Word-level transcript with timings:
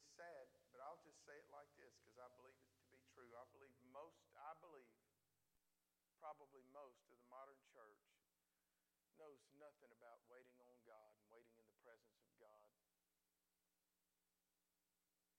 it's 0.00 0.16
sad, 0.16 0.48
but 0.72 0.80
I'll 0.80 1.00
just 1.04 1.20
say 1.28 1.36
it 1.36 1.48
like 1.52 1.68
this 1.76 1.92
because 2.00 2.16
I 2.16 2.28
believe 2.40 2.56
it 2.56 2.72
to 2.80 2.88
be 2.88 3.04
true. 3.12 3.28
I 3.36 3.44
believe 3.52 3.76
most, 3.92 4.16
I 4.32 4.56
believe, 4.64 4.88
probably 6.16 6.64
most 6.72 7.04
of 7.04 7.12
the 7.20 7.28
modern 7.28 7.60
church 7.68 8.00
knows 9.20 9.44
nothing 9.60 9.92
about 9.92 10.24
waiting 10.32 10.56
on 10.64 10.80
God 10.88 11.12
and 11.20 11.24
waiting 11.28 11.52
in 11.60 11.68
the 11.68 11.76
presence 11.84 12.16
of 12.24 12.32
God. 12.40 12.64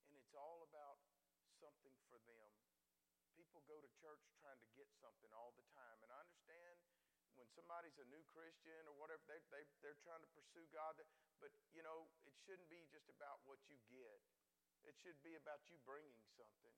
And 0.05 0.13
it's 0.21 0.37
all 0.37 0.61
about 0.69 1.01
something 1.57 1.97
for 2.05 2.21
them. 2.29 2.49
People 3.33 3.65
go 3.65 3.81
to 3.81 3.89
church 3.97 4.21
trying 4.37 4.61
to 4.61 4.69
get 4.77 4.85
something 5.01 5.33
all 5.33 5.57
the 5.57 5.65
time. 5.73 5.97
And 6.05 6.13
I 6.13 6.21
understand 6.21 6.77
when 7.33 7.49
somebody's 7.57 7.97
a 7.97 8.05
new 8.13 8.21
Christian 8.29 8.85
or 8.85 8.93
whatever, 9.01 9.25
they, 9.25 9.41
they, 9.49 9.65
they're 9.81 9.97
trying 10.05 10.21
to 10.21 10.29
pursue 10.37 10.69
God. 10.69 11.01
But, 11.41 11.49
you 11.73 11.81
know, 11.81 12.05
it 12.29 12.37
shouldn't 12.45 12.69
be 12.69 12.85
just 12.93 13.09
about 13.09 13.41
what 13.49 13.57
you 13.65 13.81
get, 13.89 14.21
it 14.85 14.97
should 14.97 15.17
be 15.21 15.37
about 15.37 15.61
you 15.69 15.77
bringing 15.85 16.25
something. 16.37 16.77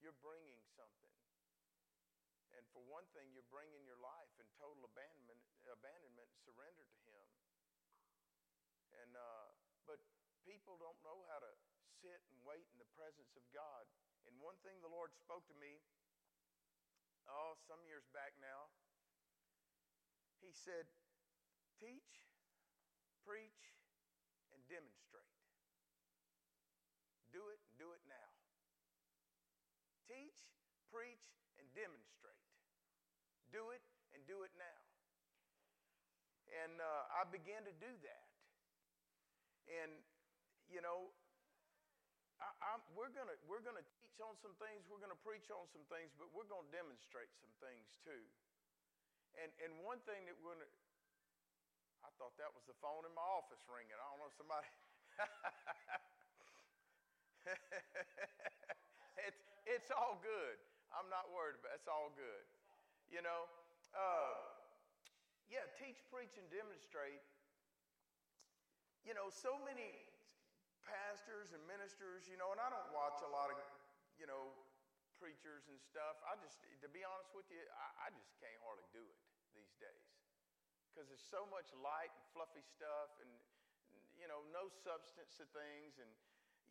You're 0.00 0.16
bringing 0.20 0.60
something. 0.76 1.14
And 2.54 2.62
for 2.70 2.84
one 2.86 3.08
thing, 3.16 3.34
you're 3.34 3.48
bringing 3.50 3.82
your 3.82 3.98
life 3.98 4.30
in 4.38 4.46
total 4.60 4.86
abandonment, 4.86 5.42
abandonment 5.66 6.28
and 6.30 6.40
surrender 6.46 6.86
to 6.86 7.00
Him. 7.10 7.28
And, 9.02 9.12
uh, 9.18 9.48
but 9.90 9.98
people 10.46 10.78
don't 10.78 11.00
know 11.02 11.26
how 11.34 11.42
to 11.42 11.52
sit 11.98 12.22
and 12.30 12.38
wait 12.46 12.68
in 12.70 12.78
the 12.78 12.90
presence 12.94 13.34
of 13.34 13.42
God. 13.50 13.90
And 14.30 14.38
one 14.38 14.54
thing 14.62 14.78
the 14.78 14.92
Lord 14.92 15.10
spoke 15.18 15.42
to 15.50 15.56
me, 15.58 15.82
oh, 17.26 17.58
some 17.66 17.82
years 17.82 18.06
back 18.14 18.38
now, 18.38 18.70
He 20.38 20.54
said, 20.54 20.86
Teach, 21.80 22.22
preach, 23.26 23.74
and 24.54 24.62
demonstrate. 24.70 25.33
Do 27.34 27.42
it 27.50 27.58
and 27.66 27.74
do 27.82 27.90
it 27.90 28.02
now. 28.06 28.30
Teach, 30.06 30.38
preach, 30.94 31.26
and 31.58 31.66
demonstrate. 31.74 32.46
Do 33.50 33.74
it 33.74 33.82
and 34.14 34.22
do 34.30 34.46
it 34.46 34.54
now. 34.54 34.80
And 36.62 36.78
uh, 36.78 37.18
I 37.18 37.26
began 37.26 37.66
to 37.66 37.74
do 37.82 37.90
that. 38.06 38.26
And, 39.66 39.98
you 40.70 40.78
know, 40.78 41.10
I, 42.38 42.78
we're 42.94 43.10
going 43.10 43.26
we're 43.50 43.64
gonna 43.64 43.82
teach 43.98 44.22
on 44.22 44.38
some 44.38 44.54
things, 44.62 44.86
we're 44.86 45.02
going 45.02 45.14
to 45.14 45.24
preach 45.26 45.50
on 45.50 45.66
some 45.74 45.82
things, 45.90 46.14
but 46.14 46.30
we're 46.30 46.46
going 46.46 46.66
to 46.68 46.72
demonstrate 46.74 47.32
some 47.40 47.50
things 47.58 47.98
too. 48.06 48.22
And, 49.42 49.50
and 49.58 49.74
one 49.82 49.98
thing 50.06 50.28
that 50.30 50.38
we're 50.38 50.54
going 50.54 50.62
to, 50.62 50.72
I 52.06 52.14
thought 52.20 52.38
that 52.38 52.54
was 52.54 52.62
the 52.70 52.78
phone 52.78 53.02
in 53.02 53.14
my 53.16 53.26
office 53.26 53.64
ringing. 53.66 53.98
I 53.98 54.06
don't 54.14 54.22
know, 54.22 54.30
somebody. 54.38 54.70
it's, 59.26 59.42
it's 59.68 59.90
all 59.92 60.20
good. 60.20 60.56
I'm 60.94 61.10
not 61.10 61.28
worried 61.32 61.58
about 61.60 61.76
it. 61.76 61.82
It's 61.82 61.90
all 61.90 62.12
good. 62.14 62.44
You 63.10 63.20
know, 63.20 63.46
uh, 63.92 64.34
yeah, 65.50 65.68
teach, 65.76 66.00
preach, 66.08 66.34
and 66.40 66.46
demonstrate. 66.48 67.20
You 69.04 69.12
know, 69.12 69.28
so 69.28 69.60
many 69.60 69.92
pastors 70.88 71.52
and 71.52 71.60
ministers, 71.68 72.24
you 72.24 72.40
know, 72.40 72.52
and 72.56 72.60
I 72.60 72.72
don't 72.72 72.88
watch 72.96 73.20
a 73.20 73.28
lot 73.28 73.52
of, 73.52 73.58
you 74.16 74.24
know, 74.24 74.56
preachers 75.20 75.68
and 75.68 75.76
stuff. 75.76 76.16
I 76.24 76.40
just, 76.40 76.64
to 76.80 76.88
be 76.88 77.04
honest 77.04 77.32
with 77.36 77.48
you, 77.52 77.60
I, 77.76 78.08
I 78.08 78.16
just 78.16 78.32
can't 78.40 78.56
hardly 78.64 78.88
do 78.96 79.04
it 79.04 79.18
these 79.52 79.76
days 79.76 80.08
because 80.88 81.10
there's 81.12 81.28
so 81.28 81.44
much 81.52 81.68
light 81.76 82.12
and 82.14 82.24
fluffy 82.32 82.64
stuff 82.64 83.12
and, 83.20 83.28
you 84.16 84.30
know, 84.30 84.40
no 84.54 84.70
substance 84.70 85.36
to 85.36 85.44
things. 85.52 86.00
And, 86.00 86.08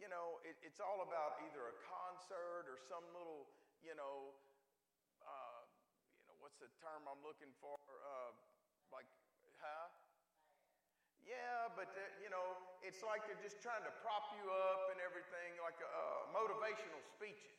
you 0.02 0.10
know, 0.10 0.42
it, 0.44 0.58
it's 0.66 0.82
all 0.82 1.06
about 1.06 1.42
either 1.46 1.70
a 1.70 1.76
concert 1.86 2.66
or 2.70 2.78
some 2.78 3.04
little, 3.14 3.46
you 3.86 3.94
know, 3.94 4.34
uh, 5.22 5.62
you 6.18 6.26
know, 6.28 6.36
what's 6.42 6.58
the 6.58 6.72
term 6.82 7.06
I'm 7.06 7.22
looking 7.22 7.52
for? 7.62 7.78
Uh, 7.78 8.32
like, 8.90 9.08
huh? 9.62 9.88
Yeah, 11.24 11.72
but 11.72 11.88
uh, 11.96 12.04
you 12.20 12.28
know, 12.28 12.60
it's 12.84 13.00
like 13.00 13.24
they're 13.32 13.40
just 13.40 13.64
trying 13.64 13.84
to 13.88 13.94
prop 14.04 14.28
you 14.36 14.44
up 14.52 14.92
and 14.92 15.00
everything, 15.00 15.56
like 15.64 15.80
uh, 15.80 16.28
motivational 16.36 17.00
speeches. 17.16 17.56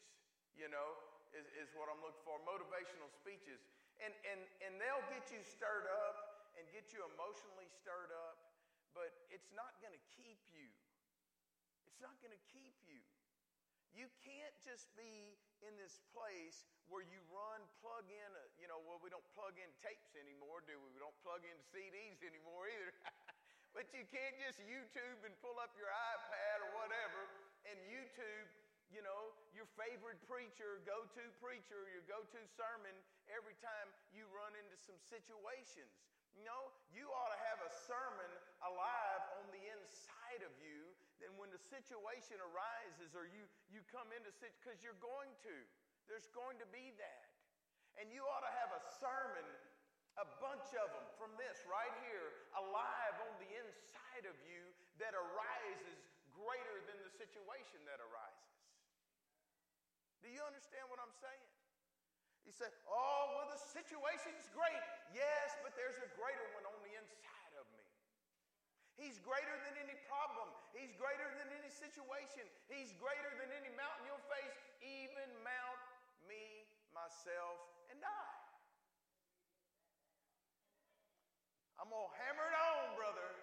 You 0.54 0.68
know, 0.70 1.00
is, 1.32 1.48
is 1.58 1.68
what 1.74 1.88
I'm 1.88 1.98
looking 2.04 2.20
for. 2.28 2.36
Motivational 2.44 3.08
speeches, 3.08 3.64
and 4.04 4.12
and 4.28 4.40
and 4.68 4.72
they'll 4.76 5.06
get 5.08 5.32
you 5.32 5.40
stirred 5.40 5.88
up 6.06 6.52
and 6.60 6.68
get 6.76 6.92
you 6.92 7.02
emotionally 7.16 7.66
stirred 7.80 8.12
up, 8.28 8.36
but 8.92 9.10
it's 9.32 9.50
not 9.56 9.74
going 9.80 9.96
to 9.96 10.04
keep 10.12 10.38
you. 10.52 10.70
It's 11.94 12.02
not 12.02 12.18
going 12.18 12.34
to 12.34 12.44
keep 12.50 12.74
you. 12.90 12.98
You 13.94 14.10
can't 14.26 14.58
just 14.66 14.90
be 14.98 15.38
in 15.62 15.78
this 15.78 16.02
place 16.10 16.66
where 16.90 17.06
you 17.06 17.22
run, 17.30 17.62
plug 17.78 18.02
in, 18.10 18.30
a, 18.34 18.44
you 18.58 18.66
know, 18.66 18.82
well, 18.82 18.98
we 18.98 19.14
don't 19.14 19.22
plug 19.30 19.54
in 19.54 19.70
tapes 19.78 20.10
anymore, 20.18 20.66
do 20.66 20.74
we? 20.74 20.90
We 20.90 20.98
don't 20.98 21.14
plug 21.22 21.46
in 21.46 21.54
CDs 21.70 22.18
anymore 22.26 22.66
either. 22.66 22.90
but 23.78 23.86
you 23.94 24.02
can't 24.10 24.34
just 24.42 24.58
YouTube 24.66 25.22
and 25.22 25.38
pull 25.38 25.54
up 25.62 25.70
your 25.78 25.86
iPad 25.86 26.66
or 26.66 26.82
whatever 26.82 27.30
and 27.70 27.78
YouTube, 27.86 28.50
you 28.90 29.06
know, 29.06 29.30
your 29.54 29.70
favorite 29.78 30.18
preacher, 30.26 30.82
go 30.82 31.06
to 31.14 31.22
preacher, 31.38 31.86
your 31.94 32.02
go 32.10 32.26
to 32.26 32.40
sermon 32.58 32.98
every 33.30 33.54
time 33.62 33.86
you 34.10 34.26
run 34.34 34.50
into 34.58 34.74
some 34.82 34.98
situations. 34.98 35.94
No, 36.42 36.74
you 36.90 37.06
ought 37.14 37.30
to 37.30 37.40
have 37.46 37.62
a 37.62 37.70
sermon 37.86 38.32
alive 38.66 39.22
on 39.38 39.46
the 39.54 39.62
inside 39.70 40.42
of 40.42 40.50
you. 40.58 40.90
Then 41.22 41.34
when 41.38 41.50
the 41.54 41.62
situation 41.62 42.38
arises 42.42 43.14
or 43.14 43.26
you, 43.30 43.46
you 43.70 43.80
come 43.90 44.10
into 44.10 44.30
situation, 44.34 44.58
because 44.62 44.80
you're 44.82 44.98
going 44.98 45.30
to, 45.46 45.54
there's 46.10 46.26
going 46.34 46.58
to 46.58 46.68
be 46.74 46.94
that. 46.98 47.26
And 48.02 48.10
you 48.10 48.26
ought 48.26 48.42
to 48.42 48.54
have 48.58 48.74
a 48.74 48.82
sermon, 48.98 49.46
a 50.18 50.26
bunch 50.42 50.66
of 50.74 50.86
them 50.90 51.06
from 51.14 51.30
this 51.38 51.62
right 51.70 51.94
here, 52.06 52.50
alive 52.58 53.16
on 53.30 53.32
the 53.38 53.50
inside 53.54 54.26
of 54.26 54.34
you 54.42 54.62
that 54.98 55.14
arises 55.14 55.98
greater 56.34 56.82
than 56.90 56.98
the 57.06 57.12
situation 57.14 57.78
that 57.86 58.02
arises. 58.02 58.54
Do 60.22 60.32
you 60.32 60.42
understand 60.42 60.90
what 60.90 60.98
I'm 60.98 61.14
saying? 61.22 61.46
You 62.44 62.52
say, 62.52 62.68
oh, 62.84 63.22
well, 63.38 63.48
the 63.48 63.60
situation's 63.60 64.50
great. 64.52 64.84
Yes, 65.16 65.56
but 65.64 65.72
there's 65.78 65.96
a 65.96 66.08
greater 66.12 66.44
one 66.52 66.68
on 66.68 66.76
the 66.84 66.92
inside. 66.92 67.23
He's 68.94 69.18
greater 69.18 69.58
than 69.66 69.74
any 69.78 69.96
problem. 70.06 70.48
He's 70.70 70.94
greater 70.94 71.26
than 71.38 71.50
any 71.50 71.70
situation. 71.70 72.46
He's 72.70 72.92
greater 73.02 73.34
than 73.42 73.50
any 73.50 73.70
mountain 73.74 74.06
you'll 74.06 74.22
face, 74.30 74.54
even 74.80 75.28
Mount 75.42 75.82
me, 76.30 76.62
myself, 76.94 77.58
and 77.90 77.98
I. 78.00 78.26
I'm 81.82 81.90
going 81.90 82.06
to 82.06 82.14
hammer 82.22 82.46
it 82.46 82.54
on, 82.54 82.94
brother. 82.94 83.34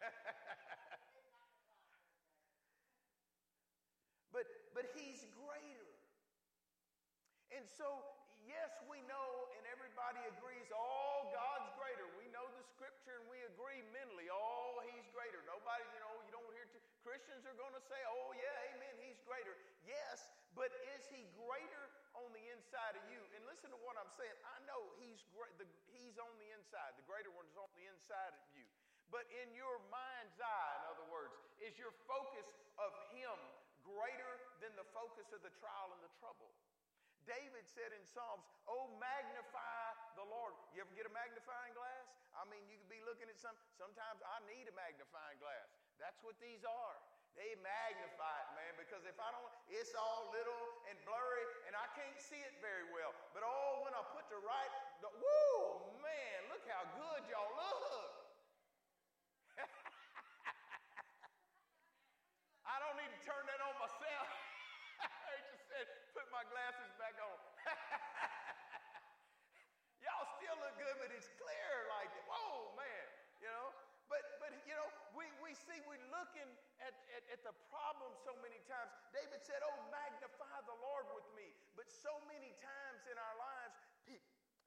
but, 4.34 4.48
but 4.72 4.88
he's 4.96 5.28
greater. 5.36 5.92
And 7.52 7.68
so, 7.68 7.84
yes, 8.48 8.72
we 8.90 9.04
know, 9.06 9.46
and 9.54 9.62
everybody 9.70 10.18
agrees, 10.32 10.72
all 10.74 11.28
oh, 11.28 11.30
God's 11.30 11.70
greater. 11.78 12.02
We 12.18 12.26
know 12.34 12.50
the 12.58 12.66
scripture 12.66 13.14
and 13.20 13.28
we 13.30 13.38
agree 13.52 13.84
mentally, 13.94 14.26
oh, 14.32 14.82
He's 14.90 15.06
greater. 15.14 15.38
Nobody, 15.46 15.86
you 15.94 16.02
know, 16.02 16.18
you 16.26 16.34
don't 16.34 16.50
hear, 16.50 16.66
too, 16.74 16.82
Christians 17.44 17.60
are 17.60 17.68
going 17.68 17.76
to 17.76 17.88
say, 17.92 18.00
oh, 18.08 18.32
yeah, 18.40 18.72
amen, 18.72 18.96
He's 19.04 19.20
greater. 19.28 19.52
Yes, 19.84 20.32
but 20.56 20.72
is 20.96 21.04
He 21.12 21.28
greater 21.36 21.84
on 22.16 22.32
the 22.32 22.40
inside 22.56 22.96
of 22.96 23.04
you? 23.12 23.20
And 23.36 23.44
listen 23.44 23.68
to 23.68 23.76
what 23.84 24.00
I'm 24.00 24.08
saying. 24.16 24.32
I 24.48 24.64
know 24.64 24.80
He's, 24.96 25.20
great, 25.28 25.52
the, 25.60 25.68
he's 25.92 26.16
on 26.16 26.32
the 26.40 26.48
inside, 26.56 26.96
the 26.96 27.04
greater 27.04 27.28
one 27.36 27.44
is 27.44 27.60
on 27.60 27.68
the 27.76 27.84
inside 27.84 28.32
of 28.32 28.40
you. 28.56 28.64
But 29.12 29.28
in 29.44 29.52
your 29.52 29.76
mind's 29.92 30.40
eye, 30.40 30.72
in 30.80 30.82
other 30.96 31.04
words, 31.12 31.36
is 31.60 31.76
your 31.76 31.92
focus 32.08 32.48
of 32.80 32.96
Him 33.12 33.36
greater 33.84 34.40
than 34.64 34.72
the 34.80 34.88
focus 34.96 35.28
of 35.36 35.44
the 35.44 35.52
trial 35.60 35.92
and 35.92 36.00
the 36.00 36.12
trouble? 36.24 36.48
David 37.28 37.68
said 37.68 37.92
in 37.92 38.08
Psalms, 38.08 38.48
Oh, 38.64 38.88
magnify 38.96 39.84
the 40.16 40.24
Lord. 40.24 40.56
You 40.72 40.80
ever 40.80 40.96
get 40.96 41.04
a 41.04 41.12
magnifying 41.12 41.76
glass? 41.76 42.08
I 42.40 42.48
mean, 42.48 42.64
you 42.72 42.80
could 42.80 42.88
be 42.88 43.04
looking 43.04 43.28
at 43.28 43.36
some, 43.36 43.56
sometimes 43.76 44.24
I 44.24 44.40
need 44.48 44.64
a 44.64 44.72
magnifying 44.72 45.36
glass. 45.44 45.68
That's 46.00 46.24
what 46.24 46.40
these 46.40 46.64
are. 46.64 46.96
They 47.34 47.58
magnify 47.58 48.46
it, 48.46 48.50
man, 48.54 48.78
because 48.78 49.02
if 49.10 49.18
I 49.18 49.26
don't, 49.34 49.50
it's 49.66 49.90
all 49.98 50.30
little 50.30 50.86
and 50.86 50.94
blurry 51.02 51.42
and 51.66 51.74
I 51.74 51.90
can't 51.98 52.14
see 52.22 52.38
it 52.38 52.54
very 52.62 52.86
well. 52.94 53.10
But 53.34 53.42
oh, 53.42 53.82
when 53.82 53.90
I 53.90 54.06
put 54.14 54.30
the 54.30 54.38
right, 54.38 54.70
the, 55.02 55.10
woo, 55.10 55.98
man, 55.98 56.38
look 56.46 56.62
how 56.70 56.86
good 56.94 57.26
y'all 57.26 57.50
look. 57.58 58.38
I 62.70 62.78
don't 62.86 63.02
need 63.02 63.10
to 63.10 63.18
turn 63.26 63.42
that 63.50 63.58
on 63.66 63.74
myself. 63.82 64.30
I 65.02 65.34
just 65.50 65.66
said, 65.66 65.90
put 66.14 66.30
my 66.30 66.46
glasses 66.46 66.94
back 67.02 67.18
on. 67.18 67.34
Y'all 70.06 70.38
still 70.38 70.54
look 70.62 70.78
good, 70.78 71.02
but 71.02 71.10
it's 71.10 71.26
clear 71.34 71.90
like, 71.98 72.14
whoa, 72.30 72.78
man, 72.78 73.06
you 73.42 73.50
know. 73.50 73.74
But, 74.06 74.22
but 74.38 74.54
you 74.70 74.78
know, 74.78 74.86
we, 75.18 75.26
we 75.42 75.50
see 75.56 75.80
we're 75.88 75.96
looking 76.14 76.46
at, 76.84 76.94
at, 77.16 77.24
at, 77.32 77.40
the 77.42 77.56
problem 77.72 78.12
so 78.20 78.36
many 78.44 78.60
times. 78.68 78.92
David 79.16 79.40
said, 79.40 79.64
Oh, 79.64 79.76
magnify 79.88 80.56
the 80.68 80.76
Lord 80.84 81.08
with 81.16 81.28
me. 81.32 81.48
But 81.72 81.88
so 81.88 82.12
many 82.28 82.52
times 82.60 83.00
in 83.08 83.16
our 83.16 83.36
lives, 83.40 83.74
pe- 84.04 84.24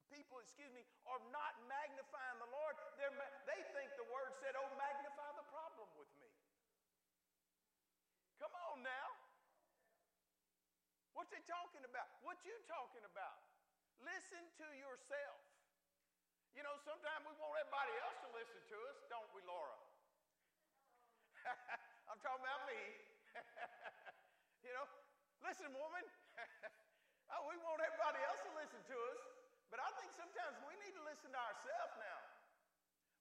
people, 0.10 0.42
excuse 0.42 0.74
me, 0.74 0.82
are 1.06 1.22
not 1.30 1.54
magnifying 1.70 2.38
the 2.42 2.50
Lord. 2.50 2.74
Ma- 3.18 3.34
they 3.46 3.62
think 3.78 3.94
the 4.02 4.10
word 4.10 4.34
said, 4.42 4.58
Oh, 4.58 4.68
magnify 4.76 5.30
the 5.38 5.46
problem 5.54 5.88
with 5.98 6.10
me. 6.18 6.30
Come 8.42 8.54
on 8.74 8.82
now. 8.82 9.08
What's 11.14 11.34
he 11.34 11.42
talking 11.50 11.82
about? 11.82 12.06
What 12.22 12.38
you 12.46 12.54
talking 12.70 13.02
about? 13.02 13.42
Listen 14.06 14.46
to 14.62 14.68
yourself. 14.78 15.42
You 16.54 16.62
know, 16.62 16.78
sometimes 16.86 17.26
we 17.26 17.34
want 17.38 17.58
everybody 17.58 17.94
else 18.06 18.18
to 18.26 18.30
listen 18.34 18.62
to 18.62 18.78
us, 18.90 18.98
don't 19.10 19.30
we, 19.34 19.42
Laura? 19.46 19.78
I'm 22.18 22.26
talking 22.26 22.50
about 22.50 22.66
me. 22.66 22.82
you 24.66 24.74
know, 24.74 24.90
listen, 25.46 25.70
woman. 25.70 26.02
oh, 27.30 27.46
we 27.46 27.54
want 27.62 27.78
everybody 27.78 28.18
else 28.26 28.42
to 28.42 28.58
listen 28.58 28.82
to 28.90 28.98
us, 29.14 29.22
but 29.70 29.78
I 29.78 29.86
think 30.02 30.10
sometimes 30.18 30.58
we 30.66 30.74
need 30.82 30.98
to 30.98 31.06
listen 31.06 31.30
to 31.30 31.38
ourselves 31.38 31.94
now. 32.02 32.20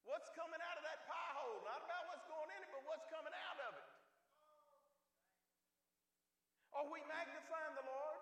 What's 0.09 0.33
coming 0.33 0.57
out 0.65 0.81
of 0.81 0.85
that 0.89 1.05
pie 1.05 1.33
hole? 1.37 1.61
Not 1.69 1.85
about 1.85 2.09
what's 2.09 2.25
going 2.25 2.49
in 2.57 2.65
it, 2.65 2.73
but 2.73 2.89
what's 2.89 3.05
coming 3.13 3.37
out 3.37 3.61
of 3.69 3.73
it. 3.77 3.89
Are 6.81 6.89
we 6.89 7.05
magnifying 7.05 7.77
the 7.77 7.85
Lord? 7.85 8.21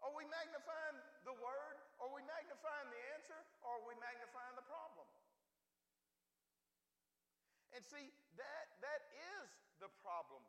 Are 0.00 0.16
we 0.16 0.24
magnifying 0.32 0.96
the 1.28 1.36
word? 1.36 1.76
Are 2.00 2.08
we 2.08 2.24
magnifying 2.24 2.88
the 2.88 3.02
answer? 3.20 3.40
Or 3.60 3.76
are 3.76 3.84
we 3.84 4.00
magnifying 4.00 4.56
the 4.56 4.64
problem? 4.64 5.04
And 7.76 7.84
see, 7.84 8.08
that, 8.36 8.66
that 8.84 9.02
is 9.12 9.48
the 9.80 9.90
problem, 10.00 10.40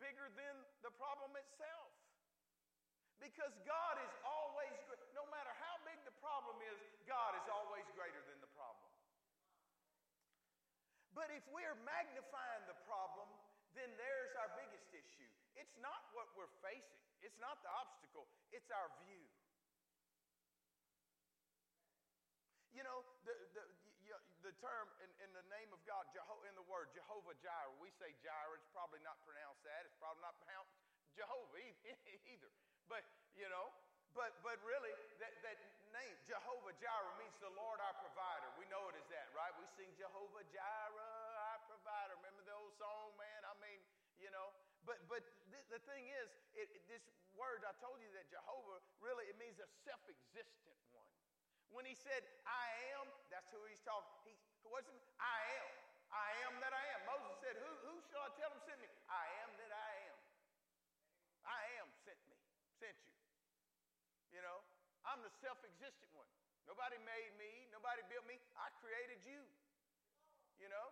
bigger 0.00 0.28
than 0.36 0.54
the 0.84 0.92
problem 0.96 1.32
itself. 1.36 1.92
Because 3.22 3.54
God 3.64 3.96
is 4.04 4.12
always, 4.26 4.74
no 5.16 5.24
matter 5.32 5.48
how 5.62 5.80
big 5.88 5.96
the 6.04 6.12
problem 6.20 6.60
is, 6.60 6.76
God 7.08 7.32
is 7.40 7.46
always 7.48 7.86
greater 7.96 8.20
than 8.28 8.36
the 8.44 8.52
problem. 8.52 8.90
But 11.14 11.30
if 11.30 11.46
we're 11.54 11.78
magnifying 11.86 12.66
the 12.66 12.76
problem, 12.84 13.30
then 13.78 13.88
there's 13.96 14.34
our 14.34 14.50
biggest 14.58 14.90
issue. 14.90 15.30
It's 15.54 15.78
not 15.78 16.10
what 16.10 16.26
we're 16.34 16.50
facing, 16.58 17.00
it's 17.22 17.38
not 17.38 17.62
the 17.62 17.70
obstacle, 17.70 18.26
it's 18.50 18.68
our 18.74 18.90
view. 19.06 19.22
You 22.74 22.82
know, 22.82 23.06
the, 23.22 23.34
the, 23.54 23.62
the 23.62 23.63
term 24.60 24.86
in, 25.02 25.10
in 25.24 25.30
the 25.34 25.46
name 25.50 25.70
of 25.74 25.80
God, 25.88 26.06
Jeho- 26.14 26.44
in 26.46 26.54
the 26.54 26.66
word 26.66 26.90
Jehovah 26.94 27.34
Jireh, 27.40 27.74
we 27.78 27.90
say 27.94 28.14
Jireh, 28.22 28.58
it's 28.58 28.70
probably 28.70 29.02
not 29.02 29.18
pronounced 29.26 29.62
that, 29.66 29.86
it's 29.86 29.98
probably 29.98 30.22
not 30.22 30.36
pronounced 30.38 30.74
Jehovah 31.14 31.58
either. 32.32 32.50
But, 32.86 33.02
you 33.34 33.48
know, 33.48 33.72
but, 34.14 34.30
but 34.46 34.62
really, 34.62 34.94
that, 35.18 35.34
that 35.42 35.58
name, 35.90 36.14
Jehovah 36.30 36.74
Jireh, 36.78 37.18
means 37.18 37.34
the 37.42 37.50
Lord 37.58 37.82
our 37.82 37.94
provider. 37.98 38.46
We 38.54 38.66
know 38.70 38.86
it 38.90 38.94
as 38.94 39.06
that, 39.10 39.26
right? 39.34 39.50
We 39.58 39.66
sing 39.74 39.90
Jehovah 39.98 40.46
Jireh, 40.54 41.34
our 41.50 41.60
provider. 41.66 42.14
Remember 42.22 42.46
the 42.46 42.54
old 42.54 42.74
song, 42.78 43.14
man? 43.18 43.42
I 43.42 43.54
mean, 43.58 43.82
you 44.22 44.30
know, 44.30 44.54
but, 44.86 45.02
but 45.10 45.26
th- 45.50 45.66
the 45.66 45.82
thing 45.90 46.06
is, 46.06 46.30
it, 46.54 46.70
this 46.86 47.02
word, 47.34 47.66
I 47.66 47.74
told 47.82 47.98
you 47.98 48.10
that 48.14 48.30
Jehovah, 48.30 48.78
really, 49.02 49.26
it 49.26 49.34
means 49.34 49.58
a 49.58 49.66
self 49.82 50.02
existent 50.06 50.78
one. 50.94 51.10
When 51.74 51.82
he 51.82 51.98
said, 51.98 52.22
I 52.46 52.66
am, 52.94 53.10
that's 53.34 53.50
who 53.50 53.58
he's 53.66 53.82
talking. 53.82 54.38
What's 54.70 54.88
it? 54.88 55.02
I 55.20 55.38
am. 55.60 55.68
I 56.14 56.30
am 56.46 56.54
that 56.62 56.72
I 56.72 56.84
am. 56.94 57.00
Moses 57.10 57.34
said, 57.42 57.56
Who, 57.58 57.70
who 57.88 57.94
shall 58.08 58.22
I 58.24 58.30
tell 58.38 58.50
him 58.52 58.60
sent 58.62 58.78
me? 58.80 58.90
I 59.10 59.26
am 59.44 59.50
that 59.58 59.72
I 59.72 59.90
am. 60.08 60.18
I 61.44 61.62
am 61.82 61.88
sent 62.06 62.20
me, 62.30 62.38
sent 62.80 62.96
you. 63.04 63.16
You 64.32 64.40
know, 64.40 64.58
I'm 65.04 65.20
the 65.20 65.32
self 65.42 65.60
existent 65.62 66.10
one. 66.16 66.28
Nobody 66.64 66.96
made 67.04 67.32
me, 67.36 67.68
nobody 67.70 68.00
built 68.08 68.24
me. 68.24 68.40
I 68.56 68.72
created 68.80 69.20
you. 69.28 69.44
You 70.56 70.72
know? 70.72 70.88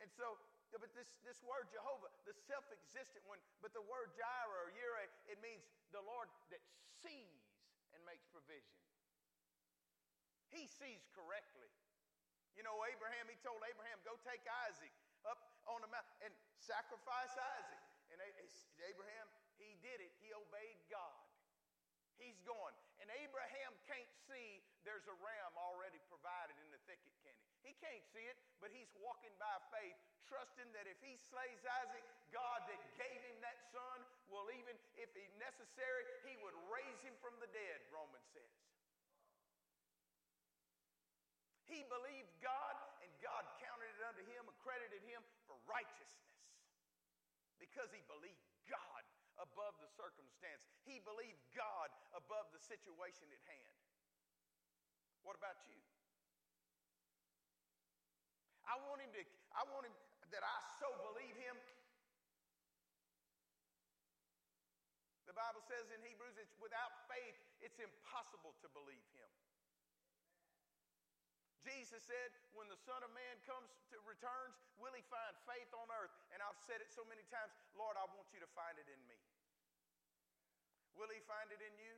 And 0.00 0.08
so 0.16 0.40
but 0.78 0.94
this, 0.94 1.10
this 1.26 1.42
word 1.42 1.66
Jehovah, 1.74 2.14
the 2.22 2.36
self 2.46 2.62
existent 2.70 3.26
one, 3.26 3.42
but 3.58 3.74
the 3.74 3.82
word 3.90 4.14
Jireh 4.14 4.62
or 4.62 4.70
Yireh, 4.70 5.10
it 5.26 5.42
means 5.42 5.66
the 5.90 5.98
Lord 6.06 6.30
that 6.54 6.62
sees 7.02 7.42
and 7.90 7.98
makes 8.06 8.22
provision. 8.30 8.78
He 10.54 10.70
sees 10.70 11.02
correctly. 11.10 11.66
You 12.58 12.64
know, 12.66 12.76
Abraham, 12.86 13.30
he 13.30 13.38
told 13.40 13.62
Abraham, 13.62 13.98
go 14.02 14.18
take 14.26 14.42
Isaac 14.68 14.92
up 15.26 15.40
on 15.70 15.80
the 15.84 15.90
mountain 15.90 16.30
and 16.30 16.32
sacrifice 16.58 17.34
Isaac. 17.34 17.82
And 18.10 18.18
Abraham, 18.20 19.26
he 19.56 19.78
did 19.80 20.02
it. 20.02 20.10
He 20.18 20.34
obeyed 20.34 20.80
God. 20.90 21.14
He's 22.18 22.36
going. 22.44 22.76
And 23.00 23.08
Abraham 23.24 23.72
can't 23.88 24.12
see 24.28 24.60
there's 24.84 25.08
a 25.08 25.16
ram 25.24 25.52
already 25.56 25.96
provided 26.12 26.52
in 26.60 26.68
the 26.68 26.80
thicket, 26.84 27.14
can 27.24 27.32
he? 27.32 27.72
He 27.72 27.72
can't 27.80 28.04
see 28.12 28.24
it, 28.28 28.36
but 28.60 28.68
he's 28.68 28.92
walking 29.00 29.32
by 29.40 29.56
faith, 29.72 29.96
trusting 30.28 30.68
that 30.76 30.84
if 30.84 31.00
he 31.00 31.16
slays 31.16 31.64
Isaac, 31.80 32.04
God 32.28 32.60
that 32.68 32.80
gave 33.00 33.20
him 33.24 33.40
that 33.40 33.56
son 33.72 34.04
will 34.28 34.52
even, 34.52 34.76
if 35.00 35.08
necessary, 35.40 36.04
he 36.28 36.36
would 36.44 36.56
raise 36.68 37.00
him 37.00 37.16
from 37.24 37.32
the 37.40 37.48
dead, 37.56 37.80
Romans 37.88 38.28
says. 38.36 38.59
He 41.70 41.86
believed 41.86 42.34
God, 42.42 42.74
and 43.00 43.10
God 43.22 43.46
counted 43.62 43.86
it 43.94 44.02
unto 44.02 44.26
him, 44.26 44.42
accredited 44.50 45.06
him 45.06 45.22
for 45.46 45.54
righteousness 45.70 46.42
because 47.62 47.94
he 47.94 48.02
believed 48.10 48.42
God 48.66 49.02
above 49.38 49.78
the 49.78 49.86
circumstance. 49.94 50.66
He 50.82 50.98
believed 51.06 51.38
God 51.54 51.88
above 52.10 52.50
the 52.50 52.58
situation 52.58 53.30
at 53.30 53.42
hand. 53.46 53.78
What 55.22 55.38
about 55.38 55.62
you? 55.70 55.78
I 58.66 58.74
want 58.90 58.98
him 59.02 59.12
to, 59.14 59.22
I 59.54 59.62
want 59.70 59.86
him 59.86 59.94
that 60.34 60.42
I 60.42 60.58
so 60.82 60.90
believe 61.06 61.36
him. 61.38 61.56
The 65.26 65.34
Bible 65.38 65.62
says 65.70 65.86
in 65.94 66.02
Hebrews, 66.02 66.34
it's 66.42 66.54
without 66.58 66.90
faith, 67.06 67.38
it's 67.62 67.78
impossible 67.78 68.58
to 68.62 68.68
believe 68.74 69.06
him. 69.14 69.30
Jesus 71.60 72.00
said, 72.04 72.30
when 72.56 72.66
the 72.72 72.80
Son 72.80 73.00
of 73.04 73.12
Man 73.12 73.36
comes 73.44 73.68
to 73.92 74.00
returns, 74.08 74.56
will 74.80 74.96
he 74.96 75.04
find 75.12 75.32
faith 75.44 75.68
on 75.76 75.86
earth? 75.92 76.12
And 76.32 76.40
I've 76.40 76.58
said 76.64 76.80
it 76.80 76.88
so 76.90 77.04
many 77.04 77.22
times, 77.28 77.52
Lord, 77.76 78.00
I 78.00 78.08
want 78.16 78.28
you 78.32 78.40
to 78.40 78.50
find 78.56 78.74
it 78.80 78.88
in 78.88 79.00
me. 79.04 79.20
Will 80.96 81.12
he 81.12 81.20
find 81.28 81.52
it 81.52 81.60
in 81.60 81.74
you? 81.76 81.94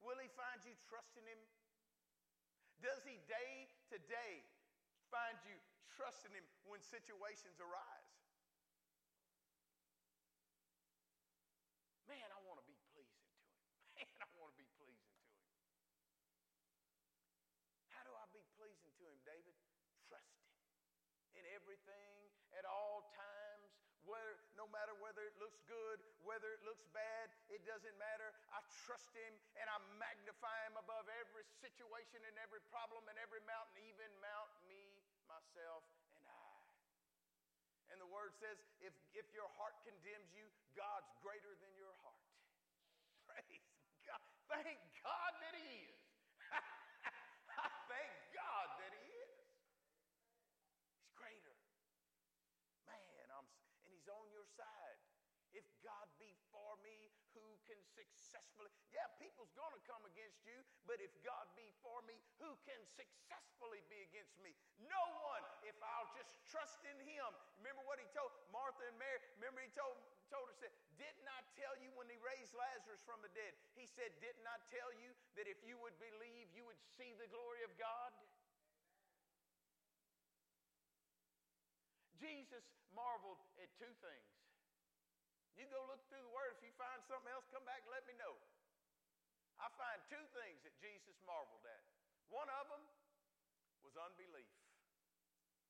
Will 0.00 0.16
he 0.16 0.32
find 0.32 0.64
you 0.64 0.72
trusting 0.88 1.24
him? 1.28 1.40
Does 2.80 3.04
he 3.04 3.20
day 3.28 3.68
to 3.92 4.00
day 4.08 4.48
find 5.10 5.36
you 5.44 5.58
trusting 5.98 6.32
Him 6.32 6.46
when 6.64 6.80
situations 6.80 7.58
arise. 7.58 8.08
Man, 12.06 12.24
I 12.30 12.40
want 12.46 12.62
to 12.62 12.66
be 12.66 12.78
pleasing 12.94 13.20
to 13.20 13.36
Him. 13.36 13.52
Man, 14.00 14.08
I 14.24 14.26
want 14.38 14.54
to 14.54 14.58
be 14.58 14.64
pleasing 14.78 14.96
to 14.96 15.20
Him. 15.20 15.28
How 17.92 18.02
do 18.06 18.16
I 18.16 18.24
be 18.32 18.40
pleasing 18.56 18.90
to 18.96 19.04
Him, 19.04 19.18
David? 19.26 19.54
Trust 20.08 20.32
Him 20.40 20.48
in 21.36 21.44
everything, 21.90 22.30
at 22.54 22.66
all 22.66 23.10
times, 23.14 23.70
whether, 24.06 24.34
no 24.54 24.66
matter 24.70 24.94
whether 25.02 25.22
it 25.26 25.36
looks 25.38 25.60
good, 25.66 25.98
whether 26.22 26.50
it 26.54 26.62
looks 26.62 26.86
bad, 26.94 27.30
it 27.50 27.62
doesn't 27.66 27.96
matter. 27.98 28.30
I 28.54 28.62
trust 28.86 29.10
Him 29.14 29.32
and 29.58 29.66
I 29.70 29.78
magnify 29.98 30.56
Him 30.70 30.78
above 30.78 31.06
every 31.20 31.46
situation 31.62 32.22
and 32.26 32.34
every 32.38 32.62
problem 32.70 33.06
and 33.10 33.18
every 33.18 33.42
mountain, 33.46 33.78
even 33.86 34.08
Mount 34.22 34.50
me 34.66 35.02
myself, 35.30 35.86
and 36.18 36.26
I. 36.26 36.50
And 37.94 37.98
the 37.98 38.10
word 38.10 38.34
says, 38.38 38.58
if, 38.82 38.94
if 39.14 39.26
your 39.34 39.46
heart 39.58 39.74
condemns 39.82 40.30
you, 40.34 40.46
God's 40.74 41.10
greater 41.22 41.54
than 41.58 41.70
your 41.78 41.94
heart. 42.02 42.26
Praise 43.26 43.66
God. 44.06 44.22
Thank 44.50 44.78
God 45.02 45.32
that 45.42 45.54
He 45.58 45.90
is. 45.90 45.98
I 46.54 47.68
thank 47.90 48.14
God 48.34 48.66
that 48.78 48.92
He 48.94 49.06
is. 49.26 49.46
He's 50.98 51.10
greater. 51.18 51.54
Man, 52.86 53.26
I'm, 53.34 53.46
and 53.86 53.90
He's 53.94 54.10
on 54.10 54.26
your 54.30 54.46
side. 54.54 54.98
If 55.50 55.66
God 55.82 56.06
be 56.22 56.30
for 56.54 56.78
me, 56.86 57.10
who 57.34 57.42
can 57.66 57.78
successfully? 58.06 58.72
Yeah, 58.90 59.04
people's 59.20 59.52
going 59.52 59.72
to 59.76 59.82
come 59.84 60.02
against 60.08 60.40
you, 60.46 60.56
but 60.88 60.98
if 60.98 61.12
God 61.20 61.46
be 61.52 61.68
for 61.84 62.00
me, 62.08 62.16
who 62.40 62.52
can 62.64 62.80
successfully 62.88 63.84
be 63.92 64.00
against 64.08 64.36
me? 64.40 64.52
No 64.80 65.04
one, 65.26 65.44
if 65.66 65.76
I'll 65.78 66.10
just 66.16 66.32
trust 66.48 66.80
in 66.88 66.96
Him. 67.04 67.28
Remember 67.60 67.84
what 67.84 68.00
He 68.00 68.08
told 68.16 68.32
Martha 68.48 68.86
and 68.88 68.96
Mary? 68.96 69.20
Remember 69.36 69.60
He 69.60 69.72
told, 69.76 70.00
told 70.32 70.48
her, 70.48 70.56
said, 70.56 70.72
Didn't 70.96 71.28
I 71.28 71.40
tell 71.54 71.76
you 71.78 71.92
when 71.94 72.08
He 72.08 72.16
raised 72.24 72.56
Lazarus 72.56 73.04
from 73.04 73.20
the 73.20 73.32
dead? 73.36 73.52
He 73.76 73.84
said, 73.84 74.10
Didn't 74.24 74.48
I 74.48 74.58
tell 74.72 74.90
you 74.96 75.12
that 75.36 75.44
if 75.44 75.60
you 75.62 75.76
would 75.84 75.96
believe, 76.00 76.48
you 76.56 76.64
would 76.64 76.80
see 76.96 77.12
the 77.20 77.28
glory 77.28 77.62
of 77.68 77.72
God? 77.76 78.12
Jesus 82.20 82.68
marveled 82.92 83.40
at 83.56 83.72
two 83.80 83.88
things. 84.04 84.39
You 85.58 85.66
go 85.70 85.82
look 85.90 86.02
through 86.06 86.22
the 86.22 86.34
Word. 86.34 86.54
If 86.58 86.62
you 86.62 86.74
find 86.78 87.00
something 87.06 87.30
else, 87.30 87.46
come 87.50 87.66
back 87.66 87.82
and 87.82 87.90
let 87.90 88.06
me 88.06 88.14
know. 88.18 88.34
I 89.60 89.68
find 89.76 90.00
two 90.08 90.24
things 90.32 90.62
that 90.64 90.74
Jesus 90.80 91.16
marveled 91.26 91.64
at. 91.68 91.84
One 92.32 92.48
of 92.48 92.64
them 92.72 92.84
was 93.84 93.92
unbelief. 93.98 94.48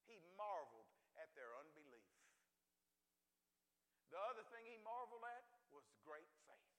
He 0.07 0.19
marveled 0.39 0.91
at 1.19 1.31
their 1.35 1.51
unbelief. 1.59 2.07
The 4.11 4.19
other 4.19 4.43
thing 4.51 4.67
he 4.67 4.79
marveled 4.83 5.23
at 5.23 5.47
was 5.71 5.87
great 6.03 6.27
faith. 6.47 6.71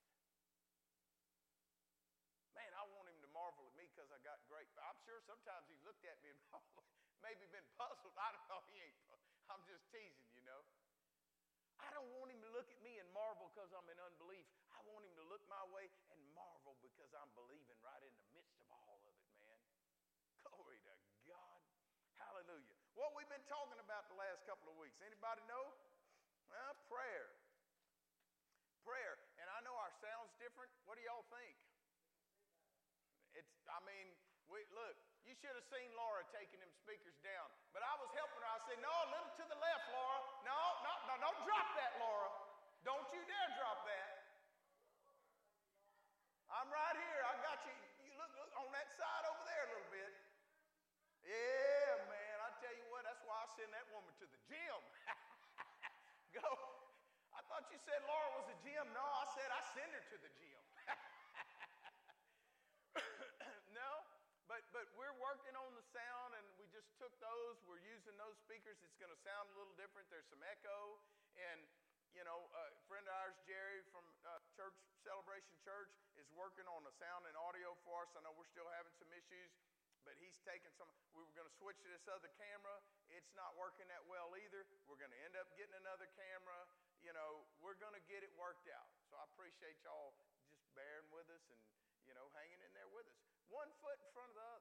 Man, 2.55 2.72
I 2.75 2.84
want 2.91 3.08
him 3.08 3.20
to 3.24 3.31
marvel 3.31 3.63
at 3.72 3.75
me 3.79 3.88
because 3.88 4.12
I 4.12 4.20
got 4.24 4.39
great. 4.51 4.67
I'm 4.75 5.00
sure 5.08 5.20
sometimes 5.24 5.67
he 5.72 5.79
looked 5.88 6.03
at 6.03 6.20
me 6.20 6.36
and 6.36 6.39
maybe 7.25 7.48
been 7.51 7.67
puzzled. 7.79 8.15
I 8.20 8.36
don't 8.36 8.48
know. 8.51 8.62
He 8.67 8.79
ain't. 8.84 9.00
I'm 9.48 9.63
just 9.67 9.84
teasing. 9.91 10.30
I 11.81 11.89
don't 11.97 12.09
want 12.17 12.29
him 12.29 12.41
to 12.45 12.51
look 12.53 12.69
at 12.69 12.79
me 12.85 13.01
and 13.01 13.09
marvel 13.11 13.50
because 13.50 13.73
I'm 13.73 13.85
in 13.89 13.97
unbelief. 13.97 14.45
I 14.71 14.79
want 14.85 15.01
him 15.05 15.15
to 15.17 15.25
look 15.25 15.41
my 15.50 15.65
way 15.73 15.89
and 16.13 16.21
marvel 16.38 16.77
because 16.85 17.09
I'm 17.17 17.29
believing 17.33 17.77
right 17.81 18.01
in 18.05 18.13
the 18.13 18.25
midst 18.38 18.57
of 18.61 18.67
all 18.69 19.01
of 19.01 19.01
it, 19.09 19.17
man. 19.41 19.59
Glory 20.45 20.77
to 20.85 20.93
God. 21.25 21.59
Hallelujah. 22.21 22.77
What 22.93 23.17
we've 23.17 23.29
been 23.29 23.45
talking 23.50 23.81
about 23.81 24.05
the 24.11 24.17
last 24.17 24.45
couple 24.45 24.69
of 24.69 24.77
weeks. 24.77 25.01
Anybody 25.01 25.41
know? 25.50 25.65
Well, 26.51 26.73
prayer. 26.91 27.27
Prayer. 28.85 29.15
And 29.41 29.47
I 29.50 29.59
know 29.65 29.73
our 29.73 29.93
sound's 30.01 30.33
different. 30.38 30.69
What 30.85 31.00
do 31.00 31.03
y'all 31.05 31.25
think? 31.33 31.55
It's, 33.33 33.53
I 33.71 33.79
mean, 33.88 34.11
we, 34.51 34.67
look, 34.75 34.97
you 35.23 35.33
should 35.39 35.55
have 35.55 35.67
seen 35.71 35.88
Laura 35.95 36.27
taking 36.35 36.59
them 36.59 36.73
speakers 36.83 37.15
down. 37.23 37.47
But 37.71 37.83
I 37.87 37.93
was 37.99 38.11
helping 38.11 38.43
her. 38.43 38.51
I 38.51 38.61
said, 38.67 38.79
no, 38.83 38.91
a 38.91 39.07
little 39.15 39.31
to 39.39 39.45
the 39.47 39.59
left, 39.59 39.85
Laura. 39.95 40.19
No, 40.43 40.59
no, 40.83 40.91
no, 41.07 41.13
don't 41.23 41.39
drop 41.47 41.67
that, 41.79 41.91
Laura. 42.03 42.29
Don't 42.83 43.07
you 43.15 43.21
dare 43.23 43.49
drop 43.55 43.87
that. 43.87 44.21
I'm 46.51 46.67
right 46.67 46.97
here. 46.99 47.21
I 47.31 47.35
got 47.47 47.63
you. 47.63 47.75
You 48.03 48.11
look, 48.19 48.31
look 48.35 48.51
on 48.59 48.67
that 48.75 48.91
side 48.99 49.23
over 49.31 49.43
there 49.47 49.63
a 49.63 49.69
little 49.71 49.91
bit. 49.93 50.11
Yeah, 51.23 52.11
man. 52.11 52.35
I 52.43 52.49
tell 52.59 52.75
you 52.75 52.83
what, 52.91 53.07
that's 53.07 53.23
why 53.23 53.39
I 53.39 53.47
send 53.55 53.71
that 53.71 53.87
woman 53.95 54.11
to 54.19 54.25
the 54.27 54.39
gym. 54.51 54.81
Go. 56.37 56.49
I 57.31 57.39
thought 57.47 57.71
you 57.71 57.79
said 57.79 58.03
Laura 58.03 58.29
was 58.35 58.51
a 58.51 58.57
gym. 58.65 58.83
No, 58.91 59.05
I 59.05 59.25
said 59.31 59.47
I 59.47 59.61
send 59.71 59.91
her 59.95 60.03
to 60.11 60.17
the 60.19 60.31
gym. 60.35 60.61
no, 63.79 63.89
but 64.51 64.65
but 64.75 64.91
we're 64.99 65.15
working 65.23 65.55
on 65.55 65.71
the 65.77 65.85
sound, 65.95 66.35
and 66.35 66.45
we 66.59 66.67
just 66.81 66.97
took 66.97 67.13
those. 67.21 67.61
We're 67.69 67.81
using 67.85 68.17
those 68.17 68.33
speakers. 68.41 68.81
It's 68.81 68.97
going 68.97 69.13
to 69.13 69.21
sound 69.21 69.53
a 69.53 69.55
little 69.55 69.77
different. 69.77 70.09
There's 70.09 70.27
some 70.33 70.41
echo, 70.41 70.97
and 71.38 71.61
you 72.17 72.25
know, 72.27 72.50
a 72.51 72.65
friend 72.89 73.05
of 73.07 73.13
ours, 73.23 73.38
Jerry 73.47 73.85
from 73.93 74.03
uh, 74.27 74.41
Church 74.57 74.75
Celebration 75.05 75.55
Church, 75.63 75.93
is 76.19 76.27
working 76.35 76.67
on 76.67 76.83
the 76.83 76.91
sound 77.00 77.23
and 77.29 77.38
audio 77.38 77.77
for 77.88 78.03
us. 78.03 78.11
I 78.17 78.25
know 78.25 78.35
we're 78.35 78.50
still 78.51 78.67
having 78.67 78.91
some 79.00 79.13
issues 79.13 79.53
but 80.01 80.17
he's 80.17 80.38
taking 80.41 80.73
some. 80.77 80.89
We 81.13 81.21
were 81.21 81.35
going 81.38 81.45
to 81.45 81.57
switch 81.61 81.77
to 81.85 81.89
this 81.89 82.05
other 82.09 82.29
camera. 82.41 82.73
It's 83.13 83.29
not 83.38 83.53
working 83.53 83.85
that 83.93 84.01
well 84.09 84.33
either. 84.33 84.65
We're 84.89 84.97
going 84.97 85.13
to 85.13 85.21
end 85.21 85.38
up 85.38 85.45
getting 85.53 85.77
another 85.77 86.09
camera. 86.17 86.57
You 87.05 87.13
know, 87.13 87.45
we're 87.61 87.77
going 87.77 87.93
to 87.93 88.03
get 88.09 88.25
it 88.25 88.33
worked 88.38 88.65
out. 88.73 88.89
So 89.09 89.17
I 89.17 89.25
appreciate 89.29 89.77
y'all 89.85 90.13
just 90.50 90.65
bearing 90.73 91.09
with 91.13 91.29
us 91.29 91.43
and, 91.50 91.61
you 92.09 92.13
know, 92.17 92.25
hanging 92.33 92.61
in 92.65 92.71
there 92.73 92.89
with 92.89 93.05
us. 93.05 93.17
One 93.50 93.69
foot 93.81 93.97
in 94.01 94.09
front 94.13 94.29
of 94.33 94.38
the 94.38 94.47
other. 94.57 94.60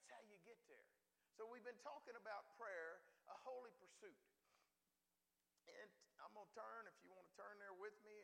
That's 0.00 0.16
how 0.16 0.24
you 0.32 0.40
get 0.48 0.56
there. 0.64 0.88
So 1.36 1.44
we've 1.44 1.60
been 1.60 1.76
talking 1.84 2.16
about 2.16 2.48
prayer, 2.56 3.04
a 3.28 3.36
holy 3.44 3.68
pursuit. 3.76 4.16
And 5.68 5.92
I'm 6.24 6.32
going 6.32 6.48
to 6.48 6.56
turn, 6.56 6.88
if 6.88 6.96
you 7.04 7.12
want 7.12 7.28
to 7.28 7.36
turn 7.36 7.60
there 7.60 7.76
with 7.76 7.92
me, 8.00 8.16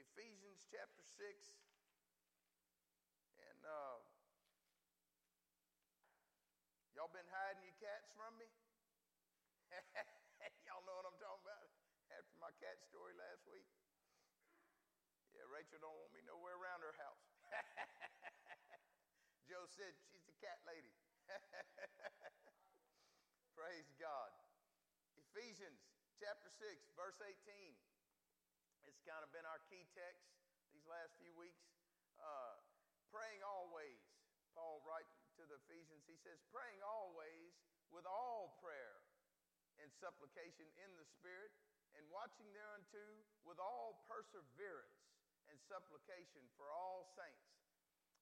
Ephesians 0.00 0.64
chapter 0.72 1.04
6. 1.04 1.20
And, 3.44 3.60
uh, 3.60 4.00
Y'all 6.96 7.12
been 7.12 7.28
hiding 7.30 7.62
your 7.62 7.76
cats 7.78 8.08
from 8.16 8.34
me? 8.42 8.48
Y'all 10.66 10.82
know 10.82 10.98
what 10.98 11.06
I'm 11.06 11.20
talking 11.22 11.46
about? 11.46 11.70
After 12.10 12.34
my 12.42 12.50
cat 12.58 12.80
story 12.88 13.14
last 13.14 13.46
week? 13.46 13.68
Yeah, 15.30 15.46
Rachel 15.46 15.78
don't 15.78 15.94
want 15.94 16.10
me 16.10 16.26
nowhere 16.26 16.58
around 16.58 16.82
her 16.82 16.96
house. 16.98 17.22
Joe 19.46 19.62
said 19.70 19.94
she's 20.10 20.26
the 20.26 20.34
cat 20.42 20.58
lady. 20.66 20.97
Praise 23.58 23.90
God. 23.98 24.30
Ephesians 25.18 25.78
chapter 26.18 26.50
6, 26.50 26.98
verse 26.98 27.18
18. 27.22 27.38
It's 28.86 29.02
kind 29.04 29.22
of 29.22 29.30
been 29.30 29.46
our 29.46 29.62
key 29.70 29.86
text 29.94 30.26
these 30.72 30.86
last 30.88 31.14
few 31.20 31.30
weeks. 31.36 31.62
Uh, 32.18 32.58
praying 33.12 33.42
always. 33.46 34.00
Paul 34.56 34.82
writes 34.82 35.14
to 35.38 35.46
the 35.46 35.60
Ephesians, 35.68 36.02
he 36.10 36.18
says, 36.18 36.42
praying 36.50 36.82
always 36.82 37.54
with 37.94 38.02
all 38.08 38.58
prayer 38.58 38.98
and 39.78 39.86
supplication 40.02 40.66
in 40.82 40.90
the 40.98 41.06
Spirit, 41.06 41.54
and 41.94 42.02
watching 42.10 42.50
thereunto 42.50 43.22
with 43.46 43.62
all 43.62 44.02
perseverance 44.10 44.98
and 45.46 45.54
supplication 45.70 46.42
for 46.58 46.74
all 46.74 47.06
saints. 47.14 47.54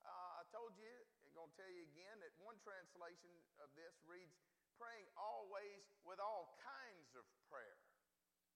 Uh, 0.05 0.41
I 0.41 0.43
told 0.53 0.77
you, 0.79 0.93
going 1.37 1.53
to 1.53 1.59
tell 1.61 1.69
you 1.69 1.85
again, 1.93 2.17
that 2.25 2.33
one 2.41 2.57
translation 2.65 3.29
of 3.61 3.69
this 3.77 3.93
reads, 4.09 4.33
praying 4.81 5.05
always 5.21 5.85
with 6.09 6.17
all 6.17 6.57
kinds 6.65 7.13
of 7.13 7.29
prayer. 7.53 7.77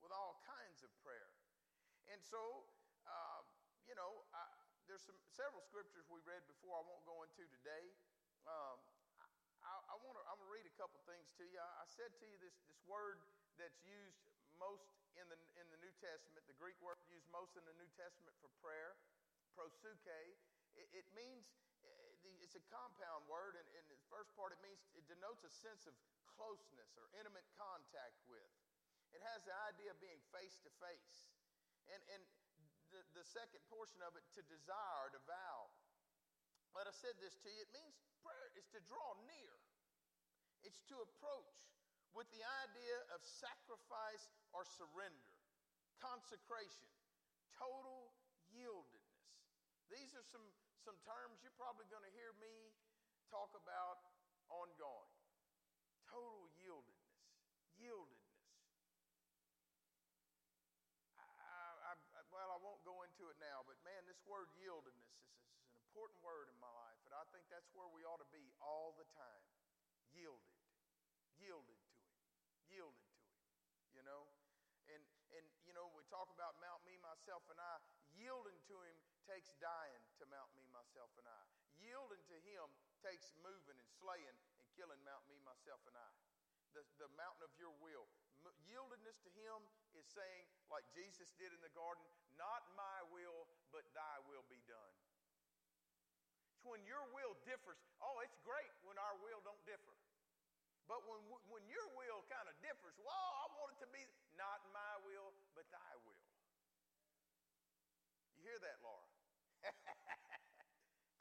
With 0.01 0.17
all 0.17 0.41
kinds 0.49 0.81
of 0.81 0.89
prayer. 1.05 1.29
And 2.09 2.25
so, 2.25 2.65
uh, 3.05 3.45
you 3.85 3.93
know, 3.93 4.25
I, 4.33 4.49
there's 4.89 5.05
some 5.05 5.21
several 5.29 5.61
scriptures 5.61 6.09
we 6.09 6.25
read 6.25 6.41
before 6.49 6.81
I 6.81 6.83
won't 6.89 7.05
go 7.05 7.21
into 7.21 7.45
today. 7.53 7.93
Um, 8.49 8.81
I, 9.61 9.77
I 9.93 9.97
want 10.01 10.17
to. 10.17 10.25
I'm 10.25 10.41
gonna 10.41 10.49
read 10.49 10.65
a 10.65 10.77
couple 10.81 10.97
things 11.05 11.29
to 11.37 11.45
you. 11.45 11.61
I, 11.61 11.85
I, 11.85 11.87
said 11.87 12.11
to 12.17 12.25
you 12.25 12.41
this 12.41 12.57
this 12.65 12.81
word 12.89 13.21
that's 13.61 13.77
used 13.85 14.25
most 14.57 14.89
in 15.21 15.29
the 15.29 15.37
in 15.61 15.69
the 15.69 15.79
New 15.85 15.93
Testament. 16.01 16.49
The 16.49 16.57
Greek 16.57 16.81
word 16.81 16.97
used 17.13 17.29
most 17.29 17.55
in 17.61 17.65
the 17.69 17.77
New 17.77 17.91
Testament 17.93 18.33
for 18.41 18.49
prayer, 18.65 18.97
proseuche. 19.53 20.33
It, 20.79 21.07
means 21.17 21.47
eh, 21.83 22.43
it's 22.45 22.55
a 22.55 22.65
compound 22.71 23.27
word, 23.27 23.59
and 23.59 23.67
in 23.75 23.85
the 23.91 23.99
first 24.11 24.31
part 24.39 24.55
it 24.55 24.61
means 24.62 24.79
it 24.95 25.07
denotes 25.11 25.43
a 25.43 25.53
sense 25.53 25.87
of 25.89 25.95
closeness 26.37 26.95
or 26.99 27.11
intimate 27.19 27.47
contact 27.59 28.21
with. 28.31 28.50
It 29.11 29.23
has 29.27 29.43
the 29.43 29.57
idea 29.67 29.91
of 29.91 29.99
being 29.99 30.23
face 30.31 30.59
to 30.62 30.71
face, 30.79 31.31
and 31.91 32.00
and 32.15 32.23
the, 32.91 33.03
the 33.15 33.27
second 33.27 33.62
portion 33.71 34.03
of 34.03 34.19
it 34.19 34.27
to 34.35 34.43
desire, 34.50 35.11
to 35.15 35.21
vow. 35.27 35.71
But 36.75 36.87
I 36.87 36.95
said 36.95 37.19
this 37.19 37.35
to 37.43 37.49
you. 37.50 37.62
It 37.62 37.71
means 37.75 37.99
prayer 38.23 38.50
is 38.55 38.67
to 38.75 38.81
draw 38.87 39.19
near, 39.27 39.55
it's 40.62 40.83
to 40.91 40.99
approach 41.03 41.59
with 42.15 42.27
the 42.35 42.43
idea 42.67 42.97
of 43.15 43.23
sacrifice 43.23 44.31
or 44.50 44.67
surrender, 44.67 45.35
consecration, 46.03 46.91
total 47.55 48.11
yieldedness. 48.50 49.00
These 49.91 50.15
are 50.15 50.23
some, 50.31 50.47
some 50.87 50.95
terms 51.03 51.43
you're 51.43 51.59
probably 51.59 51.83
going 51.91 52.07
to 52.07 52.15
hear 52.15 52.31
me 52.39 52.71
talk 53.27 53.51
about 53.59 53.99
ongoing. 54.47 55.11
Total 56.07 56.47
yieldedness, 56.63 57.19
yieldedness. 57.75 58.39
I, 61.19 61.91
I, 61.91 61.93
I, 61.99 62.21
well, 62.31 62.55
I 62.55 62.59
won't 62.63 62.87
go 62.87 63.03
into 63.03 63.35
it 63.35 63.39
now, 63.43 63.67
but 63.67 63.83
man, 63.83 64.07
this 64.07 64.23
word 64.31 64.47
yieldedness 64.63 65.11
is, 65.11 65.27
is 65.59 65.75
an 65.75 65.83
important 65.91 66.23
word 66.23 66.47
in 66.47 66.59
my 66.63 66.71
life. 66.71 67.03
and 67.11 67.15
I 67.15 67.27
think 67.35 67.51
that's 67.51 67.71
where 67.75 67.91
we 67.91 68.07
ought 68.07 68.23
to 68.23 68.31
be 68.31 68.47
all 68.63 68.95
the 68.95 69.07
time. 69.19 69.43
Yielded. 70.15 70.55
Yielded 71.43 71.79
to 71.83 71.91
Him. 71.99 72.15
Yielded 72.71 73.07
to 73.11 73.19
Him. 73.27 73.35
You 73.99 74.03
know? 74.07 74.23
And, 74.87 75.03
and 75.35 75.47
you 75.67 75.75
know, 75.75 75.91
we 75.99 76.07
talk 76.07 76.31
about 76.31 76.59
Mount 76.63 76.79
Me, 76.87 76.95
Myself, 77.03 77.43
and 77.51 77.59
I. 77.59 77.75
Yielding 78.15 78.59
to 78.71 78.77
Him 78.87 79.10
takes 79.31 79.55
dying 79.63 80.03
to 80.19 80.27
Mount 80.27 80.51
Me, 80.59 80.67
Myself, 80.75 81.15
and 81.15 81.31
I. 81.31 81.43
Yielding 81.79 82.19
to 82.27 82.39
Him 82.43 82.67
takes 82.99 83.31
moving 83.39 83.79
and 83.79 83.91
slaying 84.03 84.37
and 84.59 84.67
killing 84.75 84.99
Mount 85.07 85.23
Me, 85.31 85.39
Myself, 85.47 85.79
and 85.87 85.95
I. 85.95 86.11
The, 86.75 86.83
the 86.99 87.07
mountain 87.15 87.47
of 87.47 87.55
your 87.55 87.71
will. 87.79 88.11
M- 88.43 88.59
yieldedness 88.67 89.23
to 89.23 89.31
Him 89.31 89.63
is 89.95 90.03
saying, 90.11 90.51
like 90.67 90.83
Jesus 90.91 91.31
did 91.39 91.55
in 91.55 91.63
the 91.63 91.71
garden, 91.79 92.03
not 92.35 92.67
my 92.75 93.07
will, 93.15 93.47
but 93.71 93.87
thy 93.95 94.19
will 94.27 94.43
be 94.51 94.59
done. 94.67 94.95
It's 96.51 96.67
when 96.67 96.83
your 96.83 97.07
will 97.15 97.39
differs. 97.47 97.79
Oh, 98.03 98.19
it's 98.27 98.37
great 98.43 98.75
when 98.83 98.99
our 98.99 99.15
will 99.23 99.39
don't 99.47 99.63
differ. 99.63 99.95
But 100.91 101.07
when, 101.07 101.23
when 101.47 101.63
your 101.71 101.87
will 101.95 102.27
kind 102.27 102.51
of 102.51 102.59
differs, 102.59 102.99
well, 102.99 103.15
I 103.15 103.47
want 103.55 103.79
it 103.79 103.81
to 103.87 103.91
be 103.95 104.03
not 104.35 104.59
my 104.75 104.95
will, 105.07 105.31
but 105.55 105.71
thy 105.71 105.93
will. 106.03 106.27
You 108.35 108.43
hear 108.43 108.59
that, 108.59 108.83
Laura? 108.83 109.10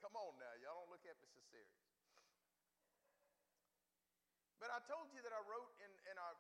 Come 0.10 0.26
on 0.26 0.42
now, 0.42 0.54
y'all 0.66 0.74
don't 0.82 0.90
look 0.90 1.06
at 1.06 1.14
me 1.22 1.30
so 1.30 1.38
serious. 1.54 1.70
But 4.58 4.74
I 4.74 4.82
told 4.90 5.14
you 5.14 5.22
that 5.22 5.30
I 5.30 5.42
wrote 5.46 5.70
and, 5.86 5.94
and 6.10 6.18
I, 6.18 6.34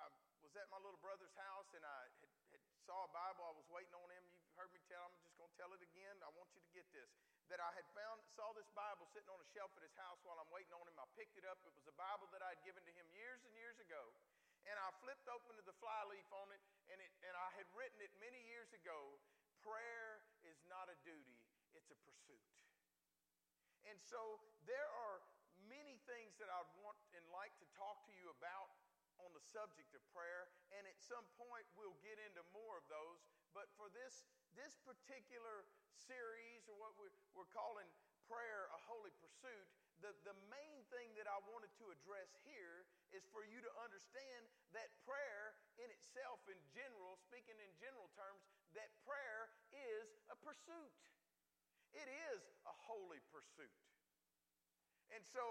I 0.00 0.08
was 0.40 0.56
at 0.56 0.72
my 0.72 0.80
little 0.80 0.96
brother's 1.04 1.36
house 1.36 1.68
and 1.76 1.84
I 1.84 2.00
had, 2.16 2.32
had 2.56 2.62
saw 2.88 3.04
a 3.04 3.12
Bible. 3.12 3.44
I 3.44 3.52
was 3.60 3.68
waiting 3.68 3.92
on 3.92 4.08
him. 4.08 4.24
You've 4.24 4.56
heard 4.56 4.72
me 4.72 4.80
tell. 4.88 5.04
Him, 5.04 5.12
I'm 5.12 5.20
just 5.20 5.36
going 5.36 5.52
to 5.52 5.58
tell 5.60 5.68
it 5.76 5.84
again. 5.84 6.16
I 6.24 6.32
want 6.32 6.48
you 6.56 6.64
to 6.64 6.72
get 6.72 6.88
this. 6.96 7.12
That 7.52 7.60
I 7.60 7.68
had 7.76 7.84
found 7.92 8.24
saw 8.40 8.56
this 8.56 8.72
Bible 8.72 9.04
sitting 9.12 9.28
on 9.28 9.36
a 9.36 9.48
shelf 9.52 9.68
at 9.76 9.84
his 9.84 9.92
house 10.00 10.16
while 10.24 10.40
I'm 10.40 10.48
waiting 10.48 10.72
on 10.72 10.88
him. 10.88 10.96
I 10.96 11.04
picked 11.12 11.36
it 11.36 11.44
up. 11.44 11.60
It 11.68 11.76
was 11.76 11.84
a 11.92 11.96
Bible 12.00 12.24
that 12.32 12.40
I'd 12.40 12.64
given 12.64 12.80
to 12.88 12.92
him 12.96 13.04
years 13.12 13.44
and 13.44 13.52
years 13.52 13.76
ago. 13.84 14.16
And 14.64 14.80
I 14.80 14.88
flipped 15.04 15.28
open 15.28 15.60
to 15.60 15.64
the 15.68 15.76
flyleaf 15.76 16.24
on 16.32 16.48
it, 16.56 16.62
and 16.88 16.96
it 17.04 17.12
and 17.26 17.36
I 17.36 17.48
had 17.60 17.68
written 17.76 18.00
it 18.00 18.12
many 18.16 18.40
years 18.48 18.68
ago. 18.76 19.18
Prayer 19.64 20.20
is 20.44 20.56
not 20.68 20.92
a 20.92 20.96
duty; 21.00 21.40
it's 21.74 21.88
a 21.90 21.98
pursuit. 22.04 22.44
And 23.90 23.98
so 23.98 24.38
there 24.70 24.86
are 24.86 25.18
many 25.66 25.98
things 26.06 26.38
that 26.38 26.46
I'd 26.46 26.70
want 26.78 26.94
and 27.18 27.26
like 27.34 27.50
to 27.58 27.66
talk 27.74 28.06
to 28.06 28.14
you 28.14 28.30
about 28.30 28.70
on 29.18 29.34
the 29.34 29.42
subject 29.42 29.90
of 29.98 30.00
prayer, 30.14 30.46
and 30.78 30.86
at 30.86 30.96
some 31.02 31.26
point 31.34 31.66
we'll 31.74 31.98
get 32.00 32.16
into 32.22 32.40
more 32.54 32.78
of 32.78 32.86
those. 32.86 33.20
But 33.50 33.66
for 33.74 33.90
this, 33.90 34.22
this 34.54 34.78
particular 34.86 35.66
series, 35.90 36.70
or 36.70 36.78
what 36.78 36.94
we're, 37.02 37.12
we're 37.34 37.50
calling 37.50 37.90
prayer 38.30 38.70
a 38.70 38.80
holy 38.86 39.10
pursuit, 39.18 39.66
the, 40.00 40.14
the 40.22 40.38
main 40.48 40.86
thing 40.88 41.10
that 41.18 41.26
I 41.26 41.42
wanted 41.50 41.74
to 41.82 41.90
address 41.90 42.30
here 42.46 42.86
is 43.10 43.26
for 43.34 43.42
you 43.42 43.58
to 43.58 43.72
understand 43.82 44.46
that 44.72 44.88
prayer 45.02 45.58
in 45.82 45.90
itself, 45.90 46.40
in 46.46 46.56
general, 46.72 47.18
speaking 47.26 47.58
in 47.58 47.74
general 47.76 48.08
terms, 48.14 48.46
that 48.72 48.88
prayer 49.02 49.50
is 49.74 50.08
a 50.30 50.38
pursuit. 50.38 50.94
It 51.94 52.06
is 52.06 52.42
a 52.66 52.74
holy 52.86 53.18
pursuit. 53.34 53.74
And 55.10 55.26
so, 55.26 55.42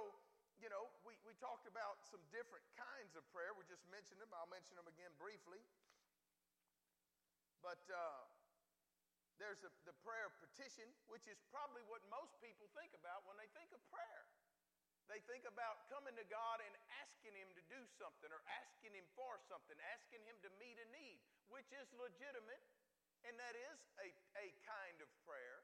you 0.64 0.72
know, 0.72 0.88
we, 1.04 1.20
we 1.28 1.36
talked 1.40 1.68
about 1.68 2.00
some 2.08 2.24
different 2.32 2.64
kinds 2.80 3.16
of 3.20 3.28
prayer. 3.36 3.52
We 3.56 3.68
just 3.68 3.84
mentioned 3.92 4.24
them. 4.24 4.32
I'll 4.32 4.52
mention 4.52 4.80
them 4.80 4.88
again 4.88 5.12
briefly. 5.20 5.60
But 7.60 7.84
uh, 7.92 8.24
there's 9.36 9.64
a, 9.68 9.72
the 9.84 9.96
prayer 10.04 10.32
of 10.32 10.36
petition, 10.40 10.88
which 11.12 11.28
is 11.28 11.40
probably 11.52 11.84
what 11.92 12.04
most 12.08 12.36
people 12.40 12.72
think 12.76 12.96
about 12.96 13.28
when 13.28 13.36
they 13.36 13.52
think 13.52 13.72
of 13.76 13.80
prayer. 13.92 14.24
They 15.12 15.20
think 15.26 15.44
about 15.50 15.90
coming 15.90 16.14
to 16.16 16.28
God 16.30 16.62
and 16.62 16.74
asking 17.02 17.34
Him 17.34 17.50
to 17.58 17.64
do 17.66 17.82
something 17.98 18.30
or 18.30 18.46
asking 18.62 18.94
Him 18.94 19.08
for 19.18 19.42
something, 19.50 19.74
asking 19.98 20.22
Him 20.22 20.38
to 20.46 20.50
meet 20.62 20.78
a 20.78 20.88
need, 20.94 21.18
which 21.50 21.68
is 21.74 21.90
legitimate, 21.98 22.62
and 23.26 23.34
that 23.42 23.58
is 23.58 23.80
a, 24.00 24.08
a 24.38 24.48
kind 24.64 25.02
of 25.02 25.10
prayer. 25.26 25.59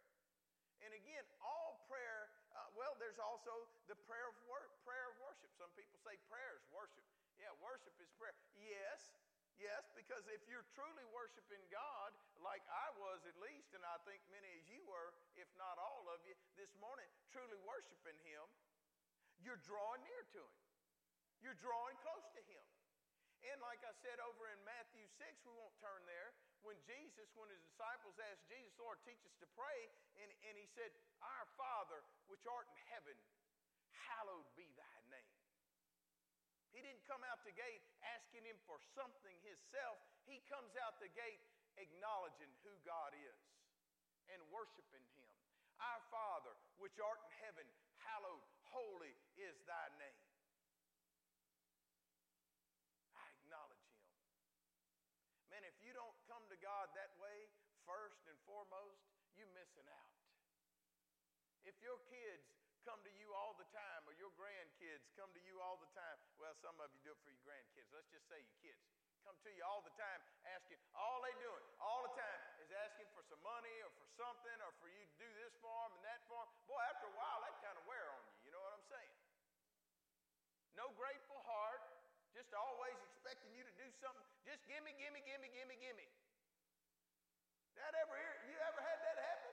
And 0.85 0.93
again, 0.93 1.25
all 1.41 1.81
prayer 1.89 2.29
uh, 2.55 2.71
well, 2.79 2.95
there's 3.03 3.19
also 3.19 3.67
the 3.91 3.99
prayer 4.07 4.31
of 4.31 4.35
wor- 4.47 4.71
prayer 4.87 5.11
of 5.11 5.15
worship. 5.19 5.51
Some 5.59 5.71
people 5.75 5.99
say 6.07 6.15
prayer 6.31 6.55
is 6.55 6.63
worship. 6.71 7.03
Yeah, 7.35 7.51
worship 7.59 7.91
is 7.99 8.07
prayer. 8.15 8.31
Yes, 8.55 9.11
yes, 9.59 9.83
because 9.91 10.23
if 10.31 10.39
you're 10.47 10.63
truly 10.71 11.03
worshiping 11.11 11.59
God, 11.67 12.15
like 12.39 12.63
I 12.71 12.95
was 12.95 13.19
at 13.27 13.35
least, 13.43 13.75
and 13.75 13.83
I 13.83 13.99
think 14.07 14.23
many 14.31 14.47
as 14.55 14.71
you 14.71 14.79
were, 14.87 15.11
if 15.35 15.51
not 15.59 15.75
all 15.75 16.07
of 16.07 16.23
you, 16.23 16.31
this 16.55 16.71
morning, 16.79 17.11
truly 17.27 17.59
worshiping 17.67 18.15
Him, 18.23 18.47
you're 19.43 19.59
drawing 19.67 19.99
near 20.07 20.23
to 20.31 20.41
Him. 20.47 20.55
You're 21.43 21.59
drawing 21.59 21.99
close 22.07 22.23
to 22.39 22.41
Him. 22.47 22.63
And 23.51 23.59
like 23.59 23.83
I 23.83 23.91
said 23.99 24.23
over 24.23 24.47
in 24.47 24.57
Matthew 24.63 25.03
6, 25.19 25.43
we 25.43 25.53
won't 25.59 25.75
turn 25.83 26.01
there, 26.07 26.31
when 26.65 26.81
Jesus, 26.89 27.29
when 27.37 27.47
his 27.53 27.61
disciples 27.61 28.17
asked 28.17 28.49
Jesus, 28.49 28.73
Lord, 28.81 28.97
teach 29.05 29.21
us 29.21 29.37
to 29.37 29.47
pray, 29.53 29.79
and, 30.17 30.29
and 30.49 30.57
he 30.57 30.65
said, 30.73 30.89
Our 31.21 31.47
Father, 31.53 32.01
which 32.25 32.41
art 32.49 32.65
in 32.65 32.79
heaven, 32.89 33.15
hallowed 34.09 34.49
be 34.57 34.65
thy 34.73 34.97
name. 35.13 35.37
He 36.73 36.81
didn't 36.81 37.05
come 37.07 37.21
out 37.23 37.45
the 37.45 37.55
gate 37.55 37.85
asking 38.17 38.43
him 38.43 38.57
for 38.67 38.81
something 38.97 39.37
himself. 39.45 40.01
He 40.27 40.43
comes 40.49 40.75
out 40.83 40.99
the 40.99 41.13
gate 41.13 41.39
acknowledging 41.79 42.51
who 42.67 42.73
God 42.83 43.15
is 43.15 43.39
and 44.33 44.41
worshiping 44.51 45.05
him. 45.15 45.31
Our 45.79 46.01
Father, 46.11 46.51
which 46.81 46.97
art 46.99 47.21
in 47.23 47.31
heaven, 47.45 47.67
hallowed, 48.03 48.43
holy 48.73 49.13
is 49.39 49.55
thy 49.69 49.87
name. 50.01 50.25
God 56.65 56.89
that 56.97 57.13
way, 57.21 57.45
first 57.85 58.25
and 58.25 58.33
foremost, 58.49 59.05
you're 59.37 59.53
missing 59.53 59.85
out. 59.85 60.13
If 61.65 61.73
your 61.81 61.97
kids 62.05 62.45
come 62.85 63.01
to 63.01 63.13
you 63.17 63.33
all 63.33 63.57
the 63.57 63.65
time, 63.73 64.05
or 64.05 64.13
your 64.13 64.29
grandkids 64.37 65.09
come 65.17 65.33
to 65.33 65.41
you 65.41 65.57
all 65.57 65.81
the 65.81 65.89
time, 65.97 66.17
well, 66.37 66.53
some 66.61 66.77
of 66.77 66.93
you 66.93 67.01
do 67.01 67.09
it 67.09 67.19
for 67.25 67.33
your 67.33 67.41
grandkids. 67.41 67.89
Let's 67.89 68.09
just 68.13 68.29
say 68.29 68.37
your 68.37 68.59
kids 68.61 68.77
come 69.25 69.33
to 69.41 69.49
you 69.49 69.65
all 69.65 69.81
the 69.81 69.93
time 69.97 70.21
asking, 70.53 70.77
all 70.93 71.17
they 71.25 71.33
doing 71.41 71.65
all 71.81 72.05
the 72.05 72.13
time 72.13 72.41
is 72.61 72.69
asking 72.85 73.09
for 73.17 73.25
some 73.25 73.41
money 73.41 73.73
or 73.81 73.89
for 73.97 74.05
something 74.13 74.57
or 74.61 74.69
for 74.77 74.85
you 74.85 75.01
to 75.01 75.15
do 75.17 75.29
this 75.41 75.49
for 75.57 75.73
them 75.73 75.97
and 75.97 76.03
that 76.05 76.21
for 76.29 76.37
them. 76.37 76.49
Boy, 76.69 76.77
after 76.85 77.09
a 77.09 77.15
while, 77.17 77.41
that 77.41 77.57
kind 77.65 77.73
of 77.73 77.83
wear 77.89 78.05
on 78.13 78.21
you. 78.21 78.37
You 78.45 78.51
know 78.53 78.61
what 78.61 78.77
I'm 78.77 78.85
saying? 78.85 79.15
No 80.77 80.93
grateful 80.93 81.41
heart, 81.49 81.81
just 82.37 82.53
always 82.53 82.93
expecting 83.09 83.49
you 83.57 83.65
to 83.65 83.73
do 83.81 83.89
something. 83.97 84.29
Just 84.45 84.61
gimme, 84.69 84.93
gimme, 84.93 85.25
gimme, 85.25 85.49
gimme, 85.49 85.75
gimme. 85.81 86.07
That 87.81 87.97
ever 87.97 88.13
you 88.45 88.57
ever 88.61 88.81
had 88.85 88.99
that 89.09 89.17
happen? 89.25 89.44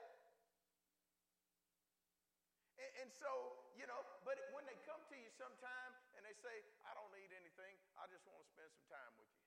And, 3.03 3.11
so, 3.19 3.59
you 3.75 3.83
know, 3.83 3.99
but 4.23 4.39
when 4.55 4.63
they 4.63 4.79
come 4.87 5.03
to 5.11 5.17
you 5.19 5.27
sometime 5.35 5.91
and 6.15 6.23
they 6.23 6.31
say, 6.39 6.55
I 6.87 6.95
don't 6.95 7.11
need 7.11 7.35
anything, 7.35 7.75
I 7.99 8.07
just 8.07 8.23
want 8.23 8.39
to 8.39 8.47
spend 8.47 8.71
some 8.71 8.87
time 8.87 9.11
with 9.19 9.27
you. 9.35 9.43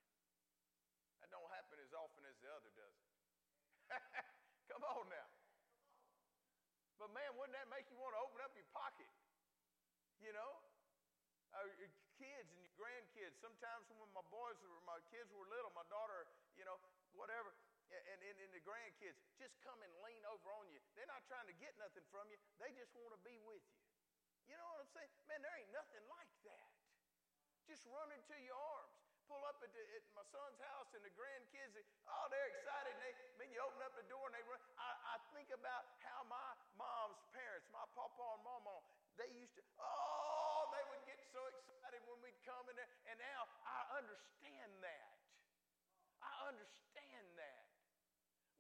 That 1.25 1.33
don't 1.33 1.49
happen 1.49 1.81
as 1.81 1.89
often 1.97 2.21
as 2.29 2.37
the 2.45 2.53
other 2.53 2.69
does 2.77 2.93
it. 2.93 3.09
come 4.77 4.85
on 4.85 5.09
now. 5.09 5.29
But 7.01 7.17
man, 7.17 7.33
wouldn't 7.41 7.57
that 7.57 7.73
make 7.73 7.89
you 7.89 7.97
want 7.97 8.13
to 8.13 8.21
open 8.21 8.45
up 8.45 8.53
your 8.53 8.69
pocket? 8.77 9.09
You 10.21 10.37
know? 10.37 10.53
Uh, 11.57 11.65
your 11.81 11.89
kids 12.21 12.53
and 12.53 12.61
your 12.61 12.77
grandkids. 12.77 13.41
Sometimes 13.41 13.89
when 13.89 14.13
my 14.13 14.25
boys 14.29 14.61
or 14.69 14.85
my 14.85 15.01
kids 15.09 15.33
were 15.33 15.49
little, 15.49 15.73
my 15.73 15.89
daughter, 15.89 16.29
you 16.61 16.69
know, 16.69 16.77
whatever, 17.17 17.57
and, 18.27 18.39
and, 18.43 18.53
the 18.53 18.63
grandkids 18.67 19.19
just 19.39 19.55
come 19.63 19.79
and 19.79 19.93
lean 20.03 20.23
over 20.27 20.51
on 20.59 20.67
you. 20.75 20.83
They're 20.99 21.09
not 21.09 21.23
trying 21.31 21.47
to 21.47 21.57
get 21.63 21.79
nothing 21.79 22.03
from 22.11 22.27
you, 22.31 22.39
they 22.59 22.75
just 22.75 22.91
want 22.99 23.15
to 23.15 23.21
be 23.23 23.39
with 23.47 23.63
you. 23.71 23.79
You 24.51 24.55
know 24.59 24.67
what 24.75 24.87
I'm 24.87 24.93
saying? 24.95 25.11
Man, 25.27 25.43
there 25.43 25.55
ain't 25.59 25.75
nothing 25.75 26.05
like 26.07 26.31
that. 26.47 26.71
Just 27.67 27.83
run 27.91 28.11
into 28.15 28.35
your 28.47 28.55
arms. 28.55 28.95
Pull 29.27 29.43
up 29.43 29.59
at, 29.59 29.75
the, 29.75 29.83
at 29.83 30.07
my 30.15 30.23
son's 30.31 30.55
house 30.71 30.87
and 30.95 31.03
the 31.03 31.11
grandkids, 31.19 31.75
oh, 32.07 32.31
they're 32.31 32.47
excited. 32.55 32.95
And 32.95 33.03
they, 33.43 33.51
you 33.51 33.59
open 33.59 33.83
up 33.83 33.91
the 33.99 34.07
door 34.07 34.23
and 34.31 34.39
they 34.39 34.45
run. 34.47 34.63
I, 34.79 34.91
I 35.11 35.15
think 35.35 35.51
about 35.51 35.83
how 35.99 36.23
my 36.31 36.51
mom's 36.79 37.19
parents, 37.35 37.67
my 37.75 37.83
papa 37.99 38.39
and 38.39 38.43
mama, 38.47 38.87
they 39.19 39.27
used 39.35 39.59
to, 39.59 39.67
oh, 39.83 40.71
they 40.71 40.85
would 40.95 41.03
get 41.11 41.19
so 41.35 41.43
excited 41.43 42.07
when 42.07 42.23
we'd 42.23 42.39
come 42.47 42.71
in 42.71 42.79
there. 42.79 42.91
And 43.11 43.19
now 43.19 43.51
I 43.67 43.99
understand 43.99 44.71
that. 44.79 45.11
I 46.23 46.55
understand 46.55 46.86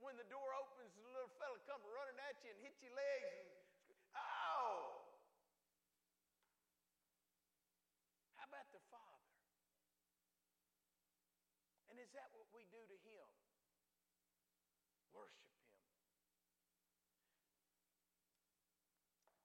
when 0.07 0.14
the 0.14 0.31
door 0.31 0.55
opens 0.55 0.95
the 0.95 1.03
little 1.11 1.35
fella 1.35 1.59
comes 1.66 1.83
running 1.83 2.14
at 2.31 2.38
you 2.47 2.55
and 2.55 2.62
hits 2.62 2.79
your 2.79 2.95
legs 2.95 3.35
and 3.90 3.99
ow 4.14 5.03
how 8.38 8.47
about 8.47 8.71
the 8.71 8.79
father? 8.87 9.27
And 11.90 11.99
is 11.99 12.14
that 12.14 12.31
what 12.38 12.47
we 12.55 12.62
do 12.71 12.79
to 12.79 12.99
him? 13.03 13.27
Worship 15.11 15.51
him. 15.51 15.66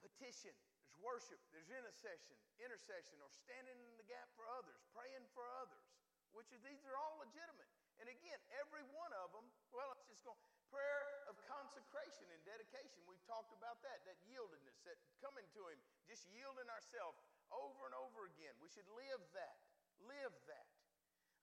Petition. 0.05 0.53
There's 0.85 0.97
worship. 1.01 1.41
There's 1.49 1.73
intercession. 1.73 2.37
Intercession 2.61 3.17
or 3.25 3.33
standing 3.33 3.81
in 3.81 3.97
the 3.97 4.05
gap 4.05 4.29
for 4.37 4.45
others 4.45 4.77
praying 4.93 5.25
for 5.33 5.41
others 5.57 5.89
which 6.31 6.47
is, 6.55 6.63
these 6.63 6.83
are 6.87 6.95
all 6.95 7.19
legitimate. 7.19 7.67
And 7.99 8.07
again, 8.07 8.39
every 8.57 8.83
one 8.95 9.11
of 9.21 9.31
them, 9.35 9.45
well, 9.69 9.93
let's. 10.25 10.45
Prayer 10.71 11.03
of 11.27 11.35
consecration 11.51 12.31
and 12.31 12.39
dedication. 12.47 13.03
We've 13.03 13.19
talked 13.27 13.51
about 13.51 13.83
that, 13.83 14.07
that 14.07 14.15
yieldedness, 14.23 14.79
that 14.87 14.95
coming 15.19 15.43
to 15.51 15.61
Him, 15.67 15.75
just 16.07 16.23
yielding 16.31 16.67
ourselves 16.71 17.19
over 17.51 17.91
and 17.91 17.95
over 17.99 18.31
again. 18.31 18.55
We 18.63 18.71
should 18.71 18.87
live 18.95 19.19
that. 19.35 19.59
Live 20.07 20.31
that. 20.47 20.67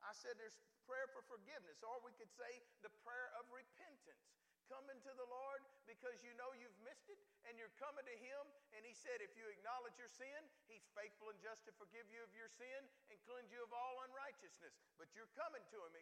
I 0.00 0.16
said 0.16 0.32
there's 0.40 0.56
prayer 0.88 1.04
for 1.12 1.20
forgiveness, 1.28 1.84
or 1.84 2.00
we 2.00 2.16
could 2.16 2.32
say 2.32 2.48
the 2.80 2.88
prayer 3.04 3.28
of 3.36 3.44
repentance 3.52 4.24
coming 4.68 5.00
to 5.00 5.12
the 5.16 5.28
Lord 5.28 5.64
because 5.88 6.20
you 6.20 6.32
know 6.36 6.52
you've 6.52 6.76
missed 6.84 7.08
it 7.08 7.16
and 7.48 7.56
you're 7.56 7.72
coming 7.80 8.04
to 8.04 8.16
Him. 8.20 8.44
And 8.76 8.84
He 8.84 8.92
said, 8.92 9.24
if 9.24 9.32
you 9.34 9.48
acknowledge 9.48 9.96
your 9.96 10.12
sin, 10.12 10.40
He's 10.68 10.84
faithful 10.92 11.32
and 11.32 11.40
just 11.40 11.64
to 11.66 11.72
forgive 11.80 12.04
you 12.12 12.20
of 12.20 12.32
your 12.36 12.52
sin 12.52 12.80
and 13.08 13.16
cleanse 13.24 13.48
you 13.48 13.64
of 13.64 13.72
all 13.72 14.04
unrighteousness. 14.04 14.76
But 15.00 15.08
you're 15.16 15.32
coming 15.32 15.64
to 15.72 15.78
Him, 15.88 15.92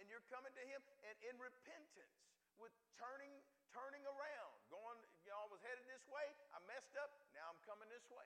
and 0.00 0.04
you're 0.08 0.24
coming 0.32 0.52
to 0.56 0.64
Him 0.64 0.80
and 1.04 1.16
in 1.28 1.36
repentance 1.36 2.16
with 2.56 2.72
turning 2.96 3.32
turning 3.76 4.04
around, 4.08 4.56
going, 4.72 4.96
I 5.28 5.44
was 5.52 5.60
headed 5.60 5.84
this 5.84 6.00
way, 6.08 6.24
I 6.56 6.58
messed 6.64 6.96
up, 6.96 7.12
now 7.36 7.52
I'm 7.52 7.60
coming 7.68 7.92
this 7.92 8.08
way. 8.08 8.24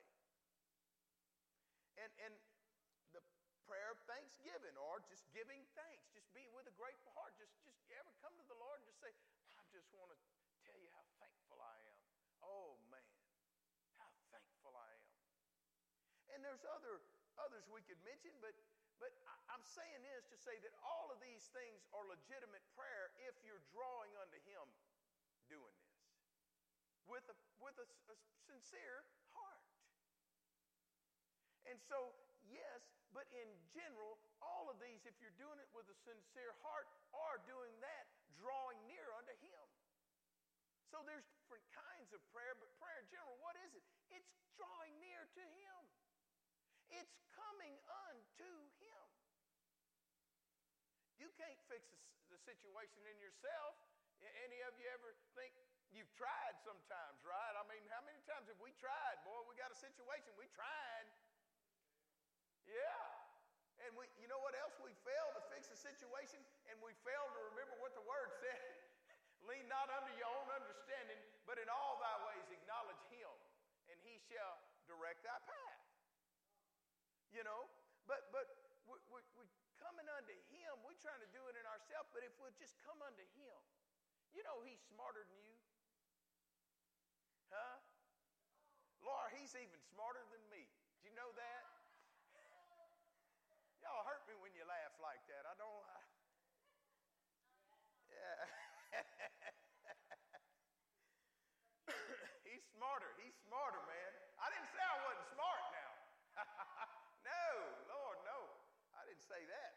And 1.99 2.13
and 2.23 2.35
the 3.11 3.23
prayer 3.67 3.91
of 3.91 3.99
thanksgiving 4.07 4.75
or 4.79 5.03
just 5.11 5.27
giving 5.35 5.63
thanks. 5.75 6.07
Just 6.15 6.31
be 6.31 6.47
with 6.55 6.71
a 6.71 6.75
grateful 6.79 7.11
heart. 7.19 7.35
Just, 7.39 7.55
just 7.67 7.83
ever 7.95 8.11
come 8.23 8.35
to 8.39 8.47
the 8.47 8.59
Lord 8.59 8.79
and 8.79 8.87
just 8.87 9.03
say, 9.03 9.11
just 9.91 9.99
want 9.99 10.15
to 10.15 10.23
tell 10.63 10.79
you 10.79 10.87
how 10.95 11.03
thankful 11.19 11.59
I 11.59 11.75
am. 11.75 11.99
Oh 12.47 12.79
man, 12.95 13.03
how 13.99 14.07
thankful 14.31 14.71
I 14.79 14.87
am. 14.87 15.11
And 16.31 16.47
there's 16.47 16.63
other 16.63 17.03
others 17.35 17.67
we 17.67 17.83
could 17.83 17.99
mention, 18.07 18.31
but 18.39 18.55
but 19.03 19.11
I'm 19.51 19.67
saying 19.67 20.07
this 20.07 20.31
to 20.31 20.39
say 20.39 20.63
that 20.63 20.71
all 20.87 21.11
of 21.11 21.19
these 21.19 21.43
things 21.51 21.83
are 21.91 22.07
legitimate 22.07 22.63
prayer 22.79 23.11
if 23.19 23.35
you're 23.43 23.67
drawing 23.75 24.15
unto 24.23 24.39
Him 24.47 24.63
doing 25.51 25.75
this 25.75 25.99
with 27.11 27.27
a, 27.27 27.37
with 27.59 27.75
a, 27.83 27.87
a 28.15 28.17
sincere 28.47 29.03
heart. 29.35 29.67
And 31.67 31.83
so, 31.83 32.15
yes, 32.47 32.87
but 33.11 33.27
in 33.35 33.51
general, 33.75 34.23
all 34.39 34.71
of 34.71 34.79
these, 34.79 35.03
if 35.03 35.19
you're 35.19 35.35
doing 35.35 35.59
it 35.59 35.67
with 35.75 35.91
a 35.91 35.99
sincere 36.07 36.55
heart, 36.63 36.87
are 37.11 37.43
doing 37.49 37.75
that, 37.83 38.07
drawing 38.39 38.79
near 38.87 39.09
unto 39.19 39.35
Him. 39.43 39.65
So 40.91 41.07
there's 41.07 41.27
different 41.39 41.63
kinds 41.71 42.11
of 42.11 42.19
prayer, 42.35 42.59
but 42.59 42.67
prayer 42.83 42.99
in 42.99 43.07
general, 43.15 43.39
what 43.39 43.55
is 43.63 43.71
it? 43.79 43.85
It's 44.11 44.31
drawing 44.59 44.99
near 44.99 45.23
to 45.23 45.45
Him. 45.55 45.81
It's 46.91 47.15
coming 47.31 47.79
unto 48.11 48.51
Him. 48.83 49.07
You 51.23 51.31
can't 51.39 51.63
fix 51.71 51.87
the 52.27 52.39
situation 52.43 53.07
in 53.07 53.23
yourself. 53.23 53.79
Any 54.21 54.61
of 54.67 54.75
you 54.77 54.91
ever 54.91 55.15
think 55.39 55.55
you've 55.95 56.11
tried 56.19 56.59
sometimes, 56.67 57.23
right? 57.23 57.55
I 57.55 57.65
mean, 57.71 57.87
how 57.89 58.03
many 58.03 58.21
times 58.27 58.51
have 58.51 58.59
we 58.59 58.75
tried? 58.77 59.23
Boy, 59.23 59.47
we 59.47 59.55
got 59.55 59.71
a 59.71 59.79
situation. 59.79 60.35
We 60.37 60.51
tried. 60.53 61.07
Yeah. 62.67 63.87
And 63.87 63.97
we, 63.97 64.05
you 64.21 64.29
know 64.29 64.43
what 64.45 64.53
else? 64.59 64.77
We 64.85 64.93
failed 65.07 65.35
to 65.41 65.45
fix 65.49 65.73
the 65.73 65.79
situation 65.79 66.43
and 66.69 66.77
we 66.85 66.93
failed 67.01 67.33
to 67.33 67.43
remember 67.55 67.81
what 67.81 67.97
the 67.97 68.05
word 68.05 68.29
said. 68.45 68.70
Lean 69.51 69.67
not 69.67 69.91
unto 69.91 70.15
your 70.15 70.31
own 70.31 70.47
understanding, 70.55 71.19
but 71.43 71.59
in 71.59 71.67
all 71.67 71.99
thy 71.99 72.15
ways 72.31 72.47
acknowledge 72.55 73.03
him, 73.11 73.35
and 73.91 73.99
he 74.07 74.15
shall 74.31 74.63
direct 74.87 75.27
thy 75.27 75.35
path. 75.43 75.83
You 77.35 77.43
know, 77.43 77.67
but 78.11 78.31
but 78.31 78.47
we, 78.91 78.99
we, 79.11 79.23
we 79.39 79.47
coming 79.79 80.07
unto 80.19 80.35
Him. 80.51 80.83
We're 80.83 80.99
trying 80.99 81.23
to 81.23 81.31
do 81.31 81.39
it 81.47 81.55
in 81.55 81.63
ourselves, 81.63 82.11
but 82.11 82.27
if 82.27 82.35
we'll 82.43 82.55
just 82.59 82.75
come 82.83 82.99
unto 83.07 83.23
Him, 83.39 83.55
you 84.35 84.43
know 84.43 84.59
He's 84.67 84.83
smarter 84.91 85.23
than 85.23 85.39
you, 85.47 85.55
huh? 87.55 87.79
Laura, 89.07 89.31
He's 89.39 89.55
even 89.55 89.79
smarter 89.95 90.27
than 90.35 90.43
me. 90.51 90.67
Do 91.01 91.09
you 91.09 91.15
know 91.15 91.31
that? 91.39 91.63
Y'all 93.81 94.03
hurt 94.05 94.27
me 94.27 94.35
when 94.43 94.53
you 94.59 94.67
laugh 94.67 94.93
like 95.01 95.23
that. 95.31 95.47
I 95.49 95.55
don't. 95.55 95.87
I, 95.87 95.99
yeah. 98.11 98.37
He's 102.45 102.67
smarter. 102.77 103.09
He's 103.23 103.39
smarter, 103.47 103.81
man. 103.87 104.13
I 104.37 104.51
didn't 104.53 104.69
say 104.75 104.83
I 104.83 104.99
wasn't 105.07 105.31
smart 105.33 105.63
now. 105.73 105.95
No, 107.21 107.45
Lord, 107.89 108.17
no. 108.25 108.39
I 108.97 109.05
didn't 109.05 109.25
say 109.25 109.45
that. 109.45 109.73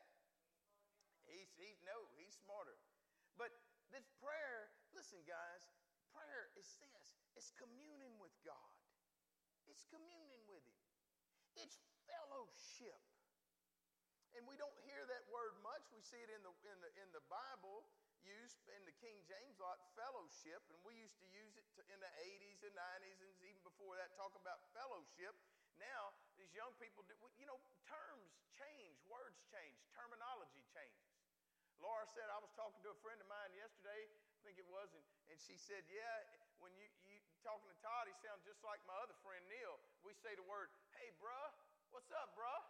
He's, 1.27 1.51
he's 1.59 1.79
no, 1.83 2.07
he's 2.15 2.35
smarter. 2.39 2.75
But 3.37 3.51
this 3.89 4.05
prayer, 4.21 4.69
listen, 4.93 5.21
guys, 5.25 5.63
prayer 6.13 6.53
is 6.57 6.69
this 6.93 7.13
it's 7.33 7.49
communing 7.57 8.17
with 8.21 8.33
God, 8.45 8.77
it's 9.65 9.85
communing 9.89 10.45
with 10.49 10.61
Him, 10.65 10.81
it's 11.57 11.77
fellowship. 12.05 13.01
And 14.33 14.49
we 14.49 14.57
don't 14.57 14.73
hear 14.89 15.05
that 15.13 15.29
word 15.29 15.53
much. 15.61 15.85
We 15.93 16.01
see 16.01 16.17
it 16.17 16.33
in 16.33 16.41
the, 16.41 16.49
in 16.65 16.77
the, 16.81 16.89
in 16.97 17.09
the 17.13 17.21
Bible 17.29 17.85
used 18.25 18.57
in 18.71 18.81
the 18.87 18.95
King 18.97 19.19
James 19.29 19.59
lot, 19.59 19.77
fellowship. 19.93 20.63
And 20.73 20.79
we 20.81 20.97
used 20.97 21.19
to 21.21 21.27
use 21.29 21.53
it 21.53 21.67
to, 21.77 21.85
in 21.91 21.99
the 22.01 22.09
80s 22.17 22.65
and 22.65 22.73
90s 22.73 23.19
and 23.21 23.31
even 23.45 23.61
before 23.61 23.99
that, 23.99 24.15
talk 24.17 24.33
about 24.33 24.63
fellowship. 24.73 25.35
Now, 25.77 26.17
these 26.39 26.49
young 26.55 26.73
people, 26.79 27.05
you 27.37 27.45
know, 27.45 27.59
terms 27.85 28.33
change, 28.57 28.97
words 29.05 29.37
change, 29.53 29.77
terminology 29.93 30.65
changes. 30.71 31.02
Laura 31.83 32.07
said, 32.07 32.31
I 32.31 32.39
was 32.39 32.47
talking 32.55 32.79
to 32.87 32.95
a 32.95 32.99
friend 33.03 33.19
of 33.19 33.27
mine 33.27 33.51
yesterday, 33.59 34.07
I 34.07 34.39
think 34.47 34.55
it 34.55 34.63
was, 34.71 34.87
and, 34.95 35.03
and 35.27 35.35
she 35.35 35.59
said, 35.59 35.83
Yeah, 35.91 36.15
when 36.63 36.71
you, 36.79 36.87
you 37.11 37.19
talking 37.43 37.67
to 37.67 37.77
Todd, 37.83 38.07
he 38.07 38.15
sounds 38.23 38.39
just 38.47 38.63
like 38.63 38.79
my 38.87 38.95
other 39.03 39.19
friend 39.19 39.43
Neil. 39.51 39.75
We 40.07 40.15
say 40.15 40.31
the 40.39 40.47
word, 40.47 40.71
Hey, 40.95 41.11
bruh, 41.19 41.51
what's 41.91 42.07
up, 42.15 42.31
bruh? 42.39 42.63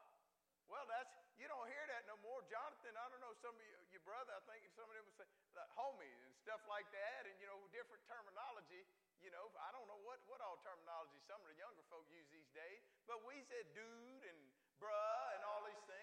Well, 0.65 0.89
that's, 0.89 1.13
you 1.38 1.45
don't 1.45 1.69
hear 1.69 1.86
that 1.93 2.10
no 2.10 2.17
more. 2.26 2.41
Jonathan, 2.49 2.97
I 2.97 3.06
don't 3.13 3.21
know, 3.21 3.38
some 3.38 3.54
of 3.54 3.62
you, 3.62 3.78
your 3.93 4.02
brother, 4.02 4.34
I 4.34 4.41
think 4.49 4.65
some 4.73 4.89
of 4.89 4.95
them 4.97 5.06
would 5.06 5.17
say, 5.21 5.30
like, 5.54 5.69
homie, 5.78 6.10
and 6.10 6.34
stuff 6.41 6.65
like 6.65 6.89
that, 6.89 7.30
and, 7.30 7.38
you 7.38 7.45
know, 7.45 7.62
different 7.69 8.02
terminology 8.10 8.82
you 9.23 9.32
know, 9.32 9.47
I 9.56 9.71
don't 9.71 9.88
know 9.88 10.04
what, 10.04 10.19
what 10.28 10.43
all 10.43 10.60
terminology 10.67 11.15
some 11.23 11.39
of 11.39 11.47
the 11.47 11.56
younger 11.56 11.80
folk 11.88 12.04
use 12.12 12.28
these 12.28 12.52
days, 12.52 12.84
but 13.08 13.23
we 13.23 13.39
said 13.47 13.63
dude 13.71 14.23
and 14.28 14.39
bruh 14.84 15.39
and 15.39 15.41
all 15.47 15.63
these 15.63 15.80
things. 15.88 16.02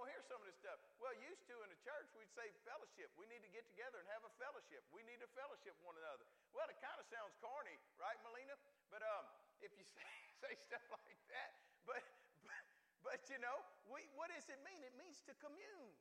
Don't 0.00 0.08
hear 0.08 0.24
some 0.32 0.40
of 0.40 0.48
this 0.48 0.56
stuff. 0.56 0.80
Well, 0.96 1.12
used 1.20 1.44
to 1.52 1.60
in 1.60 1.68
the 1.68 1.76
church, 1.84 2.08
we'd 2.16 2.32
say 2.32 2.48
fellowship. 2.64 3.12
We 3.20 3.28
need 3.28 3.44
to 3.44 3.52
get 3.52 3.68
together 3.68 4.00
and 4.00 4.08
have 4.08 4.24
a 4.24 4.32
fellowship. 4.40 4.80
We 4.96 5.04
need 5.04 5.20
to 5.20 5.28
fellowship 5.36 5.76
one 5.84 5.92
another. 5.92 6.24
Well, 6.56 6.64
it 6.72 6.80
kind 6.80 6.96
of 6.96 7.04
sounds 7.12 7.36
corny, 7.36 7.76
right, 8.00 8.16
Melina? 8.24 8.56
But 8.88 9.04
um, 9.04 9.28
if 9.60 9.68
you 9.76 9.84
say, 10.00 10.08
say 10.40 10.56
stuff 10.56 10.80
like 10.88 11.20
that, 11.36 11.52
but, 11.84 12.00
but, 12.48 12.64
but 13.04 13.20
you 13.28 13.36
know, 13.44 13.60
we, 13.92 14.08
what 14.16 14.32
does 14.32 14.48
it 14.48 14.56
mean? 14.64 14.80
It 14.88 14.96
means 14.96 15.20
to 15.28 15.36
commune. 15.36 15.92